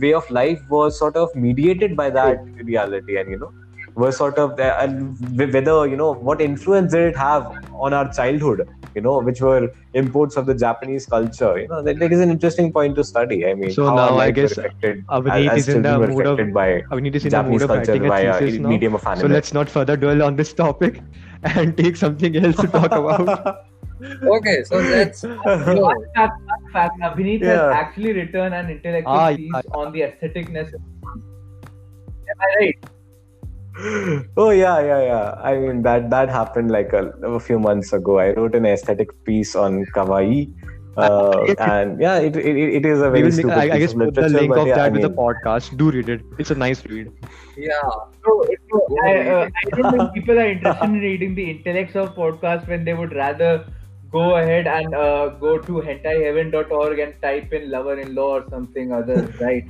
way 0.00 0.12
of 0.14 0.28
life 0.30 0.60
was 0.68 0.98
sort 0.98 1.16
of 1.16 1.34
mediated 1.34 1.96
by 1.96 2.10
that 2.10 2.38
reality 2.64 3.16
and 3.18 3.30
you 3.30 3.38
know 3.38 3.52
was 3.94 4.16
sort 4.16 4.38
of 4.38 4.56
the, 4.56 4.80
and 4.80 5.16
whether 5.38 5.86
you 5.86 5.96
know 5.96 6.12
what 6.14 6.40
influence 6.40 6.92
did 6.92 7.02
it 7.10 7.16
have 7.16 7.46
on 7.78 7.92
our 7.92 8.10
childhood 8.12 8.62
you 8.94 9.00
know 9.02 9.20
which 9.20 9.40
were 9.40 9.68
imports 9.94 10.36
of 10.36 10.46
the 10.46 10.54
japanese 10.54 11.06
culture 11.06 11.58
you 11.58 11.68
know 11.68 11.82
that, 11.82 11.98
that 11.98 12.12
is 12.12 12.20
an 12.20 12.30
interesting 12.30 12.72
point 12.72 12.94
to 12.96 13.04
study. 13.04 13.46
I 13.46 13.54
mean 13.54 13.70
So 13.70 13.90
now 13.90 14.16
I 14.18 14.30
guess 14.30 14.56
affected 14.58 15.04
uh, 15.08 15.20
Abhineet 15.20 15.50
as- 15.50 15.58
as 15.58 15.68
is 15.68 15.74
in 15.74 15.82
the 15.82 16.00
mood 16.00 16.26
of 16.26 16.38
affected 16.38 16.54
by 16.54 16.82
Abhineet 16.92 17.14
is 17.14 17.24
in 17.24 17.30
the 17.30 17.42
mood 17.42 17.62
japanese 17.62 17.62
of 17.62 17.68
culture 17.68 17.92
writing 17.92 18.06
uh, 18.06 18.08
a 18.08 18.40
via 18.40 18.60
medium 18.60 18.94
of 18.94 19.06
anime. 19.06 19.20
So 19.20 19.26
let's 19.28 19.52
not 19.52 19.68
further 19.68 19.96
dwell 19.96 20.22
on 20.22 20.36
this 20.36 20.52
topic 20.54 21.02
and 21.42 21.76
take 21.76 21.96
something 21.96 22.36
else 22.36 22.56
to 22.56 22.68
talk 22.68 22.92
about. 22.92 23.56
Okay, 24.04 24.62
so 24.64 24.76
let's 24.78 25.22
you 25.22 25.30
know, 25.30 25.88
Fun 25.88 26.04
fact, 26.14 26.40
fact, 26.72 27.00
Abhineet 27.00 27.40
Yeah. 27.40 27.52
has 27.52 27.72
actually 27.74 28.12
written 28.12 28.52
an 28.52 28.70
intellectual 28.70 29.12
Ah, 29.12 29.34
piece 29.34 29.50
yeah. 29.54 29.78
on 29.80 29.92
the 29.92 30.00
aestheticness. 30.02 30.72
Am 32.32 32.40
I 32.40 32.48
right? 32.60 32.78
Oh 34.36 34.50
yeah, 34.50 34.80
yeah, 34.80 35.00
yeah. 35.02 35.34
I 35.42 35.56
mean 35.58 35.82
that 35.82 36.10
that 36.10 36.28
happened 36.28 36.70
like 36.70 36.92
a, 36.92 37.08
a 37.36 37.40
few 37.40 37.58
months 37.58 37.92
ago. 37.92 38.18
I 38.18 38.30
wrote 38.32 38.54
an 38.54 38.66
aesthetic 38.66 39.10
piece 39.24 39.56
on 39.56 39.84
kawaii, 39.96 40.52
uh, 40.96 41.54
and 41.58 42.00
yeah, 42.00 42.18
it, 42.18 42.36
it, 42.36 42.56
it 42.56 42.86
is 42.86 43.00
a 43.00 43.10
We 43.10 43.22
very 43.22 43.22
will, 43.24 43.32
stupid 43.32 43.58
I, 43.58 43.64
I 43.64 43.70
piece 43.70 43.78
guess 43.80 43.92
of 43.94 43.98
put 43.98 44.14
the 44.14 44.28
link 44.28 44.56
of 44.56 44.66
yeah, 44.68 44.76
that 44.76 44.84
I 44.86 44.88
with 44.90 45.02
the 45.02 45.10
podcast. 45.10 45.76
Do 45.76 45.90
read 45.90 46.08
it. 46.08 46.22
It's 46.38 46.50
a 46.52 46.54
nice 46.54 46.84
read. 46.86 47.10
yeah. 47.56 47.80
So, 48.24 48.44
so 48.70 48.86
I, 49.04 49.16
uh, 49.28 49.48
I 49.66 49.70
don't 49.76 49.90
think 49.98 50.12
people 50.14 50.38
are 50.38 50.46
interested 50.46 50.84
in 50.84 51.00
reading 51.00 51.34
the 51.34 51.50
intellects 51.50 51.96
of 51.96 52.14
podcast 52.14 52.68
when 52.68 52.84
they 52.84 52.94
would 52.94 53.12
rather 53.12 53.64
go 54.14 54.36
ahead 54.36 54.66
and 54.66 54.94
uh, 54.94 55.28
go 55.44 55.58
to 55.58 55.80
hentaiheaven.org 55.86 56.98
and 57.04 57.14
type 57.20 57.52
in 57.52 57.70
lover-in-law 57.70 58.28
or 58.38 58.44
something 58.48 58.92
other, 58.92 59.16
right? 59.40 59.64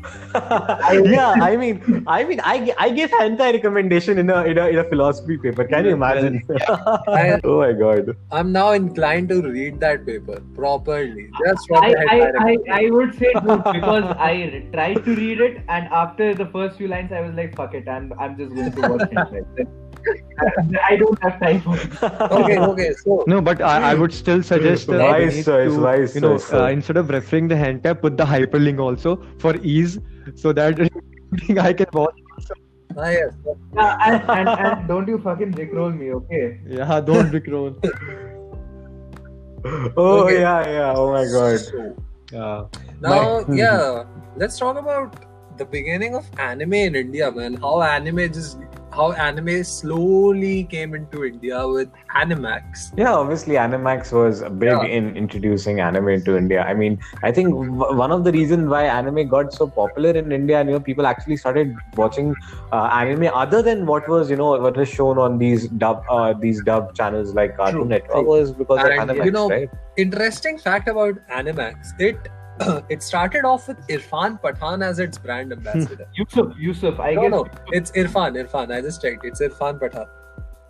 yeah, 1.14 1.35
I 1.48 1.57
mean, 1.62 2.04
I 2.07 2.24
mean, 2.24 2.40
I, 2.44 2.74
I 2.78 2.90
give 2.90 3.11
hentai 3.11 3.52
recommendation 3.54 4.18
in 4.18 4.30
a, 4.30 4.42
in 4.44 4.59
a 4.59 4.66
in 4.68 4.78
a 4.78 4.85
philosophy 4.85 5.38
paper. 5.38 5.64
Can 5.64 5.87
you 5.87 5.92
imagine? 5.92 6.42
I, 7.20 7.40
oh 7.44 7.59
my 7.61 7.72
god. 7.72 8.16
I'm 8.30 8.52
now 8.52 8.72
inclined 8.72 9.30
to 9.30 9.40
read 9.42 9.80
that 9.80 10.04
paper 10.07 10.40
properly. 10.54 11.28
Just 11.44 11.68
for 11.68 11.83
I, 11.83 11.90
the 11.90 12.11
I, 12.11 12.14
headline. 12.16 12.59
I, 12.70 12.87
I 12.87 12.90
would 12.90 13.14
say 13.18 13.33
do 13.33 13.57
because 13.72 14.04
I 14.18 14.66
tried 14.72 15.04
to 15.04 15.16
read 15.22 15.40
it 15.40 15.62
and 15.68 15.87
after 16.02 16.35
the 16.35 16.46
first 16.46 16.76
few 16.78 16.88
lines 16.88 17.12
I 17.12 17.20
was 17.20 17.35
like 17.35 17.57
fuck 17.57 17.74
it 17.74 17.88
I'm 17.88 18.12
I'm 18.18 18.37
just 18.37 18.54
going 18.54 18.72
to 18.72 18.88
watch 18.88 19.09
it. 19.62 19.68
I 20.88 20.97
don't 20.97 21.21
have 21.23 21.40
time 21.40 21.61
for 21.62 21.77
it. 21.77 22.03
okay, 22.33 22.59
okay. 22.59 22.93
So 23.05 23.25
No, 23.27 23.40
but 23.40 23.61
I, 23.61 23.93
I 23.93 23.95
would 23.95 24.12
still 24.12 24.43
suggest 24.43 24.88
uh, 24.88 24.99
Wise 24.99 25.23
Abhineet 25.23 25.45
choice, 25.45 25.73
to, 25.75 25.81
wise 25.83 26.14
you 26.14 26.21
know, 26.21 26.33
choice, 26.38 26.53
uh, 26.53 26.67
instead 26.67 26.97
of 26.97 27.09
referring 27.11 27.49
the 27.49 27.55
hentai, 27.55 28.01
put 28.01 28.17
the 28.17 28.25
hyperlink 28.25 28.81
also 28.81 29.23
for 29.38 29.57
ease, 29.57 29.99
so 30.35 30.53
that 30.53 30.79
I 31.61 31.73
can 31.73 31.87
watch. 31.93 32.14
ah, 32.97 33.09
yes. 33.09 33.33
Yeah, 33.75 33.97
and, 34.05 34.31
and, 34.31 34.49
and 34.49 34.88
don't 34.88 35.09
you 35.09 35.19
fucking 35.19 35.53
rickroll 35.53 35.97
me, 35.97 36.12
okay? 36.12 36.61
Yeah, 36.67 37.01
don't 37.01 37.31
Rickroll. 37.31 37.75
Oh 39.97 40.25
Okay. 40.25 40.40
yeah, 40.40 40.69
yeah. 40.69 40.93
Oh 40.95 41.11
my 41.11 41.25
god. 41.25 41.61
Yeah. 42.31 42.64
now, 43.01 43.40
My- 43.49 43.55
yeah, 43.55 44.05
let's 44.37 44.59
talk 44.59 44.77
about 44.77 45.17
the 45.57 45.64
beginning 45.64 46.14
of 46.14 46.27
anime 46.38 46.75
in 46.75 46.95
India, 46.97 47.31
man. 47.31 47.55
How 47.55 47.81
anime 47.81 48.31
just 48.33 48.59
how 48.94 49.12
anime 49.12 49.64
slowly 49.64 50.64
came 50.64 50.94
into 50.94 51.24
India 51.24 51.66
with 51.66 51.88
Animax. 52.14 52.92
Yeah, 52.96 53.14
obviously, 53.14 53.54
Animax 53.54 54.12
was 54.12 54.42
big 54.64 54.70
Yeah. 54.70 54.85
in 54.98 55.16
introducing 55.16 55.80
anime 55.80 56.09
into 56.09 56.37
India. 56.37 56.62
I 56.62 56.74
mean, 56.74 56.98
I 57.22 57.33
think 57.33 57.48
w- 57.50 57.96
one 58.02 58.12
of 58.12 58.24
the 58.24 58.33
reasons 58.33 58.68
why 58.68 58.85
anime 58.85 59.28
got 59.28 59.52
so 59.52 59.66
popular 59.66 60.11
in 60.11 60.30
India, 60.33 60.62
you 60.64 60.70
know, 60.72 60.80
people 60.80 61.07
actually 61.07 61.37
started 61.37 61.74
watching 61.96 62.35
uh, 62.72 62.88
anime 63.00 63.30
other 63.35 63.62
than 63.62 63.87
what 63.87 64.09
was, 64.09 64.30
you 64.30 64.37
know, 64.37 64.50
what 64.68 64.76
was 64.76 64.88
shown 64.88 65.18
on 65.18 65.38
these 65.38 65.68
dub, 65.68 66.04
uh, 66.11 66.33
these 66.33 66.62
dub 66.62 66.94
channels 66.94 67.35
like 67.35 67.57
Cartoon 67.57 67.80
True, 67.80 67.88
Network 67.88 68.26
was 68.26 68.52
because 68.52 68.78
of 68.78 68.90
Animax, 68.90 69.24
you 69.24 69.30
know, 69.33 69.48
right? 69.48 69.68
Interesting 69.96 70.59
fact 70.59 70.88
about 70.88 71.14
Animax. 71.30 71.98
It 71.98 72.16
it 72.88 73.03
started 73.03 73.45
off 73.45 73.69
with 73.69 73.79
Irfan 73.88 74.40
Pathan 74.40 74.85
as 74.85 74.99
its 74.99 75.19
brand 75.19 75.53
hmm. 75.53 75.59
ambassador. 75.59 76.07
Yusuf, 76.14 76.55
Yusuf, 76.59 77.01
I 77.01 77.14
no, 77.14 77.23
guess. 77.23 77.31
no, 77.31 77.47
it's 77.73 77.90
Irfan. 77.93 78.43
Irfan. 78.43 78.75
I 78.75 78.81
just 78.81 79.03
checked. 79.03 79.25
It's 79.25 79.40
Irfan 79.40 79.81
Pathan. 79.81 80.09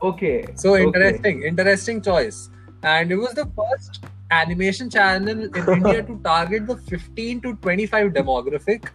Okay. 0.02 0.44
So 0.54 0.74
okay. 0.74 0.84
interesting, 0.84 1.42
interesting 1.42 2.02
choice. 2.02 2.50
And 2.82 3.10
it 3.10 3.16
was 3.16 3.32
the 3.34 3.46
first 3.56 4.04
animation 4.30 4.90
channel 4.90 5.28
in 5.28 5.68
India 5.76 6.02
to 6.02 6.20
target 6.22 6.66
the 6.66 6.76
15 6.76 7.40
to 7.42 7.54
25 7.56 8.12
demographic. 8.12 8.88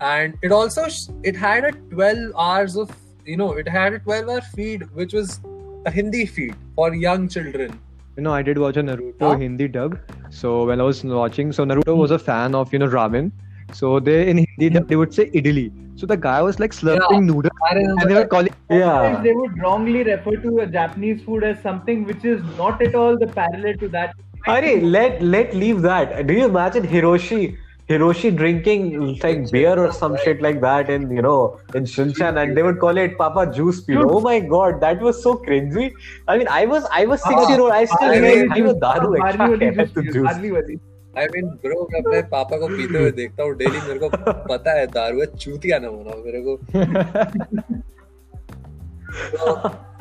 And 0.00 0.36
it 0.42 0.50
also 0.50 0.88
sh- 0.88 1.10
it 1.22 1.36
had 1.36 1.64
a 1.64 1.72
12 1.72 2.32
hours 2.36 2.76
of 2.76 2.90
you 3.24 3.36
know 3.36 3.52
it 3.52 3.68
had 3.68 3.92
a 3.92 3.98
12 3.98 4.28
hour 4.28 4.40
feed 4.40 4.82
which 4.94 5.12
was 5.12 5.40
a 5.86 5.90
Hindi 5.90 6.26
feed 6.26 6.56
for 6.74 6.94
young 6.94 7.28
children. 7.28 7.78
You 8.16 8.22
know, 8.22 8.32
I 8.32 8.42
did 8.42 8.58
watch 8.58 8.76
a 8.76 8.82
Naruto 8.82 9.20
Huh? 9.20 9.36
Hindi 9.36 9.68
dub. 9.68 9.98
So 10.30 10.66
when 10.66 10.80
I 10.80 10.84
was 10.84 11.02
watching, 11.04 11.52
so 11.52 11.64
Naruto 11.64 11.96
was 11.96 12.10
a 12.10 12.18
fan 12.18 12.54
of 12.54 12.72
you 12.72 12.78
know 12.78 12.88
ramen. 12.88 13.30
So 13.72 14.00
they 14.00 14.28
in 14.28 14.38
Hindi 14.44 14.70
dub, 14.70 14.88
they 14.88 14.96
would 14.96 15.14
say 15.14 15.30
idli. 15.30 15.70
So 16.00 16.06
the 16.06 16.16
guy 16.16 16.40
was 16.42 16.58
like 16.58 16.72
slurping 16.72 17.10
Yeah. 17.10 17.20
noodles, 17.20 17.52
and 17.70 18.10
they 18.10 18.14
were 18.14 18.26
calling. 18.26 18.54
Yeah. 18.70 19.20
They 19.22 19.32
would 19.32 19.58
wrongly 19.62 20.02
refer 20.02 20.36
to 20.46 20.58
a 20.60 20.66
Japanese 20.66 21.22
food 21.22 21.44
as 21.44 21.60
something 21.62 22.04
which 22.04 22.24
is 22.24 22.42
not 22.58 22.82
at 22.82 22.94
all 22.94 23.18
the 23.18 23.26
parallel 23.38 23.74
to 23.84 23.88
that. 23.88 24.14
Hurry, 24.46 24.80
let 24.80 25.22
let 25.22 25.54
leave 25.54 25.82
that. 25.82 26.14
Do 26.26 26.34
you 26.34 26.46
imagine 26.46 26.86
Hiroshi 26.94 27.56
Hiroshi 27.89 28.35
drinking 28.35 29.19
like 29.23 29.51
beer 29.51 29.77
or 29.77 29.91
some 29.91 30.17
shit 30.17 30.41
like 30.41 30.59
that 30.61 30.89
in 30.89 31.11
you 31.11 31.21
know 31.21 31.59
in 31.75 31.83
Shinchan 31.83 32.41
and 32.43 32.57
they 32.57 32.63
would 32.63 32.79
call 32.79 32.97
it 32.97 33.15
Papa 33.17 33.45
Juice 33.57 33.81
Pino. 33.81 34.09
Oh 34.09 34.21
my 34.21 34.39
god, 34.39 34.81
that 34.81 34.99
was 35.01 35.21
so 35.21 35.35
cringy. 35.35 35.91
I 36.27 36.37
mean, 36.39 36.47
I 36.47 36.65
was 36.65 36.87
I 36.91 37.05
was 37.05 37.21
six 37.21 37.47
year 37.49 37.61
old. 37.61 37.71
I 37.71 37.85
still 37.85 38.09
I 38.09 38.15
remember 38.15 38.37
mean, 38.37 38.51
I 38.51 38.61
was 38.67 38.75
daru 38.85 39.11
Barley 39.17 39.21
extra 39.27 39.49
wali 39.51 39.65
है 39.65 39.75
तो 39.75 39.85
juice, 39.93 40.13
juice. 40.15 40.25
barley 40.29 40.51
wali. 40.55 40.79
I 41.15 41.27
mean, 41.35 41.51
bro, 41.65 41.77
मैं 41.91 41.99
अपने 42.01 42.21
पापा 42.31 42.57
को 42.63 42.67
पीते 42.77 42.97
हुए 42.97 43.11
देखता 43.19 43.43
हूँ 43.43 43.53
डेली 43.57 43.81
मेरे 43.87 43.99
को 43.99 44.09
पता 44.49 44.71
है 44.79 44.87
दारू 44.97 45.19
है 45.21 45.25
चूतिया 45.45 45.79
ना 45.85 45.87
होना 45.87 46.15
मेरे 46.25 46.41
को 46.47 46.57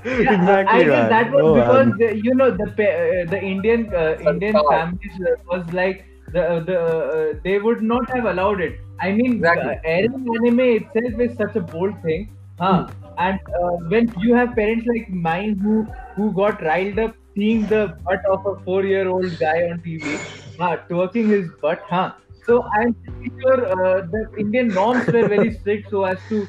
Yeah, 0.04 0.32
exactly, 0.32 0.80
I 0.80 0.84
guess 0.84 1.04
man. 1.04 1.08
that 1.10 1.30
was 1.32 1.44
Oh, 1.44 1.54
because 1.58 1.86
man. 1.86 1.98
the, 1.98 2.08
you 2.24 2.34
know 2.34 2.50
the 2.50 2.66
pa- 2.78 2.96
uh, 3.04 3.20
the 3.34 3.38
Indian 3.50 3.84
uh, 3.94 4.16
Indian 4.32 4.54
Sarkar. 4.56 4.72
families 4.72 5.20
uh, 5.28 5.36
was 5.52 5.72
like 5.72 6.02
the 6.33 6.63
the 6.69 6.77
uh, 6.79 7.33
they 7.43 7.59
would 7.59 7.81
not 7.81 8.05
have 8.15 8.25
allowed 8.25 8.61
it. 8.61 8.73
I 8.99 9.11
mean, 9.11 9.43
Exactly. 9.43 9.63
uh, 9.63 9.73
airing 9.85 10.25
anime 10.39 10.59
itself 10.81 11.19
is 11.27 11.35
such 11.37 11.55
a 11.55 11.61
bold 11.61 11.93
thing, 12.03 12.27
huh? 12.59 12.89
And 13.17 13.39
uh, 13.61 13.75
when 13.93 14.11
you 14.15 14.35
have 14.35 14.55
parents 14.55 14.85
like 14.93 15.07
mine 15.09 15.57
who 15.61 15.87
who 16.15 16.33
got 16.33 16.61
riled 16.61 16.99
up 16.99 17.15
seeing 17.35 17.67
the 17.67 17.81
butt 18.05 18.19
of 18.31 18.39
a 18.45 18.55
four-year-old 18.65 19.37
guy 19.39 19.57
on 19.71 19.81
TV, 19.83 20.23
huh, 20.59 20.77
twerking 20.89 21.29
his 21.29 21.49
butt, 21.61 21.79
huh? 21.89 22.11
So 22.47 22.63
I'm 22.79 22.93
pretty 23.03 23.31
sure 23.41 23.65
uh, 23.71 24.01
the 24.11 24.25
Indian 24.37 24.73
norms 24.73 25.09
were 25.11 25.25
very 25.27 25.51
strict 25.51 25.89
so 25.89 26.03
as 26.05 26.17
to 26.29 26.47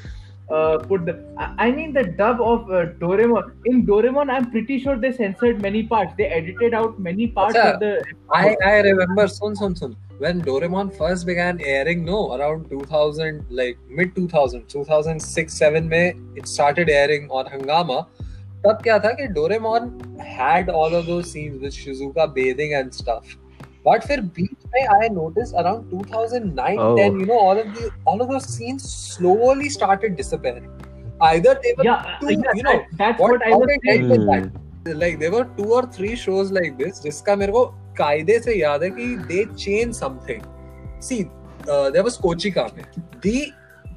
uh, 0.51 0.77
put 0.79 1.05
the, 1.05 1.15
I 1.37 1.71
mean 1.71 1.93
the 1.93 2.03
dub 2.03 2.41
of 2.41 2.69
uh, 2.69 2.85
Doraemon. 3.01 3.51
In 3.65 3.85
Doraemon, 3.85 4.29
I'm 4.29 4.51
pretty 4.51 4.79
sure 4.79 4.97
they 4.97 5.11
censored 5.11 5.61
many 5.61 5.83
parts. 5.83 6.13
They 6.17 6.25
edited 6.25 6.73
out 6.73 6.99
many 6.99 7.27
parts 7.27 7.55
Achha, 7.55 7.73
of 7.73 7.79
the. 7.79 8.03
I, 8.31 8.55
I 8.63 8.79
remember, 8.81 9.27
soon 9.27 9.55
soon 9.55 9.75
soon 9.75 9.95
When 10.19 10.41
Doraemon 10.41 10.95
first 10.97 11.25
began 11.25 11.59
airing, 11.61 12.05
no, 12.05 12.35
around 12.35 12.69
2000, 12.69 13.45
like 13.49 13.77
mid 13.89 14.15
2000, 14.15 14.67
2006, 14.67 15.53
7 15.53 15.89
May, 15.89 16.15
it 16.35 16.47
started 16.47 16.89
airing 16.89 17.29
on 17.29 17.47
Hungama. 17.47 18.05
तब 18.65 18.79
क्या 18.83 18.97
था 18.99 19.11
कि 19.19 19.27
Doraemon 19.33 20.17
had 20.21 20.69
all 20.69 20.95
of 20.95 21.05
those 21.05 21.21
scenes 21.29 21.61
with 21.61 21.71
Shizuka 21.71 22.25
bathing 22.35 22.73
and 22.73 22.91
stuff 22.91 23.35
but 23.85 24.03
फिर 24.03 24.21
बीच 24.35 24.65
में 24.73 24.87
I 24.95 25.09
notice 25.09 25.53
around 25.53 25.91
2009 25.91 26.75
10 26.97 27.19
you 27.19 27.25
know 27.25 27.39
all 27.39 27.59
of 27.59 27.67
the 27.67 27.89
all 28.07 28.21
of 28.21 28.35
the 28.35 28.39
scenes 28.41 28.83
slowly 29.13 29.69
started 29.69 30.15
disappearing 30.15 31.19
either 31.23 31.59
they 31.65 31.71
were 31.71 31.85
you 31.85 32.63
know 32.63 32.73
that's 32.73 33.21
what 33.21 33.43
I 33.43 33.51
was 33.51 33.77
thinking 33.87 34.97
like 34.97 35.19
there 35.19 35.31
were 35.31 35.43
two 35.57 35.73
or 35.75 35.91
three 35.95 36.15
shows 36.15 36.53
like 36.53 36.75
this 36.75 37.01
जिसका 37.03 37.35
मेरे 37.35 37.51
को 37.51 37.65
कायदे 37.97 38.39
से 38.39 38.55
याद 38.55 38.83
है 38.83 38.89
कि 38.89 39.15
they 39.27 39.43
change 39.55 39.93
something 39.95 41.01
see 41.01 41.23
there 41.63 42.03
was 42.03 42.17
Kochi 42.17 42.51
Kame 42.77 42.83
the 43.25 43.41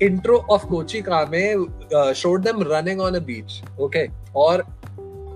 intro 0.03 0.37
of 0.51 0.67
Kochi 0.67 1.01
Kame 1.33 2.13
showed 2.15 2.43
them 2.43 2.63
running 2.69 3.01
on 3.01 3.15
a 3.15 3.25
beach 3.27 3.63
okay 3.81 4.07
और 4.37 4.65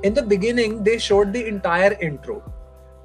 in 0.04 0.12
the 0.14 0.24
beginning 0.28 0.78
they 0.80 0.98
showed 0.98 1.32
the 1.32 1.36
entire 1.36 1.92
intro 2.02 2.42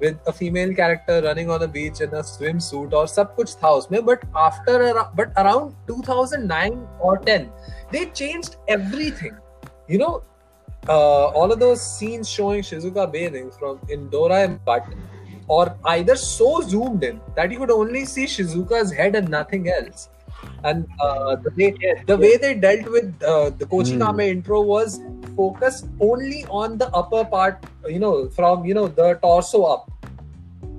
with 0.00 0.16
a 0.26 0.32
female 0.32 0.74
character 0.74 1.22
running 1.22 1.50
on 1.50 1.60
the 1.60 1.68
beach 1.68 2.00
in 2.00 2.08
a 2.10 2.22
swimsuit 2.32 2.92
or 2.92 3.06
sab 3.06 3.34
kuch 3.36 3.56
tha 3.62 3.72
usme 3.78 4.04
but 4.10 4.24
after 4.44 4.76
but 5.20 5.32
around 5.44 5.74
2009 5.86 6.78
or 7.00 7.16
10 7.18 7.50
they 7.92 8.04
changed 8.22 8.56
everything 8.76 9.36
you 9.88 9.98
know 9.98 10.14
uh, 10.88 11.26
all 11.28 11.52
of 11.52 11.58
those 11.58 11.80
scenes 11.80 12.28
showing 12.28 12.62
Shizuka 12.62 13.10
bathing 13.10 13.50
from 13.58 13.78
Indora 13.88 14.44
and 14.44 14.64
but 14.64 14.84
or 15.46 15.76
either 15.86 16.16
so 16.16 16.60
zoomed 16.60 17.04
in 17.04 17.20
that 17.36 17.50
you 17.50 17.58
could 17.58 17.70
only 17.70 18.04
see 18.04 18.24
Shizuka's 18.24 18.92
head 18.92 19.14
and 19.14 19.28
nothing 19.28 19.68
else. 19.68 20.08
And 20.62 20.86
uh, 21.00 21.36
the, 21.36 21.50
way, 21.56 21.74
the 22.06 22.16
way 22.16 22.36
they 22.36 22.54
dealt 22.54 22.90
with 22.90 23.22
uh, 23.22 23.50
the 23.50 23.66
Kochikame 23.66 24.12
hmm. 24.12 24.20
mm. 24.20 24.28
intro 24.28 24.62
was 24.62 25.00
focused 25.36 25.86
only 26.00 26.44
on 26.46 26.78
the 26.78 26.88
upper 26.90 27.24
part 27.24 27.64
you 27.88 27.98
know 27.98 28.28
from 28.28 28.64
you 28.64 28.74
know 28.74 28.88
the 28.88 29.14
torso 29.22 29.64
up. 29.64 29.90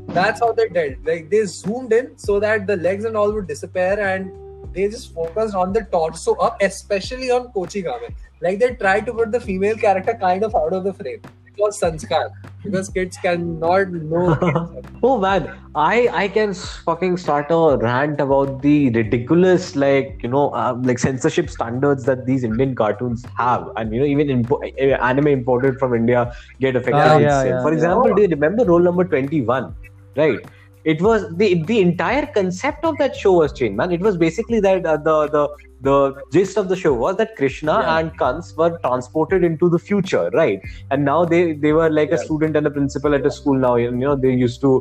That's 0.08 0.40
how 0.40 0.52
they 0.54 0.70
dealt. 0.70 0.98
Like 1.04 1.30
they 1.30 1.46
zoomed 1.46 1.92
in 1.92 2.18
so 2.18 2.40
that 2.40 2.68
the 2.68 2.78
legs 2.78 3.06
and 3.06 3.18
all 3.18 3.32
would 3.32 3.48
disappear 3.48 4.00
and 4.00 4.32
they 4.76 4.88
just 4.90 5.14
focused 5.14 5.56
on 5.56 5.74
the 5.74 5.82
torso 5.92 6.36
up 6.36 6.58
especially 6.62 7.32
on 7.32 7.48
Kochikame 7.54 8.14
like 8.42 8.60
they 8.60 8.76
tried 8.76 9.06
to 9.06 9.14
put 9.14 9.32
the 9.32 9.40
female 9.40 9.78
character 9.78 10.14
kind 10.14 10.44
of 10.44 10.56
out 10.56 10.74
of 10.74 10.84
the 10.84 10.94
frame 10.94 11.22
because 11.56 11.80
sanskar 11.80 12.26
because 12.64 12.90
kids 12.90 13.18
cannot 13.18 13.92
know 13.92 14.72
Oh 15.04 15.18
man, 15.20 15.48
I 15.76 16.10
I 16.20 16.28
can 16.28 16.54
fucking 16.54 17.18
start 17.18 17.52
a 17.56 17.78
rant 17.78 18.22
about 18.22 18.62
the 18.62 18.90
ridiculous 18.90 19.76
like 19.76 20.24
you 20.24 20.30
know 20.30 20.50
uh, 20.62 20.74
like 20.82 21.00
censorship 21.00 21.50
standards 21.50 22.06
that 22.06 22.26
these 22.26 22.44
Indian 22.44 22.74
cartoons 22.76 23.24
have, 23.38 23.68
and 23.76 23.94
you 23.94 24.00
know 24.00 24.06
even 24.06 24.28
impo- 24.36 24.62
uh, 24.64 24.96
anime 25.10 25.28
imported 25.28 25.78
from 25.78 25.94
India 25.94 26.34
get 26.60 26.76
affected. 26.76 27.14
With 27.14 27.22
yeah, 27.22 27.44
yeah, 27.44 27.62
For 27.62 27.70
yeah. 27.70 27.76
example, 27.76 28.16
do 28.16 28.22
you 28.24 28.28
remember 28.30 28.66
Roll 28.66 28.80
Number 28.80 29.04
Twenty 29.04 29.42
One? 29.42 29.76
Right. 30.16 30.46
It 30.86 31.02
was 31.02 31.28
the 31.36 31.64
the 31.64 31.80
entire 31.82 32.26
concept 32.26 32.84
of 32.86 32.98
that 32.98 33.16
show 33.16 33.34
was 33.34 33.54
changed, 33.54 33.78
man. 33.78 33.92
It 33.92 34.02
was 34.02 34.18
basically 34.18 34.60
that 34.62 34.86
uh, 34.86 34.98
the 34.98 35.28
the 35.38 35.48
the 35.88 35.96
gist 36.36 36.58
of 36.62 36.68
the 36.70 36.76
show 36.84 36.94
was 37.04 37.16
that 37.22 37.36
Krishna 37.40 37.74
Yeah. 37.82 37.98
and 37.98 38.12
Kans 38.22 38.54
were 38.58 38.70
transported 38.86 39.44
into 39.50 39.70
the 39.70 39.80
future, 39.88 40.30
right? 40.42 40.60
And 40.92 41.06
now 41.12 41.18
they 41.34 41.42
they 41.66 41.74
were 41.80 41.90
like 41.98 42.12
a 42.18 42.20
student 42.26 42.56
and 42.62 42.68
a 42.72 42.72
principal 42.78 43.16
at 43.20 43.26
a 43.32 43.32
school 43.40 43.60
now. 43.66 43.76
You 43.86 43.92
know 43.92 44.16
they 44.28 44.34
used 44.44 44.62
to 44.68 44.72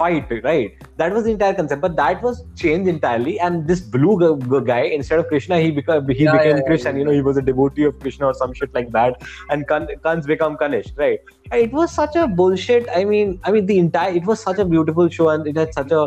fight, 0.00 0.30
right? 0.44 0.70
That 1.02 1.12
was 1.16 1.24
the 1.24 1.32
entire 1.36 1.54
concept, 1.60 1.82
but 1.86 1.96
that 1.96 2.22
was 2.28 2.38
changed 2.62 2.88
entirely. 2.92 3.34
And 3.48 3.66
this 3.72 3.80
blue 3.96 4.14
g- 4.22 4.48
g- 4.52 4.60
guy, 4.68 4.80
instead 4.98 5.18
of 5.24 5.26
Krishna, 5.32 5.58
he 5.64 5.70
became 5.80 6.08
he 6.20 6.24
Yeah, 6.24 6.36
became 6.38 6.56
yeah, 6.60 6.68
Krishna. 6.70 6.92
yeah, 6.92 6.98
You 7.00 7.04
know, 7.08 7.16
he 7.18 7.24
was 7.30 7.40
a 7.42 7.42
devotee 7.50 7.84
of 7.90 7.98
Krishna 8.04 8.28
or 8.30 8.34
some 8.42 8.54
shit 8.60 8.72
like 8.80 8.92
that. 8.98 9.20
And 9.50 9.66
Kan, 9.72 9.88
Kans 10.06 10.26
become 10.34 10.56
Kanish, 10.62 10.92
right? 11.04 11.18
And 11.50 11.60
it 11.68 11.72
was 11.80 11.92
such 12.00 12.16
a 12.16 12.26
bullshit. 12.42 12.88
I 13.00 13.04
mean, 13.04 13.34
I 13.44 13.52
mean 13.58 13.66
the 13.72 13.78
entire 13.86 14.14
it 14.22 14.24
was 14.32 14.40
such 14.48 14.58
a 14.58 14.64
beautiful 14.76 15.08
show, 15.18 15.28
and 15.36 15.46
it 15.54 15.60
had 15.64 15.74
such 15.80 15.92
a 16.00 16.06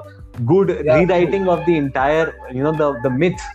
good 0.53 0.73
Yeah. 0.83 0.97
rewriting 0.99 1.47
of 1.57 1.65
the 1.67 1.77
entire 1.83 2.25
you 2.59 2.63
know 2.69 2.75
the 2.83 2.89
the 3.07 3.11
myth 3.25 3.45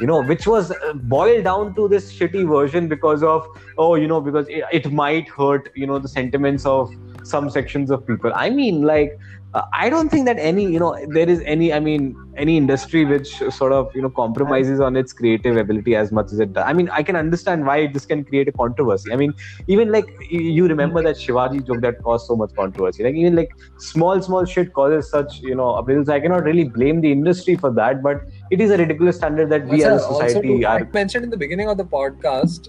you 0.00 0.06
know 0.06 0.22
which 0.22 0.46
was 0.46 0.70
uh, 0.70 0.92
boiled 0.94 1.44
down 1.44 1.74
to 1.74 1.88
this 1.88 2.12
shitty 2.12 2.46
version 2.48 2.88
because 2.88 3.22
of 3.22 3.46
oh 3.78 3.94
you 3.94 4.06
know 4.06 4.20
because 4.20 4.46
it, 4.48 4.64
it 4.72 4.92
might 4.92 5.28
hurt 5.28 5.70
you 5.74 5.86
know 5.86 5.98
the 5.98 6.08
sentiments 6.08 6.66
of 6.66 6.92
some 7.26 7.50
sections 7.50 7.90
of 7.90 8.06
people. 8.06 8.32
I 8.34 8.50
mean 8.50 8.82
like 8.82 9.18
uh, 9.54 9.62
i 9.72 9.88
don't 9.88 10.10
think 10.10 10.26
that 10.26 10.38
any 10.38 10.64
you 10.72 10.78
know 10.78 10.90
there 11.16 11.28
is 11.28 11.40
any 11.54 11.72
i 11.72 11.78
mean 11.80 12.14
any 12.36 12.56
industry 12.56 13.04
which 13.04 13.28
sort 13.58 13.72
of 13.72 13.88
you 13.94 14.02
know 14.02 14.10
compromises 14.10 14.80
on 14.80 14.96
its 14.96 15.12
creative 15.12 15.56
ability 15.56 15.94
as 15.96 16.12
much 16.12 16.32
as 16.32 16.38
it 16.40 16.52
does. 16.52 16.64
I 16.66 16.72
mean 16.74 16.90
i 16.90 17.02
can 17.02 17.16
understand 17.16 17.64
why 17.64 17.86
this 17.86 18.04
can 18.04 18.24
create 18.24 18.48
a 18.48 18.52
controversy. 18.52 19.12
I 19.12 19.16
mean 19.16 19.32
even 19.68 19.90
like 19.90 20.06
you 20.30 20.66
remember 20.66 21.02
that 21.02 21.16
shivaji 21.16 21.66
joke 21.66 21.80
that 21.82 22.02
caused 22.02 22.26
so 22.26 22.36
much 22.36 22.50
controversy. 22.54 23.04
Like 23.04 23.14
even 23.14 23.34
like 23.36 23.48
small 23.78 24.20
small 24.20 24.44
shit 24.44 24.72
causes 24.74 25.10
such 25.10 25.38
you 25.40 25.54
know 25.54 25.70
appeals. 25.76 26.08
I 26.10 26.20
cannot 26.20 26.44
really 26.44 26.64
blame 26.64 27.00
the 27.00 27.10
industry 27.12 27.56
for 27.56 27.72
that 27.80 28.02
but 28.02 28.20
it 28.50 28.60
is 28.60 28.70
a 28.70 28.76
ridiculous 28.76 29.16
standard 29.16 29.48
that 29.50 29.66
we 29.66 29.82
Also- 29.84 29.94
as 29.96 30.02
a 30.02 30.06
also 30.06 30.28
society 30.28 30.58
to- 30.60 30.66
are 30.66 30.78
I 30.80 30.88
mentioned 30.92 31.24
in 31.24 31.30
the 31.30 31.36
beginning 31.38 31.68
of 31.68 31.78
the 31.78 31.84
podcast, 31.84 32.68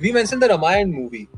we 0.00 0.12
mentioned 0.12 0.40
the 0.42 0.48
Ramayan 0.48 0.90
movie, 0.92 1.28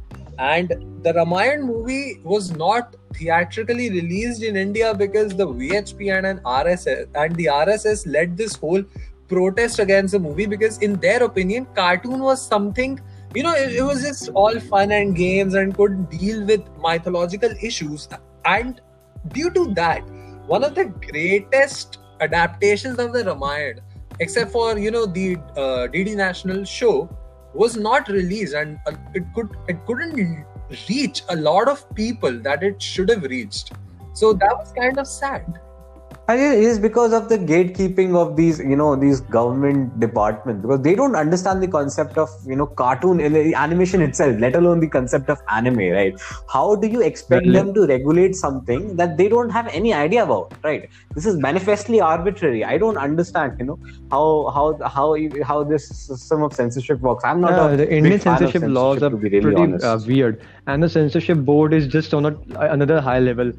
and 0.51 0.71
the 1.05 1.13
Ramayan 1.13 1.63
movie 1.71 2.21
was 2.25 2.51
not 2.51 2.97
theatrically 3.15 3.91
released 3.91 4.43
in 4.43 4.57
India 4.57 4.93
because 4.95 5.37
the 5.37 5.47
VHP 5.47 6.13
and 6.17 6.27
an 6.27 6.41
RSS 6.41 7.07
and 7.15 7.37
the 7.37 7.47
RSS 7.47 8.07
led 8.07 8.37
this 8.37 8.57
whole 8.57 8.83
protest 9.29 9.79
against 9.79 10.13
the 10.13 10.19
movie 10.19 10.47
because 10.47 10.79
in 10.79 10.95
their 10.97 11.23
opinion, 11.23 11.67
cartoon 11.77 12.21
was 12.21 12.45
something. 12.45 13.01
You 13.35 13.45
know, 13.45 13.55
it, 13.55 13.77
it 13.77 13.83
was 13.83 14.03
just 14.03 14.31
all 14.31 14.59
fun 14.59 14.91
and 14.91 15.15
games 15.17 15.55
and 15.55 15.77
could 15.77 16.11
deal 16.11 16.45
with 16.45 16.69
mythological 16.83 17.55
issues. 17.63 18.09
And 18.45 18.81
due 19.29 19.51
to 19.51 19.73
that, 19.75 20.01
one 20.47 20.65
of 20.65 20.75
the 20.75 20.87
greatest 20.87 21.99
adaptations 22.21 22.99
of 22.99 23.13
the 23.13 23.25
Ramayana 23.25 23.81
except 24.21 24.53
for 24.53 24.79
you 24.79 24.91
know 24.91 25.07
the 25.07 25.37
uh, 25.57 25.89
DD 25.93 26.15
National 26.17 26.65
show 26.65 27.09
was 27.55 27.77
not 27.77 28.09
released 28.09 28.55
and 28.55 28.79
uh, 28.87 28.93
it 29.15 29.25
could 29.35 29.49
it 29.69 29.85
couldn't 29.87 30.45
reach 30.89 31.23
a 31.29 31.37
lot 31.37 31.69
of 31.69 31.85
people 31.95 32.39
that 32.41 32.63
it 32.63 32.81
should 32.81 33.09
have 33.11 33.25
reached. 33.25 33.73
So 34.15 34.33
that 34.33 34.57
was 34.59 34.73
kind 34.73 34.99
of 34.99 35.07
sad 35.07 35.61
I 36.33 36.37
guess 36.37 36.55
it 36.57 36.65
is 36.65 36.79
because 36.79 37.13
of 37.13 37.29
the 37.29 37.37
gatekeeping 37.37 38.17
of 38.17 38.37
these, 38.37 38.59
you 38.59 38.77
know, 38.77 38.97
these 38.97 39.21
government 39.21 40.01
departments 40.01 40.63
because 40.63 40.81
they 40.81 40.95
don't 40.95 41.15
understand 41.15 41.63
the 41.63 41.69
concept 41.69 42.17
of, 42.17 42.31
you 42.47 42.57
know, 42.57 42.67
cartoon 42.67 43.21
animation 43.21 44.01
itself, 44.01 44.39
let 44.39 44.57
alone 44.57 44.81
the 44.81 44.89
concept 44.89 45.29
of 45.29 45.39
anime, 45.51 45.91
right? 45.91 46.15
How 46.51 46.77
do 46.77 46.87
you 46.89 47.03
expect 47.03 47.53
Well, 47.53 47.53
them 47.53 47.75
to 47.75 47.87
regulate 47.87 48.35
something 48.35 48.97
that 48.97 49.19
they 49.19 49.29
don't 49.29 49.51
have 49.51 49.67
any 49.69 49.93
idea 49.93 50.23
about, 50.25 50.55
right? 50.65 50.89
This 51.15 51.27
is 51.27 51.37
manifestly 51.37 52.01
arbitrary. 52.01 52.65
I 52.65 52.79
don't 52.79 52.97
understand, 52.97 53.57
you 53.59 53.67
know, 53.67 53.79
how 54.11 54.51
how 54.55 54.79
how 54.89 55.17
how 55.45 55.65
this 55.65 55.89
system 55.89 56.43
of 56.43 56.55
censorship 56.55 57.01
works. 57.01 57.25
I'm 57.25 57.41
not 57.41 57.59
Yeah, 57.59 57.65
a 57.67 57.77
the 57.77 57.93
Indian 57.93 58.15
big 58.15 58.21
fan 58.21 58.45
of 58.45 58.55
censorship 58.55 58.63
laws 58.65 59.03
are 59.03 59.11
to 59.11 59.17
really 59.17 59.41
pretty 59.41 59.55
honest. 59.55 59.85
uh, 59.85 59.99
weird, 60.07 60.41
and 60.67 60.83
the 60.83 60.89
censorship 60.89 61.39
board 61.39 61.75
is 61.75 61.87
just 61.87 62.15
on 62.15 62.25
a, 62.25 62.37
another 62.57 63.01
high 63.01 63.19
level. 63.19 63.53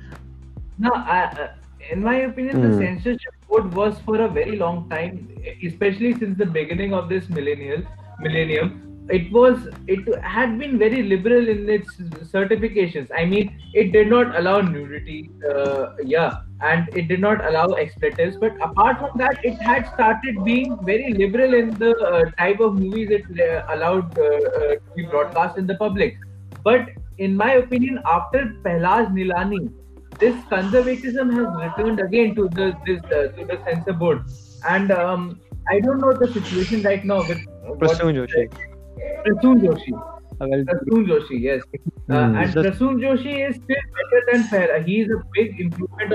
No, 0.80 0.91
I, 0.93 1.26
uh, 1.26 1.47
in 1.91 2.01
my 2.03 2.15
opinion, 2.29 2.57
Hmm. 2.57 2.61
the 2.61 2.73
censorship 2.77 3.34
code 3.49 3.73
was 3.73 3.99
for 3.99 4.21
a 4.21 4.27
very 4.27 4.55
long 4.57 4.89
time, 4.89 5.27
especially 5.69 6.13
since 6.13 6.38
the 6.38 6.45
beginning 6.45 6.93
of 6.93 7.09
this 7.09 7.29
millennial 7.29 7.84
millennium. 8.19 8.79
It 9.09 9.31
was 9.34 9.67
it 9.93 10.05
had 10.23 10.57
been 10.59 10.77
very 10.79 11.03
liberal 11.03 11.49
in 11.53 11.69
its 11.69 11.97
certifications. 12.34 13.09
I 13.21 13.25
mean, 13.25 13.49
it 13.73 13.91
did 13.91 14.09
not 14.09 14.38
allow 14.41 14.61
nudity, 14.61 15.29
uh, 15.53 15.88
yeah, 16.03 16.38
and 16.61 16.88
it 17.01 17.09
did 17.09 17.19
not 17.19 17.43
allow 17.49 17.65
expletives. 17.86 18.38
But 18.38 18.55
apart 18.67 18.99
from 18.99 19.17
that, 19.23 19.43
it 19.43 19.61
had 19.61 19.88
started 19.93 20.43
being 20.45 20.77
very 20.91 21.13
liberal 21.13 21.53
in 21.53 21.71
the 21.84 21.91
uh, 22.11 22.23
type 22.39 22.61
of 22.61 22.75
movies 22.79 23.11
it 23.11 23.25
uh, 23.49 23.65
allowed 23.75 24.17
uh, 24.17 24.23
uh, 24.23 24.75
to 24.75 24.91
be 24.95 25.03
broadcast 25.03 25.57
in 25.57 25.67
the 25.67 25.75
public. 25.75 26.17
But 26.63 26.88
in 27.17 27.36
my 27.36 27.53
opinion, 27.55 27.99
after 28.05 28.45
Pahlaj 28.63 29.11
Nihalani, 29.17 29.69
this 30.20 30.36
conservatism 30.49 31.32
has 31.38 31.47
returned 31.64 31.99
again 31.99 32.36
to 32.36 32.47
the 32.49 32.68
this 32.86 33.01
uh, 33.11 33.28
to 33.38 33.45
the 33.51 33.59
censor 33.66 33.93
board, 33.93 34.24
and 34.68 34.91
um, 34.91 35.39
I 35.70 35.80
don't 35.80 35.99
know 35.99 36.14
the 36.14 36.32
situation 36.34 36.82
right 36.84 37.03
now 37.05 37.20
with 37.28 37.39
Prasoon 37.80 38.14
Joshi. 38.20 38.47
Prasoon 39.26 39.61
Joshi. 39.66 39.93
Uh, 40.41 40.45
Prasoon 40.70 41.05
Joshi, 41.11 41.41
yes. 41.41 41.61
Uh, 42.09 42.28
Hmm, 42.28 42.36
and 42.36 42.53
just- 42.53 42.80
Prasoon 42.80 42.99
Joshi 43.03 43.36
is 43.49 43.55
still 43.55 43.84
better 43.99 44.22
than 44.32 44.43
Farah. 44.53 44.86
He 44.86 45.01
is 45.01 45.09
a 45.09 45.22
big 45.38 45.59
improvement 45.59 46.14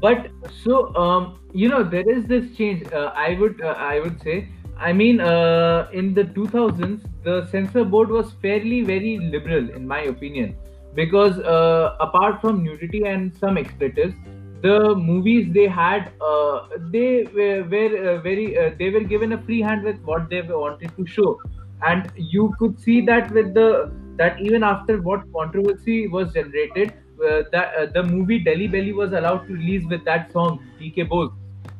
But 0.00 0.28
so 0.62 0.94
um, 0.96 1.38
you 1.52 1.68
know 1.68 1.82
there 1.82 2.08
is 2.16 2.26
this 2.26 2.56
change. 2.56 2.86
Uh, 2.92 3.12
I 3.14 3.34
would 3.40 3.60
uh, 3.62 3.74
I 3.92 4.00
would 4.00 4.20
say. 4.22 4.48
I 4.78 4.92
mean, 4.92 5.20
uh, 5.20 5.88
in 5.94 6.12
the 6.12 6.24
2000s, 6.24 7.02
the 7.24 7.46
censor 7.46 7.82
board 7.82 8.10
was 8.10 8.32
fairly 8.42 8.82
very 8.82 9.16
liberal, 9.18 9.70
in 9.70 9.88
my 9.88 10.00
opinion, 10.02 10.54
because 10.96 11.38
uh, 11.38 11.96
apart 12.00 12.40
from 12.40 12.64
nudity 12.64 13.04
and 13.04 13.36
some 13.36 13.58
expletives, 13.58 14.14
the 14.62 14.94
movies 14.96 15.52
they 15.52 15.68
had, 15.68 16.10
uh, 16.20 16.66
they 16.90 17.24
were, 17.34 17.62
were 17.64 17.92
uh, 18.08 18.20
very, 18.22 18.58
uh, 18.58 18.70
they 18.78 18.90
were 18.90 19.00
given 19.00 19.32
a 19.32 19.42
free 19.42 19.60
hand 19.60 19.84
with 19.84 20.00
what 20.00 20.28
they 20.30 20.40
wanted 20.40 20.96
to 20.96 21.06
show, 21.06 21.40
and 21.86 22.10
you 22.16 22.54
could 22.58 22.78
see 22.80 23.00
that 23.02 23.30
with 23.32 23.52
the 23.54 23.92
that 24.16 24.40
even 24.40 24.62
after 24.62 25.00
what 25.02 25.30
controversy 25.32 26.08
was 26.08 26.32
generated, 26.32 26.94
uh, 27.24 27.42
that 27.52 27.74
uh, 27.74 27.86
the 27.92 28.02
movie 28.02 28.38
Delhi 28.38 28.66
Belly 28.66 28.92
was 28.92 29.12
allowed 29.12 29.46
to 29.48 29.52
release 29.52 29.84
with 29.90 30.04
that 30.06 30.32
song 30.32 30.64
DK 30.80 31.06
Bose. 31.08 31.30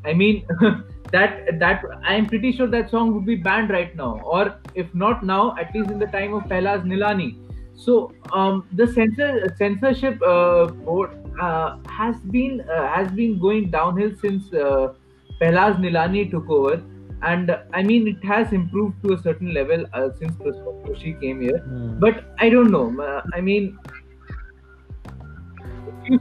I 0.05 0.13
mean, 0.13 0.47
that 1.13 1.59
that 1.59 1.83
I'm 2.05 2.27
pretty 2.27 2.53
sure 2.53 2.67
that 2.67 2.91
song 2.91 3.15
would 3.15 3.25
be 3.25 3.37
banned 3.37 3.71
right 3.71 3.97
now, 3.97 4.21
or 4.23 4.55
if 4.75 4.95
not 4.95 5.25
now, 5.25 5.57
at 5.59 5.75
least 5.75 5.91
in 5.91 5.99
the 5.99 6.07
time 6.19 6.35
of 6.35 6.45
Pahlaj 6.45 6.85
Nihalani. 6.85 7.46
So 7.77 8.13
um, 8.33 8.67
the 8.73 8.87
censor 8.87 9.55
censorship 9.57 10.21
uh, 10.23 10.67
board 10.67 11.11
uh, 11.41 11.77
has 11.89 12.17
been 12.37 12.63
uh, 12.63 12.87
has 12.89 13.11
been 13.13 13.39
going 13.39 13.71
downhill 13.71 14.13
since 14.21 14.53
uh, 14.53 14.95
Pahlaj 15.41 15.79
Nihalani 15.79 16.31
took 16.31 16.49
over, 16.49 16.83
and 17.23 17.51
uh, 17.51 17.59
I 17.75 17.83
mean 17.83 18.09
it 18.09 18.25
has 18.25 18.53
improved 18.53 19.03
to 19.05 19.13
a 19.13 19.19
certain 19.23 19.53
level 19.53 19.85
uh, 19.93 20.09
since 20.19 20.35
Joshi 20.37 21.21
came 21.21 21.41
here. 21.43 21.59
Hmm. 21.59 21.99
But 21.99 22.25
I 22.39 22.49
don't 22.49 22.71
know. 22.71 22.87
Uh, 23.01 23.23
I 23.35 23.41
mean, 23.43 23.79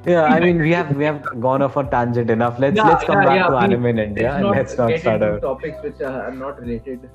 Yeah, 0.05 0.23
I 0.23 0.39
mean 0.39 0.57
we 0.59 0.71
have 0.71 0.95
we 0.97 1.05
have 1.05 1.23
gone 1.39 1.61
off 1.61 1.77
on 1.77 1.89
tangent 1.89 2.29
enough. 2.29 2.59
Let's 2.59 2.75
Yeah, 2.75 2.87
let's 2.87 3.03
come 3.05 3.19
yeah, 3.19 3.25
back 3.25 3.35
yeah, 3.35 3.47
to 3.47 3.55
we- 3.55 3.63
anime 3.65 3.85
in 3.85 3.99
India 3.99 4.25
let's 4.25 4.35
and 4.35 4.43
not 4.43 4.55
let's 4.57 4.77
not 4.77 4.99
start 4.99 5.21
into 5.21 5.39
topics 5.39 5.83
which 5.83 6.01
are 6.01 6.31
not 6.31 6.59
related 6.59 7.09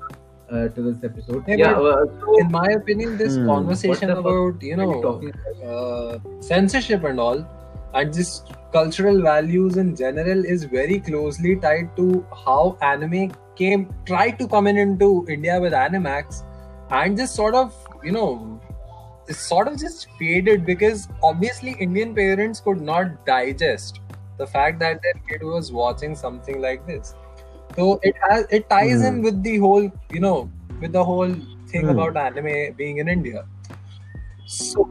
uh, 0.51 0.67
to 0.69 0.81
this 0.81 1.03
episode. 1.03 1.43
Yeah, 1.47 1.55
yeah, 1.55 1.73
but 1.73 1.97
uh, 1.97 2.05
so- 2.19 2.37
in 2.39 2.51
my 2.51 2.67
opinion, 2.77 3.17
this 3.17 3.37
Hmm. 3.37 3.47
conversation 3.47 4.09
What 4.09 4.15
the 4.17 4.23
fuck 4.23 4.31
about 4.31 4.63
you 4.69 4.77
know 4.77 5.01
talking 5.01 5.33
uh, 5.65 6.17
censorship 6.39 7.03
and 7.03 7.19
all, 7.19 7.45
and 7.93 8.13
just 8.13 8.51
cultural 8.73 9.21
values 9.21 9.77
in 9.77 9.95
general 9.95 10.45
is 10.45 10.63
very 10.63 10.99
closely 10.99 11.55
tied 11.67 11.95
to 11.97 12.25
how 12.45 12.77
anime 12.81 13.31
came 13.55 13.87
tried 14.05 14.39
to 14.39 14.47
come 14.47 14.67
in 14.67 14.77
into 14.77 15.25
India 15.29 15.59
with 15.59 15.73
Animax, 15.73 16.43
and 16.89 17.17
just 17.17 17.35
sort 17.35 17.53
of 17.55 17.73
you 18.03 18.11
know 18.11 18.59
it 19.27 19.35
sort 19.35 19.67
of 19.67 19.77
just 19.79 20.07
faded 20.19 20.65
because 20.65 21.07
obviously 21.23 21.75
Indian 21.79 22.13
parents 22.15 22.59
could 22.59 22.81
not 22.81 23.25
digest 23.25 23.99
the 24.37 24.47
fact 24.47 24.79
that 24.79 24.99
their 25.03 25.17
kid 25.29 25.43
was 25.47 25.71
watching 25.71 26.15
something 26.15 26.61
like 26.61 26.87
this. 26.87 27.13
So 27.77 27.99
it 28.03 28.15
has 28.29 28.45
it 28.49 28.69
ties 28.69 29.01
in 29.03 29.21
with 29.21 29.43
the 29.43 29.57
whole 29.57 29.89
you 30.11 30.19
know 30.19 30.49
with 30.79 30.91
the 30.93 31.03
whole 31.03 31.33
thing 31.67 31.85
Hmm. 31.85 31.89
about 31.89 32.17
anime 32.17 32.73
being 32.75 32.97
in 32.97 33.07
India. 33.07 33.45
So 34.45 34.87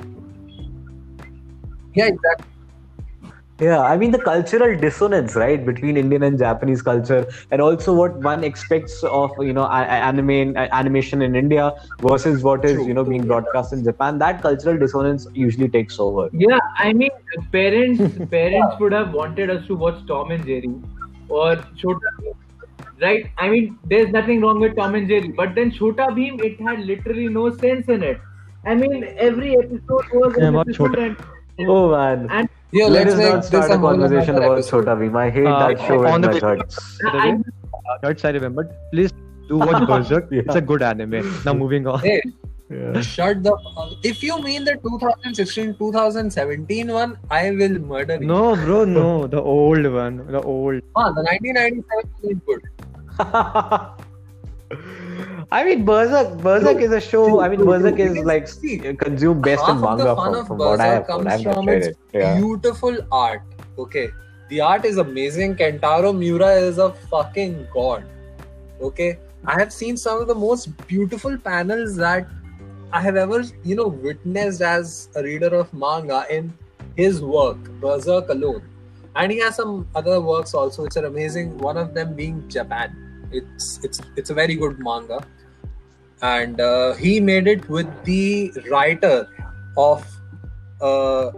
yeah, 1.94 2.06
exactly. 2.06 2.46
Yeah, 3.60 3.80
I 3.82 3.98
mean 3.98 4.10
the 4.10 4.18
cultural 4.18 4.74
dissonance, 4.80 5.36
right, 5.36 5.64
between 5.64 5.98
Indian 5.98 6.22
and 6.22 6.38
Japanese 6.38 6.80
culture, 6.80 7.26
and 7.50 7.60
also 7.60 7.92
what 7.94 8.16
one 8.20 8.42
expects 8.42 9.02
of 9.04 9.32
you 9.40 9.52
know 9.52 9.64
a- 9.64 9.88
a- 9.96 10.00
anime 10.10 10.56
a- 10.56 10.74
animation 10.74 11.20
in 11.20 11.36
India 11.36 11.72
versus 12.00 12.42
what 12.42 12.64
is 12.64 12.86
you 12.86 12.94
know 12.94 13.04
being 13.04 13.26
broadcast 13.26 13.74
in 13.74 13.84
Japan. 13.84 14.18
That 14.18 14.40
cultural 14.40 14.78
dissonance 14.78 15.26
usually 15.34 15.68
takes 15.68 16.00
over. 16.00 16.30
Yeah, 16.32 16.58
I 16.78 16.94
mean, 16.94 17.10
parents 17.52 18.00
parents 18.30 18.76
would 18.80 18.92
have 18.92 19.12
wanted 19.12 19.50
us 19.50 19.66
to 19.66 19.76
watch 19.76 20.00
Tom 20.06 20.30
and 20.30 20.46
Jerry 20.46 20.72
or 21.28 21.56
Chota 21.76 22.14
Bheem, 22.22 22.32
right? 23.02 23.26
I 23.38 23.48
mean, 23.48 23.78
there's 23.86 24.10
nothing 24.10 24.40
wrong 24.40 24.60
with 24.60 24.76
Tom 24.76 24.94
and 24.94 25.08
Jerry, 25.08 25.28
but 25.28 25.54
then 25.54 25.70
Chota 25.70 26.08
Bheem, 26.18 26.40
it 26.44 26.60
had 26.60 26.80
literally 26.80 27.28
no 27.28 27.50
sense 27.56 27.88
in 27.88 28.02
it. 28.02 28.18
I 28.64 28.74
mean, 28.74 29.04
every 29.16 29.52
episode 29.58 30.08
was 30.12 30.34
Yeah, 30.38 30.48
an 30.48 30.54
about 30.54 30.68
episode, 30.68 30.98
and 30.98 31.16
Oh 31.68 31.90
man, 31.90 32.26
and 32.30 32.48
Yeah, 32.72 32.86
let 32.86 33.06
let's 33.06 33.12
us 33.14 33.18
make 33.18 33.32
not 33.34 33.44
start 33.44 33.70
a 33.70 33.74
a 33.74 33.78
conversation 33.78 34.36
about 34.36 34.52
episode. 34.52 34.84
Chota 34.84 34.96
Bheem. 35.00 35.16
I 35.22 35.30
hate 35.30 35.46
Uh, 35.46 35.68
that 35.68 35.80
show 35.86 35.98
on 36.06 36.14
in 36.16 36.20
the 36.22 36.28
my 36.28 36.34
way- 36.34 36.56
guts. 36.58 36.98
By 37.02 37.10
the 37.10 37.18
I, 37.18 37.30
way, 37.32 38.14
Third 38.14 38.34
remembered. 38.34 38.70
Please 38.92 39.12
do 39.48 39.58
watch 39.58 39.86
Berserk. 39.90 40.28
Yeah. 40.30 40.42
It's 40.46 40.54
a 40.54 40.60
good 40.60 40.82
anime. 40.82 41.18
Now 41.44 41.54
moving 41.54 41.86
on. 41.94 41.98
Hey, 42.00 42.20
Yeah. 42.70 43.00
shut 43.02 43.42
the. 43.42 43.52
If 44.10 44.22
you 44.22 44.34
mean 44.42 44.64
the 44.64 44.74
2016 44.82 45.74
2017 45.78 46.92
one, 46.98 47.16
I 47.30 47.50
will 47.50 47.78
murder 47.94 48.18
you. 48.20 48.26
No, 48.26 48.54
bro, 48.64 48.84
no. 48.84 49.26
The 49.26 49.42
old 49.42 49.86
one. 49.96 50.20
The 50.36 50.40
old. 50.42 50.80
Ah, 50.96 51.10
the 51.18 51.24
1997 51.30 51.82
one 52.20 52.32
is 52.32 52.38
good. 52.46 52.62
I 55.52 55.64
mean, 55.64 55.84
Berserk. 55.84 56.38
Berserk 56.38 56.80
is 56.80 56.92
a 56.92 57.00
show. 57.00 57.40
I 57.40 57.48
mean, 57.48 57.64
Berserk 57.64 57.98
is 57.98 58.18
like 58.18 58.46
see, 58.46 58.78
consumed 58.78 59.42
best 59.42 59.68
in 59.68 59.80
manga 59.80 60.14
from, 60.14 60.46
from 60.46 60.58
what 60.58 60.80
I 60.80 60.86
have 60.86 61.06
comes 61.06 61.42
from 61.42 61.68
its 61.68 61.88
it. 61.88 61.96
Yeah. 62.12 62.36
beautiful 62.36 62.96
art. 63.10 63.42
Okay, 63.78 64.10
the 64.48 64.60
art 64.60 64.84
is 64.84 64.98
amazing. 64.98 65.56
Kentaro 65.56 66.16
Miura 66.16 66.52
is 66.52 66.78
a 66.78 66.92
fucking 67.10 67.66
god. 67.74 68.04
Okay, 68.80 69.18
I 69.44 69.58
have 69.58 69.72
seen 69.72 69.96
some 69.96 70.20
of 70.20 70.28
the 70.28 70.34
most 70.34 70.66
beautiful 70.86 71.36
panels 71.36 71.96
that 71.96 72.28
I 72.92 73.00
have 73.00 73.16
ever, 73.16 73.42
you 73.64 73.74
know, 73.74 73.88
witnessed 73.88 74.60
as 74.60 75.08
a 75.16 75.22
reader 75.22 75.54
of 75.54 75.72
manga 75.72 76.26
in 76.30 76.52
his 76.96 77.20
work, 77.22 77.58
Berserk 77.80 78.28
alone. 78.28 78.62
And 79.16 79.32
he 79.32 79.38
has 79.40 79.56
some 79.56 79.88
other 79.94 80.20
works 80.20 80.54
also 80.54 80.82
which 80.84 80.96
are 80.96 81.04
amazing. 81.06 81.58
One 81.58 81.76
of 81.76 81.94
them 81.94 82.14
being 82.14 82.48
Japan. 82.48 82.96
It's 83.32 83.82
it's 83.84 84.00
it's 84.16 84.30
a 84.30 84.34
very 84.34 84.54
good 84.54 84.78
manga, 84.78 85.24
and 86.22 86.60
uh, 86.60 86.94
he 86.94 87.20
made 87.20 87.46
it 87.46 87.68
with 87.68 87.88
the 88.04 88.52
writer 88.70 89.28
of 89.76 90.04
uh, 90.80 91.30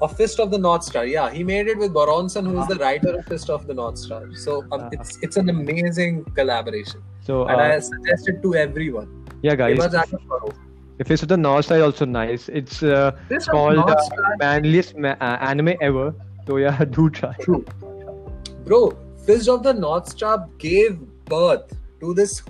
of 0.00 0.16
Fist 0.16 0.38
of 0.40 0.50
the 0.50 0.58
North 0.58 0.84
Star. 0.84 1.04
Yeah, 1.06 1.30
he 1.30 1.42
made 1.44 1.66
it 1.66 1.78
with 1.78 1.92
Buronson, 1.92 2.44
who 2.44 2.60
is 2.60 2.66
the 2.68 2.76
writer 2.76 3.16
of 3.18 3.24
Fist 3.26 3.50
of 3.50 3.66
the 3.66 3.74
North 3.74 3.98
Star. 3.98 4.22
So 4.34 4.62
um, 4.72 4.82
Ah. 4.82 4.88
it's 4.92 5.18
it's 5.22 5.36
an 5.36 5.48
amazing 5.48 6.24
collaboration, 6.38 7.02
So 7.20 7.46
and 7.46 7.60
I 7.60 7.76
uh, 7.76 7.80
suggest 7.80 8.28
it 8.28 8.42
to 8.42 8.54
everyone. 8.54 9.08
yeah, 9.42 9.54
guys. 9.56 9.78
That. 9.78 10.08
If 10.98 11.10
it's 11.12 11.22
the 11.22 11.36
North 11.36 11.66
Star, 11.66 11.80
also 11.82 12.04
nice. 12.04 12.48
It's 12.48 12.82
uh, 12.82 13.12
Fist 13.28 13.48
of 13.48 13.52
the 13.52 13.58
called 13.58 13.76
North 13.76 14.12
uh, 14.12 14.36
manliest 14.40 14.96
ma- 14.96 15.14
uh, 15.20 15.36
anime 15.52 15.74
ever. 15.80 16.12
So 16.48 16.56
yeah, 16.56 16.82
do 16.96 17.10
try. 17.10 17.36
bro. 18.64 18.96
Fist 19.26 19.50
of 19.50 19.62
the 19.62 19.74
North 19.74 20.08
Star 20.08 20.48
gave 20.56 20.98
birth 21.26 21.74
to 22.00 22.14
this 22.14 22.42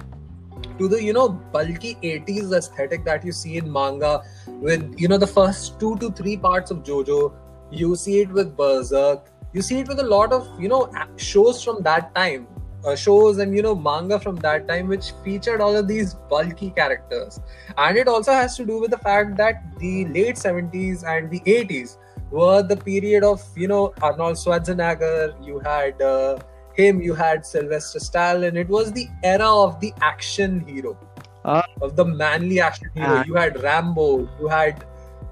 to 0.78 0.86
the 0.86 1.02
you 1.02 1.12
know 1.12 1.28
bulky 1.56 1.96
80s 2.02 2.52
aesthetic 2.56 3.04
that 3.04 3.24
you 3.24 3.32
see 3.32 3.56
in 3.56 3.72
manga 3.72 4.22
with 4.46 4.94
you 4.96 5.08
know 5.08 5.18
the 5.18 5.26
first 5.26 5.80
two 5.80 5.96
to 5.96 6.10
three 6.12 6.36
parts 6.36 6.70
of 6.70 6.84
jojo 6.84 7.32
you 7.70 7.96
see 7.96 8.20
it 8.20 8.30
with 8.38 8.56
berserk 8.56 9.26
you 9.52 9.62
see 9.62 9.80
it 9.80 9.88
with 9.88 9.98
a 9.98 10.08
lot 10.14 10.32
of 10.32 10.48
you 10.60 10.68
know 10.68 10.80
shows 11.16 11.62
from 11.64 11.82
that 11.82 12.14
time 12.14 12.46
uh, 12.84 12.94
shows 12.94 13.38
and 13.38 13.56
you 13.56 13.62
know 13.62 13.74
manga 13.74 14.20
from 14.20 14.36
that 14.36 14.68
time 14.68 14.86
which 14.86 15.12
featured 15.24 15.60
all 15.60 15.76
of 15.76 15.88
these 15.88 16.14
bulky 16.34 16.70
characters 16.70 17.40
and 17.76 17.96
it 17.96 18.06
also 18.06 18.32
has 18.32 18.56
to 18.56 18.64
do 18.64 18.80
with 18.80 18.92
the 18.92 18.98
fact 18.98 19.36
that 19.36 19.62
the 19.78 20.04
late 20.06 20.36
70s 20.36 21.02
and 21.16 21.30
the 21.30 21.40
80s 21.40 21.96
were 22.30 22.62
the 22.62 22.76
period 22.76 23.24
of 23.24 23.42
you 23.56 23.68
know 23.68 23.92
arnold 24.02 24.36
schwarzenegger 24.36 25.34
you 25.46 25.58
had 25.60 26.00
uh, 26.02 26.38
him 26.74 27.00
you 27.02 27.14
had 27.14 27.44
sylvester 27.46 27.98
stallone 27.98 28.56
it 28.64 28.68
was 28.68 28.92
the 28.92 29.06
era 29.22 29.50
of 29.66 29.78
the 29.80 29.92
action 30.00 30.60
hero 30.72 30.96
Ah. 31.44 31.62
of 31.86 31.96
the 31.96 32.04
manly 32.04 32.60
action 32.60 32.88
hero 32.94 33.14
Ah. 33.18 33.24
you 33.26 33.34
had 33.34 33.60
rambo 33.62 34.06
you 34.40 34.48
had 34.48 34.84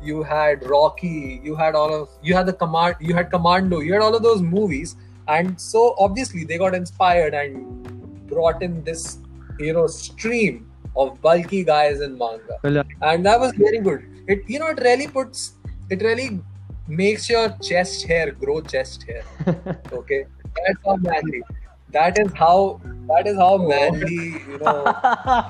you 0.08 0.22
had 0.22 0.64
rocky 0.74 1.40
you 1.48 1.54
had 1.56 1.74
all 1.74 1.92
of 2.00 2.08
you 2.22 2.34
had 2.38 2.46
the 2.46 2.56
command 2.62 2.96
you 3.10 3.14
had 3.18 3.30
commando 3.30 3.80
you 3.80 3.92
had 3.96 4.02
all 4.06 4.14
of 4.20 4.22
those 4.22 4.40
movies 4.56 4.96
and 5.36 5.60
so 5.60 5.84
obviously 5.98 6.44
they 6.44 6.58
got 6.64 6.74
inspired 6.80 7.34
and 7.34 8.28
brought 8.32 8.62
in 8.62 8.82
this 8.88 9.18
you 9.58 9.72
know 9.78 9.86
stream 9.86 10.60
of 11.04 11.20
bulky 11.20 11.62
guys 11.64 12.00
in 12.00 12.16
manga 12.24 12.58
uh, 12.64 12.84
and 13.12 13.26
that 13.26 13.38
was 13.46 13.52
very 13.64 13.80
good 13.88 14.04
it 14.34 14.48
you 14.54 14.58
know 14.64 14.68
it 14.76 14.80
really 14.88 15.08
puts 15.18 15.42
it 15.90 16.02
really 16.10 16.28
makes 16.88 17.28
your 17.28 17.48
chest 17.68 18.06
hair 18.06 18.32
grow 18.32 18.60
chest 18.60 19.04
hair 19.08 19.24
okay 19.92 20.24
that's 20.56 20.78
how 20.84 20.96
manly 20.96 21.42
that 21.90 22.18
is 22.18 22.32
how 22.34 22.80
that 23.08 23.26
is 23.26 23.36
how 23.36 23.56
manly 23.56 24.42
you 24.50 24.58
know 24.58 24.84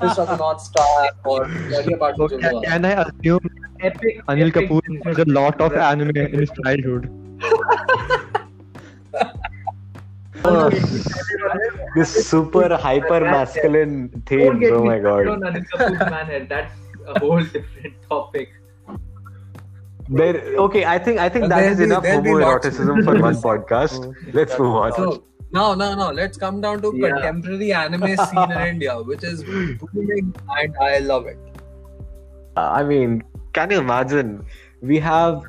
this 0.02 0.16
was 0.16 0.28
the 0.28 0.36
North 0.36 0.60
Star 0.60 1.10
or 1.24 1.44
earlier 1.44 1.96
parts 1.96 2.18
so 2.18 2.28
can, 2.28 2.62
can 2.62 2.84
I 2.84 2.92
assume 3.02 3.40
epic, 3.80 4.20
Anil 4.28 4.48
epic 4.48 4.68
Kapoor 4.68 5.06
has 5.06 5.18
a 5.18 5.24
lot 5.24 5.60
of 5.60 5.76
anime 5.76 6.16
in 6.16 6.38
his 6.38 6.50
childhood? 6.64 7.10
Oh, 10.44 10.70
this 11.96 12.28
super 12.28 12.76
hyper 12.76 13.20
masculine 13.20 14.22
theme. 14.26 14.62
Oh 14.72 14.84
my 14.84 14.98
god. 14.98 15.26
Anil 15.26 15.64
Kapoor's 15.70 16.10
man 16.10 16.26
head. 16.26 16.48
That's 16.48 16.72
a 17.06 17.18
whole 17.18 17.42
different 17.42 17.94
topic. 18.08 18.52
There, 20.08 20.34
okay, 20.64 20.84
I 20.84 20.98
think 20.98 21.18
I 21.18 21.28
think 21.28 21.44
But 21.44 21.48
that 21.56 21.78
be- 21.78 21.84
enough 21.84 22.02
there'll 22.02 22.22
be 22.22 22.32
lots- 22.34 22.66
homoeroticism 22.66 23.04
for 23.04 23.20
one 23.28 23.36
podcast. 23.36 24.14
Let's 24.32 24.58
move 24.58 24.74
on. 24.74 24.92
So 24.92 25.24
no, 25.52 25.74
no, 25.74 25.94
no. 25.94 26.10
Let's 26.10 26.36
come 26.38 26.60
down 26.60 26.80
to 26.82 26.92
Yeah. 26.94 27.10
contemporary 27.10 27.72
anime 27.72 28.16
scene 28.16 28.50
in 28.52 28.60
India, 28.74 28.96
which 29.02 29.24
is 29.24 29.42
booming, 29.42 30.34
and 30.58 30.74
I 30.80 30.98
love 30.98 31.26
it. 31.26 31.38
Uh, 32.56 32.70
I 32.80 32.84
mean, 32.84 33.22
can 33.52 33.70
you 33.70 33.78
imagine 33.78 34.44
we 34.82 34.98
have 34.98 35.42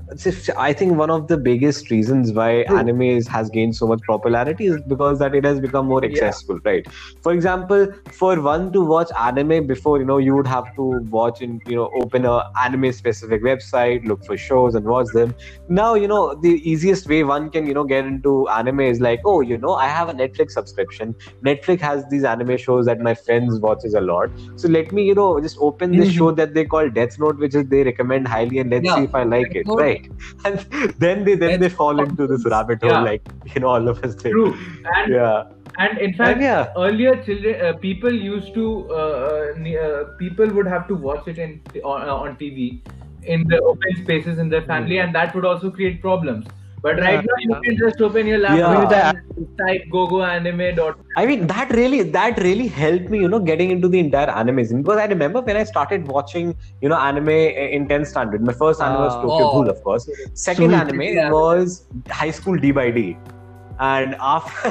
i 0.57 0.71
think 0.73 0.97
one 0.97 1.09
of 1.09 1.27
the 1.27 1.37
biggest 1.37 1.89
reasons 1.91 2.31
why 2.31 2.65
True. 2.67 2.79
anime 2.79 3.21
has 3.27 3.49
gained 3.49 3.75
so 3.75 3.87
much 3.87 3.99
popularity 4.07 4.65
is 4.67 4.81
because 4.87 5.19
that 5.19 5.35
it 5.35 5.43
has 5.45 5.59
become 5.59 5.85
more 5.85 6.03
Yeah. 6.03 6.05
accessible 6.05 6.59
right 6.63 6.85
for 7.21 7.33
example 7.33 7.87
for 8.09 8.39
one 8.41 8.71
to 8.71 8.81
watch 8.85 9.09
anime 9.19 9.67
before 9.67 9.99
you 9.99 10.05
know 10.05 10.17
you 10.17 10.33
would 10.35 10.47
have 10.47 10.65
to 10.75 10.83
watch 11.17 11.41
and 11.41 11.61
you 11.65 11.75
know 11.75 11.89
open 11.93 12.25
a 12.25 12.41
anime 12.63 12.91
specific 12.93 13.43
website 13.43 14.05
look 14.05 14.23
for 14.23 14.37
shows 14.37 14.75
and 14.75 14.85
watch 14.85 15.07
them 15.13 15.35
now 15.67 15.93
you 15.93 16.07
know 16.07 16.33
the 16.41 16.53
easiest 16.71 17.07
way 17.07 17.23
one 17.23 17.49
can 17.49 17.67
you 17.67 17.73
know 17.73 17.83
get 17.83 18.05
into 18.05 18.47
anime 18.49 18.79
is 18.81 18.99
like 19.01 19.19
oh 19.25 19.41
you 19.41 19.57
know 19.57 19.73
i 19.75 19.87
have 19.87 20.09
a 20.09 20.13
netflix 20.13 20.51
subscription 20.51 21.15
netflix 21.45 21.81
has 21.81 22.05
these 22.09 22.23
anime 22.23 22.57
shows 22.57 22.85
that 22.85 22.99
my 22.99 23.13
friends 23.13 23.59
watches 23.59 23.93
a 23.93 24.01
lot 24.01 24.29
so 24.55 24.67
let 24.67 24.91
me 24.91 25.03
you 25.03 25.13
know 25.15 25.39
just 25.41 25.57
open 25.59 25.95
this 25.95 26.09
Mhm. 26.09 26.11
show 26.11 26.31
that 26.31 26.53
they 26.53 26.65
call 26.65 26.89
death 26.89 27.17
note 27.19 27.37
which 27.37 27.55
is 27.55 27.65
they 27.69 27.83
recommend 27.83 28.27
highly 28.27 28.59
and 28.59 28.71
let's 28.71 28.91
Yeah. 28.91 28.93
see 28.93 29.03
if 29.05 29.15
i 29.19 29.23
like 29.33 29.55
it 29.61 29.67
right? 29.81 30.09
and 30.45 30.59
then 31.05 31.23
they 31.27 31.35
then 31.43 31.59
they 31.59 31.69
fall 31.69 31.99
into 32.05 32.27
this 32.31 32.45
rabbit 32.55 32.81
hole 32.81 32.91
Yeah. 32.91 33.01
like 33.11 33.29
you 33.53 33.61
know 33.61 33.69
all 33.75 33.87
of 33.93 34.03
us 34.03 34.15
did 34.23 34.31
True. 34.31 34.51
And 34.95 35.13
yeah. 35.13 35.43
and 35.85 35.99
in 35.99 36.13
fact, 36.19 36.33
and 36.33 36.41
yeah. 36.41 36.73
earlier 36.85 37.15
children 37.23 37.65
uh, 37.65 37.73
people 37.87 38.13
used 38.27 38.53
to 38.59 38.67
uh, 38.91 39.53
uh, 39.55 39.73
uh, 39.85 40.03
people 40.21 40.47
would 40.59 40.67
have 40.75 40.87
to 40.91 40.95
watch 40.95 41.27
it 41.27 41.37
in 41.47 41.61
on, 41.83 42.07
uh, 42.09 42.15
on 42.15 42.37
tv 42.43 42.81
in 43.23 43.43
the 43.53 43.59
open 43.71 43.95
spaces 44.03 44.39
in 44.39 44.49
their 44.49 44.65
family 44.71 44.99
and 44.99 45.13
that 45.19 45.35
would 45.35 45.45
also 45.45 45.69
create 45.79 46.01
problems 46.01 46.45
but 46.81 46.99
right 46.99 47.13
Yeah, 47.13 47.21
now 47.21 47.37
you 47.39 47.61
can 47.63 47.77
just 47.77 48.01
open 48.01 48.27
your 48.27 48.37
laptop 48.39 48.91
Yeah. 48.91 49.11
and 49.35 49.47
type 49.61 49.83
gogoanime.com 49.91 51.03
I 51.15 51.25
mean, 51.25 51.47
that 51.47 51.71
really 51.71 52.03
that 52.03 52.37
really 52.39 52.67
helped 52.67 53.09
me, 53.09 53.19
you 53.19 53.27
know, 53.27 53.39
getting 53.39 53.71
into 53.71 53.87
the 53.87 53.99
entire 53.99 54.29
animism 54.29 54.83
because 54.83 54.99
I 54.99 55.05
remember 55.05 55.41
when 55.41 55.57
I 55.57 55.63
started 55.63 56.07
watching, 56.07 56.55
you 56.81 56.89
know, 56.89 56.97
anime 56.97 57.29
in 57.29 57.87
10th 57.87 58.07
standard. 58.07 58.43
My 58.43 58.53
first 58.53 58.81
anime 58.81 59.01
was 59.05 59.13
Ah. 59.15 59.21
Tokyo 59.21 59.47
Oh. 59.47 59.51
Ghoul, 59.53 59.69
of 59.69 59.83
course. 59.83 60.07
Second 60.33 60.69
Sweet. 60.69 60.79
anime 60.81 61.01
Yeah. 61.01 61.31
was 61.31 61.87
High 62.09 62.31
School 62.31 62.57
D 62.57 62.71
by 62.71 62.91
D. 62.91 63.17
And 63.79 64.15
after, 64.19 64.69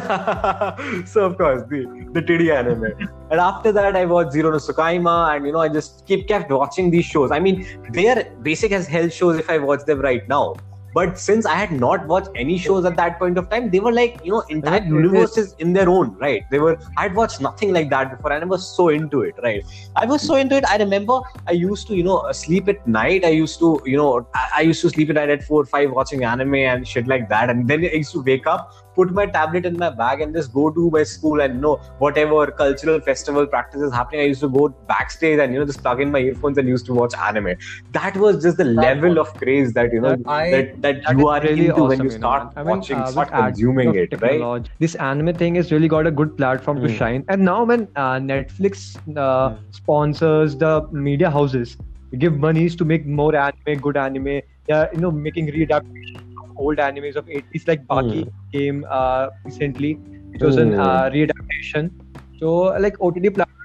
so 1.06 1.24
of 1.24 1.36
course 1.38 1.62
the 1.70 1.80
the 2.12 2.22
titty 2.22 2.50
anime, 2.50 2.86
and 3.30 3.40
after 3.40 3.70
that 3.76 3.94
I 3.96 4.04
watched 4.04 4.32
Zero 4.32 4.50
no 4.50 4.56
Tsukaima, 4.58 5.12
and 5.36 5.46
you 5.46 5.52
know 5.52 5.60
I 5.60 5.68
just 5.68 6.04
keep 6.08 6.26
kept 6.26 6.50
watching 6.50 6.90
these 6.90 7.04
shows. 7.04 7.30
I 7.30 7.38
mean, 7.38 7.64
they 7.92 8.08
are 8.08 8.24
basic 8.42 8.72
as 8.72 8.88
hell 8.88 9.08
shows 9.08 9.38
if 9.38 9.48
I 9.48 9.58
watch 9.58 9.84
them 9.90 10.00
right 10.00 10.26
now. 10.28 10.54
But 10.96 11.18
since 11.18 11.44
I 11.44 11.56
had 11.56 11.72
not 11.72 12.06
watched 12.06 12.30
any 12.34 12.56
shows 12.56 12.86
at 12.86 12.96
that 12.96 13.18
point 13.18 13.36
of 13.36 13.50
time, 13.50 13.68
they 13.70 13.80
were 13.80 13.92
like, 13.92 14.18
you 14.24 14.30
know, 14.30 14.40
entire 14.48 14.82
universes 14.82 15.54
in 15.58 15.74
their 15.74 15.90
own, 15.90 16.16
right? 16.16 16.44
They 16.50 16.58
were, 16.58 16.78
I 16.96 17.02
had 17.02 17.14
watched 17.14 17.42
nothing 17.42 17.74
like 17.74 17.90
that 17.90 18.16
before, 18.16 18.32
and 18.32 18.42
I 18.42 18.46
was 18.46 18.66
so 18.74 18.88
into 18.88 19.20
it, 19.20 19.34
right? 19.42 19.62
I 19.94 20.06
was 20.06 20.22
so 20.22 20.36
into 20.36 20.56
it. 20.56 20.64
I 20.66 20.78
remember 20.78 21.20
I 21.46 21.52
used 21.52 21.86
to, 21.88 21.94
you 21.94 22.02
know, 22.02 22.32
sleep 22.32 22.68
at 22.68 22.86
night. 22.88 23.26
I 23.26 23.28
used 23.28 23.58
to, 23.58 23.82
you 23.84 23.98
know, 23.98 24.26
I, 24.34 24.48
I 24.56 24.60
used 24.62 24.80
to 24.82 24.88
sleep 24.88 25.10
at 25.10 25.16
night 25.16 25.28
at 25.28 25.44
four 25.44 25.60
or 25.60 25.66
five 25.66 25.90
watching 25.90 26.24
anime 26.24 26.54
and 26.54 26.88
shit 26.88 27.06
like 27.06 27.28
that. 27.28 27.50
And 27.50 27.68
then 27.68 27.84
I 27.84 27.92
used 27.96 28.12
to 28.12 28.22
wake 28.22 28.46
up, 28.46 28.72
put 28.96 29.12
my 29.12 29.26
tablet 29.26 29.66
in 29.66 29.78
my 29.78 29.90
bag, 29.90 30.20
and 30.20 30.34
just 30.34 30.52
go 30.52 30.70
to 30.70 30.90
my 30.90 31.02
school 31.04 31.40
and, 31.40 31.54
you 31.56 31.60
know, 31.60 31.76
whatever 31.98 32.46
cultural 32.50 33.00
festival 33.00 33.46
practices 33.46 33.92
happening, 33.92 34.22
I 34.22 34.24
used 34.24 34.40
to 34.40 34.48
go 34.48 34.68
backstage 34.88 35.38
and, 35.38 35.52
you 35.52 35.60
know, 35.60 35.66
just 35.66 35.82
plug 35.82 36.00
in 36.00 36.10
my 36.10 36.18
earphones 36.20 36.58
and 36.58 36.68
used 36.68 36.86
to 36.86 36.94
watch 36.94 37.14
anime. 37.28 37.56
That 37.92 38.16
was 38.16 38.42
just 38.42 38.56
the 38.56 38.64
level 38.64 39.18
of 39.18 39.32
craze 39.36 39.72
that, 39.74 39.92
you 39.92 40.00
know, 40.00 40.16
I- 40.26 40.50
that, 40.50 40.82
that, 40.82 41.02
That 41.06 41.18
you 41.18 41.28
are 41.28 41.40
really 41.40 41.66
into 41.66 41.82
when 41.84 42.00
awesome, 42.00 42.06
you 42.06 42.12
know, 42.12 42.18
start. 42.18 42.52
I 42.56 42.62
mean, 42.64 42.78
watching, 42.78 42.98
uh, 42.98 43.10
start 43.10 43.30
consuming 43.30 43.94
it, 43.94 44.20
right? 44.20 44.70
This 44.78 44.94
anime 44.96 45.36
thing 45.36 45.54
has 45.56 45.72
really 45.72 45.88
got 45.88 46.06
a 46.06 46.10
good 46.10 46.36
platform 46.36 46.80
to 46.82 46.88
Mm. 46.88 46.98
shine. 46.98 47.24
And 47.28 47.44
now 47.44 47.64
when 47.64 47.88
uh, 47.96 48.16
Netflix 48.30 48.96
uh, 49.16 49.50
Mm. 49.50 49.58
sponsors 49.70 50.56
the 50.56 50.72
media 50.92 51.30
houses, 51.30 51.76
give 52.18 52.38
monies 52.38 52.76
to 52.76 52.84
make 52.84 53.06
more 53.06 53.34
anime, 53.36 53.80
good 53.80 53.96
anime. 53.96 54.40
Yeah, 54.68 54.86
you 54.92 54.98
know, 55.00 55.10
making 55.10 55.46
readaptation 55.48 56.16
of 56.20 56.25
old 56.56 56.78
animes 56.78 57.16
of 57.16 57.28
80s 57.28 57.66
like 57.66 57.86
Baki 57.86 58.28
came 58.52 58.84
uh, 58.90 59.28
recently, 59.44 59.94
which 60.32 60.42
was 60.42 60.56
an 60.56 60.72
Mm. 60.72 60.78
uh, 60.78 61.10
readaptation. 61.10 61.90
So 62.38 62.48
like 62.86 62.96
OTT 63.00 63.30
platform 63.30 63.55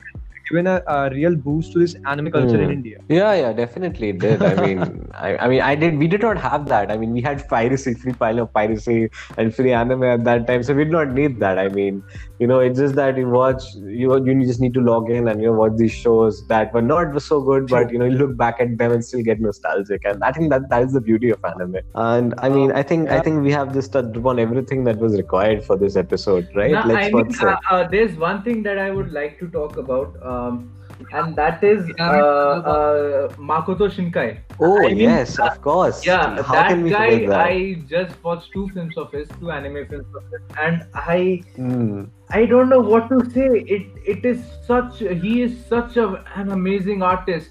given 0.51 0.67
a, 0.67 0.81
a 0.87 1.09
real 1.11 1.35
boost 1.35 1.73
to 1.73 1.79
this 1.79 1.95
anime 2.15 2.31
culture 2.31 2.61
in 2.61 2.71
Mm. 2.71 2.77
India. 2.77 2.99
Yeah, 3.09 3.33
yeah, 3.33 3.53
definitely 3.53 4.09
it 4.09 4.19
did. 4.19 4.43
I 4.43 4.55
mean, 4.55 5.07
I, 5.13 5.37
I 5.37 5.47
mean, 5.47 5.61
I 5.61 5.75
did. 5.75 5.97
We 5.97 6.07
did 6.07 6.21
not 6.21 6.37
have 6.37 6.67
that. 6.69 6.91
I 6.91 6.97
mean, 6.97 7.13
we 7.13 7.21
had 7.21 7.47
piracy, 7.47 7.93
free 7.95 8.13
pile 8.13 8.39
of 8.39 8.53
piracy, 8.53 9.09
and 9.37 9.55
free 9.55 9.73
anime 9.73 10.03
at 10.03 10.23
that 10.25 10.47
time, 10.47 10.63
so 10.63 10.73
we 10.73 10.85
did 10.85 10.93
not 10.93 11.09
need 11.21 11.39
that. 11.41 11.59
I 11.59 11.69
mean, 11.69 12.03
you 12.39 12.47
know, 12.47 12.59
it's 12.59 12.79
just 12.79 12.95
that 12.95 13.17
you 13.17 13.29
watch, 13.29 13.63
you 13.75 14.17
you 14.25 14.45
just 14.45 14.61
need 14.61 14.73
to 14.75 14.81
log 14.81 15.09
in 15.09 15.27
and 15.27 15.41
you 15.41 15.47
know 15.47 15.53
watch 15.63 15.73
these 15.77 15.93
shows 15.93 16.45
that 16.47 16.73
were 16.73 16.81
not 16.81 17.21
so 17.21 17.41
good, 17.41 17.67
but 17.69 17.91
you 17.91 17.99
know, 17.99 18.05
you 18.05 18.17
look 18.23 18.37
back 18.37 18.59
at 18.59 18.77
them 18.77 18.91
and 18.91 19.03
still 19.05 19.23
get 19.23 19.39
nostalgic, 19.41 20.05
and 20.05 20.23
I 20.23 20.31
think 20.31 20.51
that 20.51 20.69
that 20.69 20.83
is 20.83 20.93
the 20.93 21.01
beauty 21.01 21.29
of 21.31 21.39
anime. 21.43 21.77
And 21.95 22.33
I 22.39 22.49
mean, 22.49 22.71
I 22.71 22.83
think 22.83 23.09
I 23.09 23.19
think 23.21 23.43
we 23.43 23.51
have 23.51 23.73
just 23.73 23.93
touched 23.93 24.15
upon 24.17 24.39
everything 24.39 24.83
that 24.85 24.97
was 24.99 25.15
required 25.17 25.63
for 25.63 25.77
this 25.77 25.95
episode, 25.95 26.47
right? 26.55 26.71
Now, 26.71 26.85
Let's 26.85 27.07
I 27.07 27.11
mean, 27.11 27.31
uh, 27.41 27.55
uh, 27.69 27.87
there's 27.87 28.15
one 28.17 28.43
thing 28.43 28.63
that 28.63 28.77
I 28.77 28.91
would 28.91 29.11
like 29.11 29.39
to 29.39 29.49
talk 29.49 29.77
about, 29.77 30.15
um, 30.41 30.71
and 31.13 31.35
that 31.35 31.63
is 31.63 31.89
uh, 31.99 32.03
uh, 32.03 33.27
Makoto 33.51 33.89
Shinkai. 33.97 34.39
Oh 34.59 34.85
I 34.85 34.89
mean, 34.89 34.99
yes, 34.99 35.39
of 35.39 35.61
course. 35.61 36.05
Yeah, 36.05 36.41
How 36.43 36.53
that 36.53 36.67
can 36.69 36.83
we 36.83 36.89
guy. 36.91 37.25
that? 37.27 37.39
I 37.47 37.73
just 37.87 38.23
watched 38.23 38.51
two 38.53 38.69
films 38.73 38.97
of 38.97 39.11
his, 39.11 39.27
two 39.39 39.51
anime 39.51 39.85
films 39.87 40.05
of 40.15 40.23
his, 40.31 40.41
and 40.67 40.83
I 40.93 41.43
Hmm. 41.55 42.03
I 42.31 42.45
don't 42.45 42.69
know 42.69 42.79
what 42.79 43.09
to 43.09 43.19
say. 43.31 43.47
It 43.77 43.87
it 44.15 44.25
is 44.25 44.43
such 44.67 44.99
he 44.99 45.41
is 45.41 45.57
such 45.65 45.97
a, 45.97 46.07
an 46.35 46.51
amazing 46.51 47.03
artist. 47.03 47.49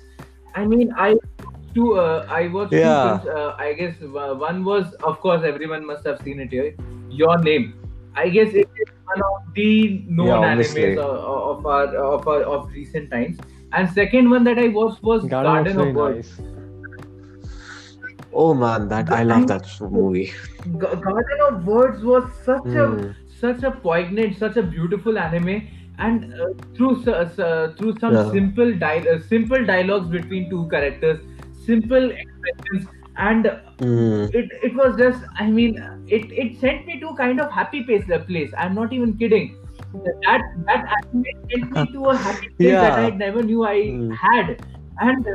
I 0.54 0.64
mean, 0.66 0.92
I 0.96 1.16
two 1.74 1.98
uh, 1.98 2.26
I 2.28 2.46
watched 2.48 2.72
Yeah. 2.72 3.02
two 3.02 3.08
films. 3.08 3.26
Uh, 3.26 3.54
I 3.58 3.72
guess 3.74 3.94
uh, 4.02 4.34
one 4.46 4.64
was, 4.64 4.94
of 5.10 5.20
course, 5.20 5.42
everyone 5.44 5.86
must 5.86 6.06
have 6.06 6.20
seen 6.22 6.40
it 6.40 6.50
here. 6.50 6.74
Your 7.10 7.38
name. 7.38 7.79
I 8.14 8.28
guess 8.28 8.52
it 8.52 8.68
is 8.84 8.88
one 9.04 9.22
of 9.22 9.54
the 9.54 10.04
known 10.08 10.26
Yeah, 10.26 10.54
animes 10.56 10.98
of, 10.98 11.58
of 11.58 11.66
our 11.66 11.96
of 11.96 12.28
our 12.28 12.42
of 12.42 12.70
recent 12.72 13.10
times. 13.10 13.38
And 13.72 13.88
second 13.90 14.30
one 14.30 14.44
that 14.44 14.58
I 14.58 14.68
watched 14.68 15.02
was 15.02 15.24
Garden, 15.24 15.52
Garden, 15.52 15.72
of 15.72 15.82
very 15.84 15.92
Words. 15.94 16.38
nice. 16.38 16.46
Oh 18.32 18.54
man, 18.54 18.88
that 18.88 19.10
I 19.10 19.22
love 19.22 19.46
that 19.48 19.66
movie. 19.80 20.32
Garden 20.78 21.40
of 21.48 21.66
Words 21.66 22.02
was 22.04 22.24
such 22.44 22.62
Hmm. 22.64 22.76
a 22.76 23.14
such 23.40 23.62
a 23.62 23.70
poignant, 23.70 24.36
such 24.38 24.56
a 24.56 24.62
beautiful 24.62 25.18
anime, 25.18 25.62
and 25.98 26.34
uh, 26.34 26.48
through 26.76 27.02
uh, 27.12 27.72
through 27.76 27.96
some 27.98 28.14
Yeah. 28.14 28.30
simple 28.30 28.72
di- 28.84 29.08
uh, 29.14 29.18
simple 29.20 29.64
dialogues 29.64 30.08
between 30.08 30.48
two 30.50 30.68
characters, 30.68 31.20
simple 31.66 32.10
expressions, 32.10 32.86
and 33.16 33.50
Hmm. 33.80 34.26
it 34.32 34.50
it 34.62 34.74
was 34.76 34.96
just 34.98 35.24
I 35.38 35.46
mean 35.50 35.76
it 36.06 36.30
it 36.44 36.58
sent 36.60 36.86
me 36.86 37.00
to 37.00 37.14
kind 37.16 37.40
of 37.40 37.50
happy 37.50 37.82
place 37.84 38.10
uh, 38.10 38.20
place. 38.24 38.52
I'm 38.58 38.74
not 38.74 38.92
even 38.92 39.16
kidding. 39.18 39.56
That 40.26 40.42
that 40.68 40.84
anime 40.96 41.24
sent 41.52 41.72
me 41.72 41.90
to 41.94 42.08
a 42.10 42.18
happy 42.18 42.48
place 42.60 42.80
that 42.80 42.96
I 42.98 43.10
never 43.10 43.42
knew 43.42 43.64
I 43.64 43.98
Hmm. 43.98 44.14
had, 44.22 44.58
and. 45.00 45.26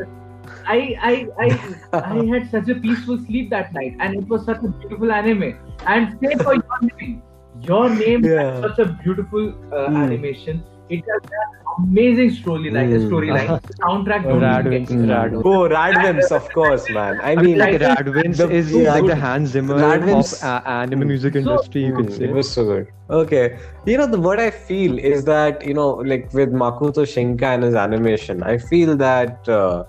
I, 0.68 0.96
I 1.02 1.26
I 1.40 1.50
I 2.02 2.18
had 2.32 2.50
such 2.50 2.70
a 2.70 2.76
peaceful 2.76 3.18
sleep 3.26 3.50
that 3.52 3.74
night, 3.74 3.94
and 4.00 4.16
it 4.16 4.28
was 4.30 4.46
such 4.46 4.58
a 4.64 4.70
beautiful 4.82 5.12
anime. 5.12 5.54
And 5.86 6.08
same 6.24 6.40
for 6.44 6.54
your 6.56 6.80
name. 7.00 7.24
Your 7.62 7.90
name 7.96 8.24
Yeah. 8.24 8.62
such 8.62 8.80
a 8.80 8.86
beautiful 9.04 9.54
uh, 9.72 9.90
Hmm. 9.90 9.96
animation. 9.96 10.64
It 10.88 11.04
has 11.12 11.22
an 11.24 11.84
amazing 11.90 12.30
storyline. 12.30 12.90
Hmm. 12.96 13.08
Storyline. 13.12 13.62
Soundtrack. 13.82 14.24
don't 14.24 14.36
even 14.38 14.42
Radwimps, 14.42 14.88
get 14.90 14.98
me 14.98 15.08
Radwimps. 15.08 15.46
Oh, 15.46 15.70
Radwimps, 15.70 16.32
of 16.32 16.50
course, 16.54 16.90
man. 16.92 17.20
I 17.22 17.32
I 17.32 17.36
mean, 17.36 17.46
mean, 17.46 17.58
like 17.58 17.82
I 17.82 17.96
think 17.96 18.00
Radwimps 18.00 18.38
the- 18.38 18.50
is 18.52 18.72
yeah, 18.72 18.92
like 18.94 19.02
the 19.06 19.08
good. 19.16 19.18
Hans 19.18 19.50
Zimmer 19.50 19.76
Radwimps- 19.80 20.44
of 20.44 20.48
uh, 20.50 20.62
anime 20.70 21.08
music 21.08 21.34
So- 21.34 21.40
industry, 21.40 21.86
you 21.86 21.96
could 21.96 22.08
Mm, 22.08 22.18
say. 22.18 22.24
It 22.26 22.34
was 22.34 22.52
so 22.52 22.66
good. 22.66 22.88
Okay. 23.10 23.58
You 23.86 23.98
know, 23.98 24.06
the 24.08 24.20
what 24.20 24.40
I 24.40 24.52
feel 24.52 25.00
is 25.00 25.26
that, 25.26 25.66
you 25.66 25.74
know, 25.74 25.90
like 26.12 26.32
with 26.34 26.52
Makoto 26.54 27.04
Shinkai 27.14 27.56
and 27.56 27.64
his 27.64 27.76
animation, 27.76 28.44
I 28.44 28.58
feel 28.60 28.96
that, 28.98 29.50
uh, 29.50 29.86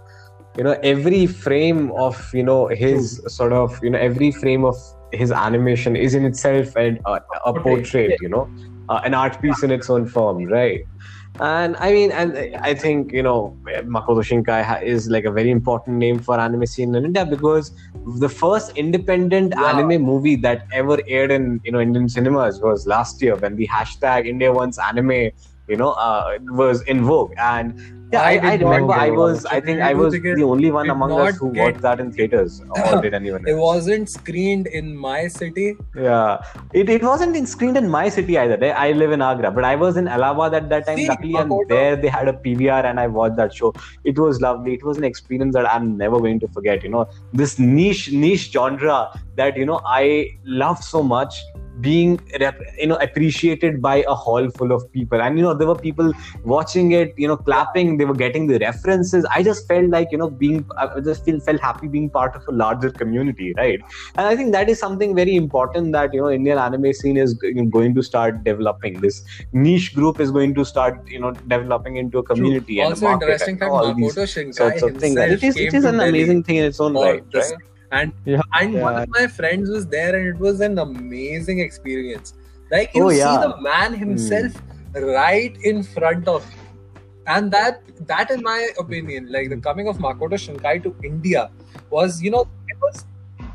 you 0.56 0.64
know, 0.64 0.76
every 0.82 1.26
frame 1.26 1.92
of, 1.92 2.16
you 2.32 2.42
know, 2.42 2.68
his 2.68 3.20
sort 3.26 3.52
of, 3.52 3.78
you 3.82 3.90
know, 3.90 3.98
every 3.98 4.30
frame 4.30 4.64
of 4.64 4.76
his 5.12 5.30
animation 5.30 5.94
is 5.94 6.14
in 6.14 6.24
itself 6.24 6.74
an, 6.76 6.98
a, 7.04 7.20
a 7.44 7.52
portrait, 7.60 8.16
you 8.22 8.28
know, 8.30 8.48
uh, 8.88 9.00
an 9.04 9.14
art 9.14 9.40
piece 9.40 9.62
in 9.62 9.70
its 9.70 9.90
own 9.90 10.06
form, 10.06 10.44
right? 10.44 10.80
And 11.38 11.76
I 11.76 11.92
mean, 11.92 12.12
and 12.12 12.56
I 12.62 12.72
think 12.72 13.12
you 13.12 13.22
know, 13.22 13.54
Makoto 13.84 14.22
Shinkai 14.22 14.64
ha- 14.64 14.80
is 14.82 15.08
like 15.10 15.24
a 15.24 15.30
very 15.30 15.50
important 15.50 15.98
name 15.98 16.18
for 16.18 16.40
anime 16.40 16.64
scene 16.64 16.94
in 16.94 17.04
India 17.04 17.26
because 17.26 17.72
the 18.18 18.28
first 18.28 18.72
independent 18.76 19.52
Yeah. 19.56 19.66
anime 19.72 20.02
movie 20.02 20.36
that 20.36 20.66
ever 20.72 20.98
aired 21.06 21.30
in 21.30 21.60
you 21.62 21.72
know 21.72 21.80
Indian 21.80 22.08
cinemas 22.08 22.60
was 22.60 22.86
last 22.86 23.20
year 23.20 23.36
when 23.36 23.56
the 23.56 23.66
hashtag 23.66 24.26
India 24.26 24.50
Wants 24.52 24.78
Anime 24.78 25.30
you 25.68 25.76
know 25.76 25.90
uh, 25.90 26.38
was 26.52 26.80
in 26.82 27.04
vogue 27.04 27.34
and 27.36 27.78
Yeah, 28.12 28.22
I, 28.22 28.32
I 28.34 28.50
I, 28.50 28.54
remember. 28.54 28.92
I 28.92 29.10
was. 29.10 29.44
I 29.46 29.60
think 29.60 29.80
I 29.80 29.92
was 29.92 30.12
the 30.12 30.42
only 30.44 30.70
one 30.70 30.88
among 30.90 31.12
us 31.20 31.36
who 31.36 31.52
get- 31.52 31.64
watched 31.64 31.80
that 31.82 32.00
in 32.00 32.12
theaters. 32.12 32.62
Or 32.76 33.02
did 33.02 33.14
anyone? 33.14 33.46
It 33.48 33.56
wasn't 33.56 34.08
screened 34.08 34.68
in 34.68 34.96
my 34.96 35.26
city. 35.26 35.76
Yeah, 35.96 36.38
it, 36.72 36.88
it 36.88 37.02
wasn't 37.02 37.34
in 37.34 37.46
screened 37.46 37.76
in 37.76 37.88
my 37.88 38.08
city 38.08 38.38
either. 38.38 38.58
I 38.64 38.88
I 38.88 38.92
live 38.92 39.10
in 39.10 39.22
Agra, 39.22 39.50
but 39.50 39.64
I 39.64 39.74
was 39.74 39.96
in 39.96 40.06
Allahabad 40.06 40.54
at 40.54 40.68
that 40.68 40.86
time. 40.86 40.98
See, 40.98 41.08
luckily, 41.08 41.34
and 41.34 41.52
there 41.68 41.96
they 41.96 42.08
had 42.08 42.28
a 42.28 42.32
PVR, 42.32 42.84
and 42.84 43.00
I 43.00 43.08
watched 43.08 43.36
that 43.42 43.52
show. 43.52 43.74
It 44.04 44.18
was 44.18 44.40
lovely. 44.40 44.74
It 44.74 44.84
was 44.84 44.98
an 44.98 45.04
experience 45.04 45.54
that 45.54 45.68
I'm 45.72 45.96
never 45.96 46.20
going 46.20 46.38
to 46.40 46.48
forget. 46.48 46.84
You 46.84 46.90
know, 46.90 47.08
this 47.32 47.58
niche 47.58 48.12
niche 48.12 48.50
genre 48.52 49.00
that 49.36 49.56
you 49.56 49.66
know 49.66 49.80
I 49.84 50.38
loved 50.44 50.84
so 50.84 51.02
much 51.02 51.42
being 51.80 52.20
rep- 52.40 52.60
you 52.78 52.86
know 52.86 52.96
appreciated 52.96 53.80
by 53.82 54.04
a 54.08 54.14
hall 54.14 54.48
full 54.50 54.72
of 54.72 54.90
people. 54.92 55.20
And 55.20 55.38
you 55.38 55.44
know 55.44 55.54
there 55.54 55.66
were 55.66 55.74
people 55.74 56.12
watching 56.44 56.92
it 56.92 57.14
you 57.16 57.28
know 57.28 57.36
clapping. 57.36 57.96
They 57.98 58.04
were 58.04 58.14
getting 58.14 58.46
the 58.46 58.58
references. 58.58 59.26
I 59.30 59.42
just 59.42 59.66
felt 59.68 59.88
like 59.88 60.08
you 60.12 60.18
know 60.18 60.30
being 60.30 60.64
i 60.76 61.00
just 61.00 61.24
feel 61.24 61.40
felt 61.40 61.60
happy 61.60 61.88
being 61.88 62.08
part 62.10 62.34
of 62.36 62.46
a 62.48 62.52
larger 62.52 62.90
community 62.90 63.52
right? 63.56 63.80
And 64.14 64.26
i 64.26 64.36
think 64.36 64.52
that 64.52 64.68
is 64.68 64.78
something 64.78 65.14
very 65.14 65.36
important 65.36 65.92
that 65.92 66.14
you 66.14 66.20
know 66.20 66.30
indian 66.30 66.58
anime 66.58 66.92
scene 66.92 67.16
is 67.16 67.34
going 67.34 67.94
to 67.94 68.02
start 68.02 68.44
developing. 68.44 69.00
This 69.00 69.24
niche 69.52 69.94
group 69.94 70.20
is 70.20 70.30
going 70.30 70.54
to 70.54 70.64
start 70.64 71.06
you 71.06 71.20
know 71.20 71.32
developing 71.32 71.96
into 71.96 72.18
a 72.18 72.22
community 72.22 72.80
and 72.80 72.90
also 72.90 73.12
interesting 73.12 73.58
fact, 73.58 73.70
all 73.70 73.94
these 73.94 74.14
sorts 74.14 74.82
of 74.82 74.96
things. 74.96 75.16
And 75.16 75.32
it 75.32 75.42
is 75.42 75.56
it 75.56 75.74
is 75.74 75.84
an 75.84 76.00
amazing 76.00 76.42
thing 76.42 76.56
in 76.56 76.64
its 76.64 76.80
own 76.80 76.94
right 76.94 77.22
this. 77.90 78.00
right 78.00 78.12
And 78.24 78.24
Yeah, 78.24 78.40
and 78.54 78.80
one 78.80 78.96
of 78.96 79.08
my 79.08 79.26
friends 79.26 79.70
was 79.70 79.86
there, 79.86 80.16
and 80.16 80.28
it 80.28 80.38
was 80.38 80.60
an 80.60 80.78
amazing 80.78 81.60
experience. 81.60 82.34
Like 82.70 82.94
you 82.94 83.04
Oh, 83.04 83.10
see 83.10 83.18
yeah. 83.18 83.38
the 83.38 83.60
man 83.60 83.94
hmm. 83.94 84.00
himself 84.00 84.52
right 84.94 85.56
in 85.62 85.82
front 85.82 86.28
of 86.28 86.44
you. 86.54 86.60
And 87.26 87.50
that 87.52 87.82
that 88.06 88.30
in 88.30 88.42
my 88.42 88.68
opinion, 88.78 89.32
like 89.32 89.50
the 89.50 89.56
coming 89.56 89.88
of 89.88 89.98
Makoto 89.98 90.38
Shinkai 90.46 90.82
to 90.82 90.94
India 91.04 91.50
was, 91.90 92.22
you 92.22 92.30
know, 92.30 92.48
it 92.68 92.76
was 92.80 93.04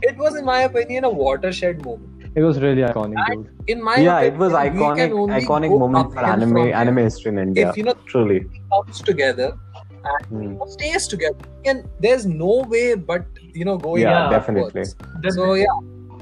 it 0.01 0.17
was 0.17 0.35
in 0.35 0.45
my 0.45 0.61
opinion 0.63 1.03
a 1.05 1.09
watershed 1.09 1.83
moment. 1.85 2.07
It 2.35 2.41
was 2.43 2.59
really 2.61 2.81
iconic, 2.81 3.15
And 3.29 3.45
dude. 3.45 3.69
In 3.69 3.83
my 3.83 3.95
yeah 3.97 4.19
opinion, 4.19 4.33
it 4.33 4.37
was 4.39 4.53
iconic 4.53 5.11
iconic 5.41 5.79
moment 5.79 6.13
for 6.13 6.25
anime 6.25 6.57
anime 6.81 6.97
history 6.97 7.31
in 7.31 7.39
india 7.39 7.69
If 7.69 7.77
you 7.77 7.83
know 7.83 7.95
truly 8.05 8.39
comes 8.73 9.01
together 9.01 9.57
and 10.03 10.57
Hmm. 10.57 10.67
stays 10.67 11.07
together, 11.07 11.37
and 11.65 11.87
there's 11.99 12.25
no 12.25 12.63
way 12.75 12.95
but 12.95 13.25
you 13.53 13.65
know 13.65 13.77
going 13.77 14.01
Yeah, 14.01 14.29
definitely. 14.29 14.85
The, 15.21 15.31
So 15.31 15.53
yeah, 15.53 15.65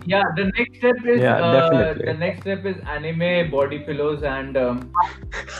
yeah, 0.05 0.23
the 0.35 0.45
next 0.57 0.77
step 0.77 0.95
is 1.05 1.19
Yeah, 1.21 1.35
uh, 1.35 1.51
definitely. 1.59 2.05
the 2.11 2.13
next 2.19 2.41
step 2.41 2.65
is 2.65 2.77
anime 2.95 3.51
body 3.51 3.79
pillows 3.79 4.23
and 4.23 4.57
um, 4.57 4.91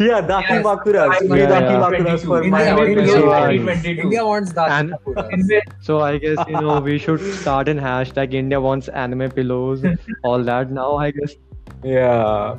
yeah, 0.00 0.20
Daki 0.20 0.54
Yes. 0.54 0.64
Bakuras. 0.66 1.10
I- 1.10 1.18
Free 1.26 1.40
Yeah, 1.40 1.46
Daki 1.54 1.72
yeah. 1.72 1.80
Bakuras 1.84 2.24
for 2.24 2.42
India, 2.42 2.50
my 2.50 2.62
India, 2.68 2.84
audience. 2.84 3.12
So, 3.12 3.18
India, 3.18 3.58
2022. 3.58 4.00
India 4.02 4.24
wants 4.26 4.52
that. 4.52 4.70
And- 4.70 4.94
Invest- 5.32 5.76
So 5.80 6.00
I 6.00 6.18
guess 6.18 6.38
you 6.48 6.60
know 6.60 6.80
we 6.80 6.98
should 6.98 7.20
start 7.42 7.68
in 7.68 7.78
hashtag 7.78 8.34
India 8.34 8.60
wants 8.60 8.88
anime 8.88 9.30
pillows, 9.30 9.84
all 10.22 10.42
that. 10.52 10.70
Now 10.80 10.96
I 10.96 11.10
guess 11.20 11.36
Yeah. 11.84 12.56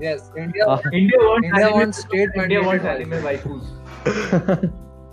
Yes, 0.00 0.30
India. 0.36 0.66
Uh, 0.66 0.80
India 0.92 1.18
wants 1.24 1.46
India 1.48 1.64
anime, 1.66 1.78
wants 1.78 1.98
state 1.98 2.30
India 2.44 2.62
wants 2.68 2.84
anime 2.84 3.18
waifus. 3.26 3.66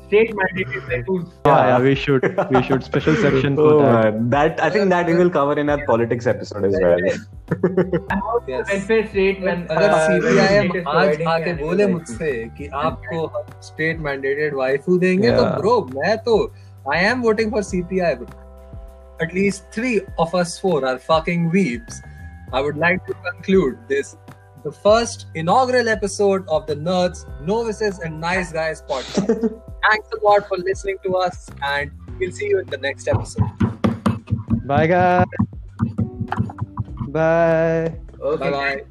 State 0.09 0.31
mandated 0.37 0.85
waifus. 0.89 1.25
yeah, 1.45 1.67
yeah, 1.67 1.79
we 1.79 1.93
should 2.03 2.23
we 2.53 2.61
should 2.67 2.83
special 2.83 3.15
section 3.15 3.55
for 3.55 3.65
Oh, 3.73 3.79
that. 3.81 4.15
man. 4.15 4.29
that 4.29 4.61
I 4.67 4.69
think 4.75 4.89
that 4.93 5.05
we 5.11 5.13
will 5.19 5.29
cover 5.29 5.53
in 5.63 5.69
our 5.69 5.85
politics 5.89 6.25
episode 6.31 6.65
as 6.65 6.77
well. 6.81 7.03
Uh, 8.49 8.63
आज 10.95 11.21
आके 11.33 11.53
बोले 11.61 11.87
मुझसे 11.87 12.31
कि 12.57 12.67
आपको 12.83 13.21
state 13.67 13.99
mandated 14.07 14.55
waifu 14.55 14.97
देंगे 15.05 15.31
तो 15.37 15.43
bro 15.59 15.75
मैं 15.95 16.17
तो 16.29 16.35
I 16.93 16.99
am 17.05 17.21
voting 17.21 17.51
for 17.51 17.63
CPI 17.71 18.15
at 19.23 19.33
least 19.35 19.65
three 19.75 19.95
of 20.23 20.33
us 20.41 20.51
four 20.65 20.75
are 20.89 20.97
fucking 21.05 21.47
weeps. 21.55 21.95
I 22.57 22.59
would 22.65 22.77
like 22.83 23.01
to 23.07 23.15
conclude 23.25 23.79
this, 23.89 24.11
the 24.64 24.72
first 24.72 25.28
inaugural 25.36 25.89
episode 25.89 26.47
of 26.47 26.68
the 26.68 26.76
Nerds, 26.76 27.26
Novices, 27.41 27.99
and 27.99 28.20
Nice 28.20 28.51
Guys 28.51 28.82
podcast. 28.82 29.62
Thanks 29.89 30.10
a 30.12 30.24
lot 30.24 30.47
for 30.47 30.57
listening 30.57 30.97
to 31.03 31.16
us, 31.16 31.49
and 31.62 31.91
we'll 32.20 32.32
see 32.32 32.47
you 32.47 32.60
in 32.60 32.68
the 32.68 32.78
next 32.78 33.07
episode. 33.07 33.49
Bye 34.66 34.88
guys. 34.88 35.26
Bye. 37.07 37.99
Okay. 38.22 38.38
Bye 38.38 38.51
bye. 38.51 38.84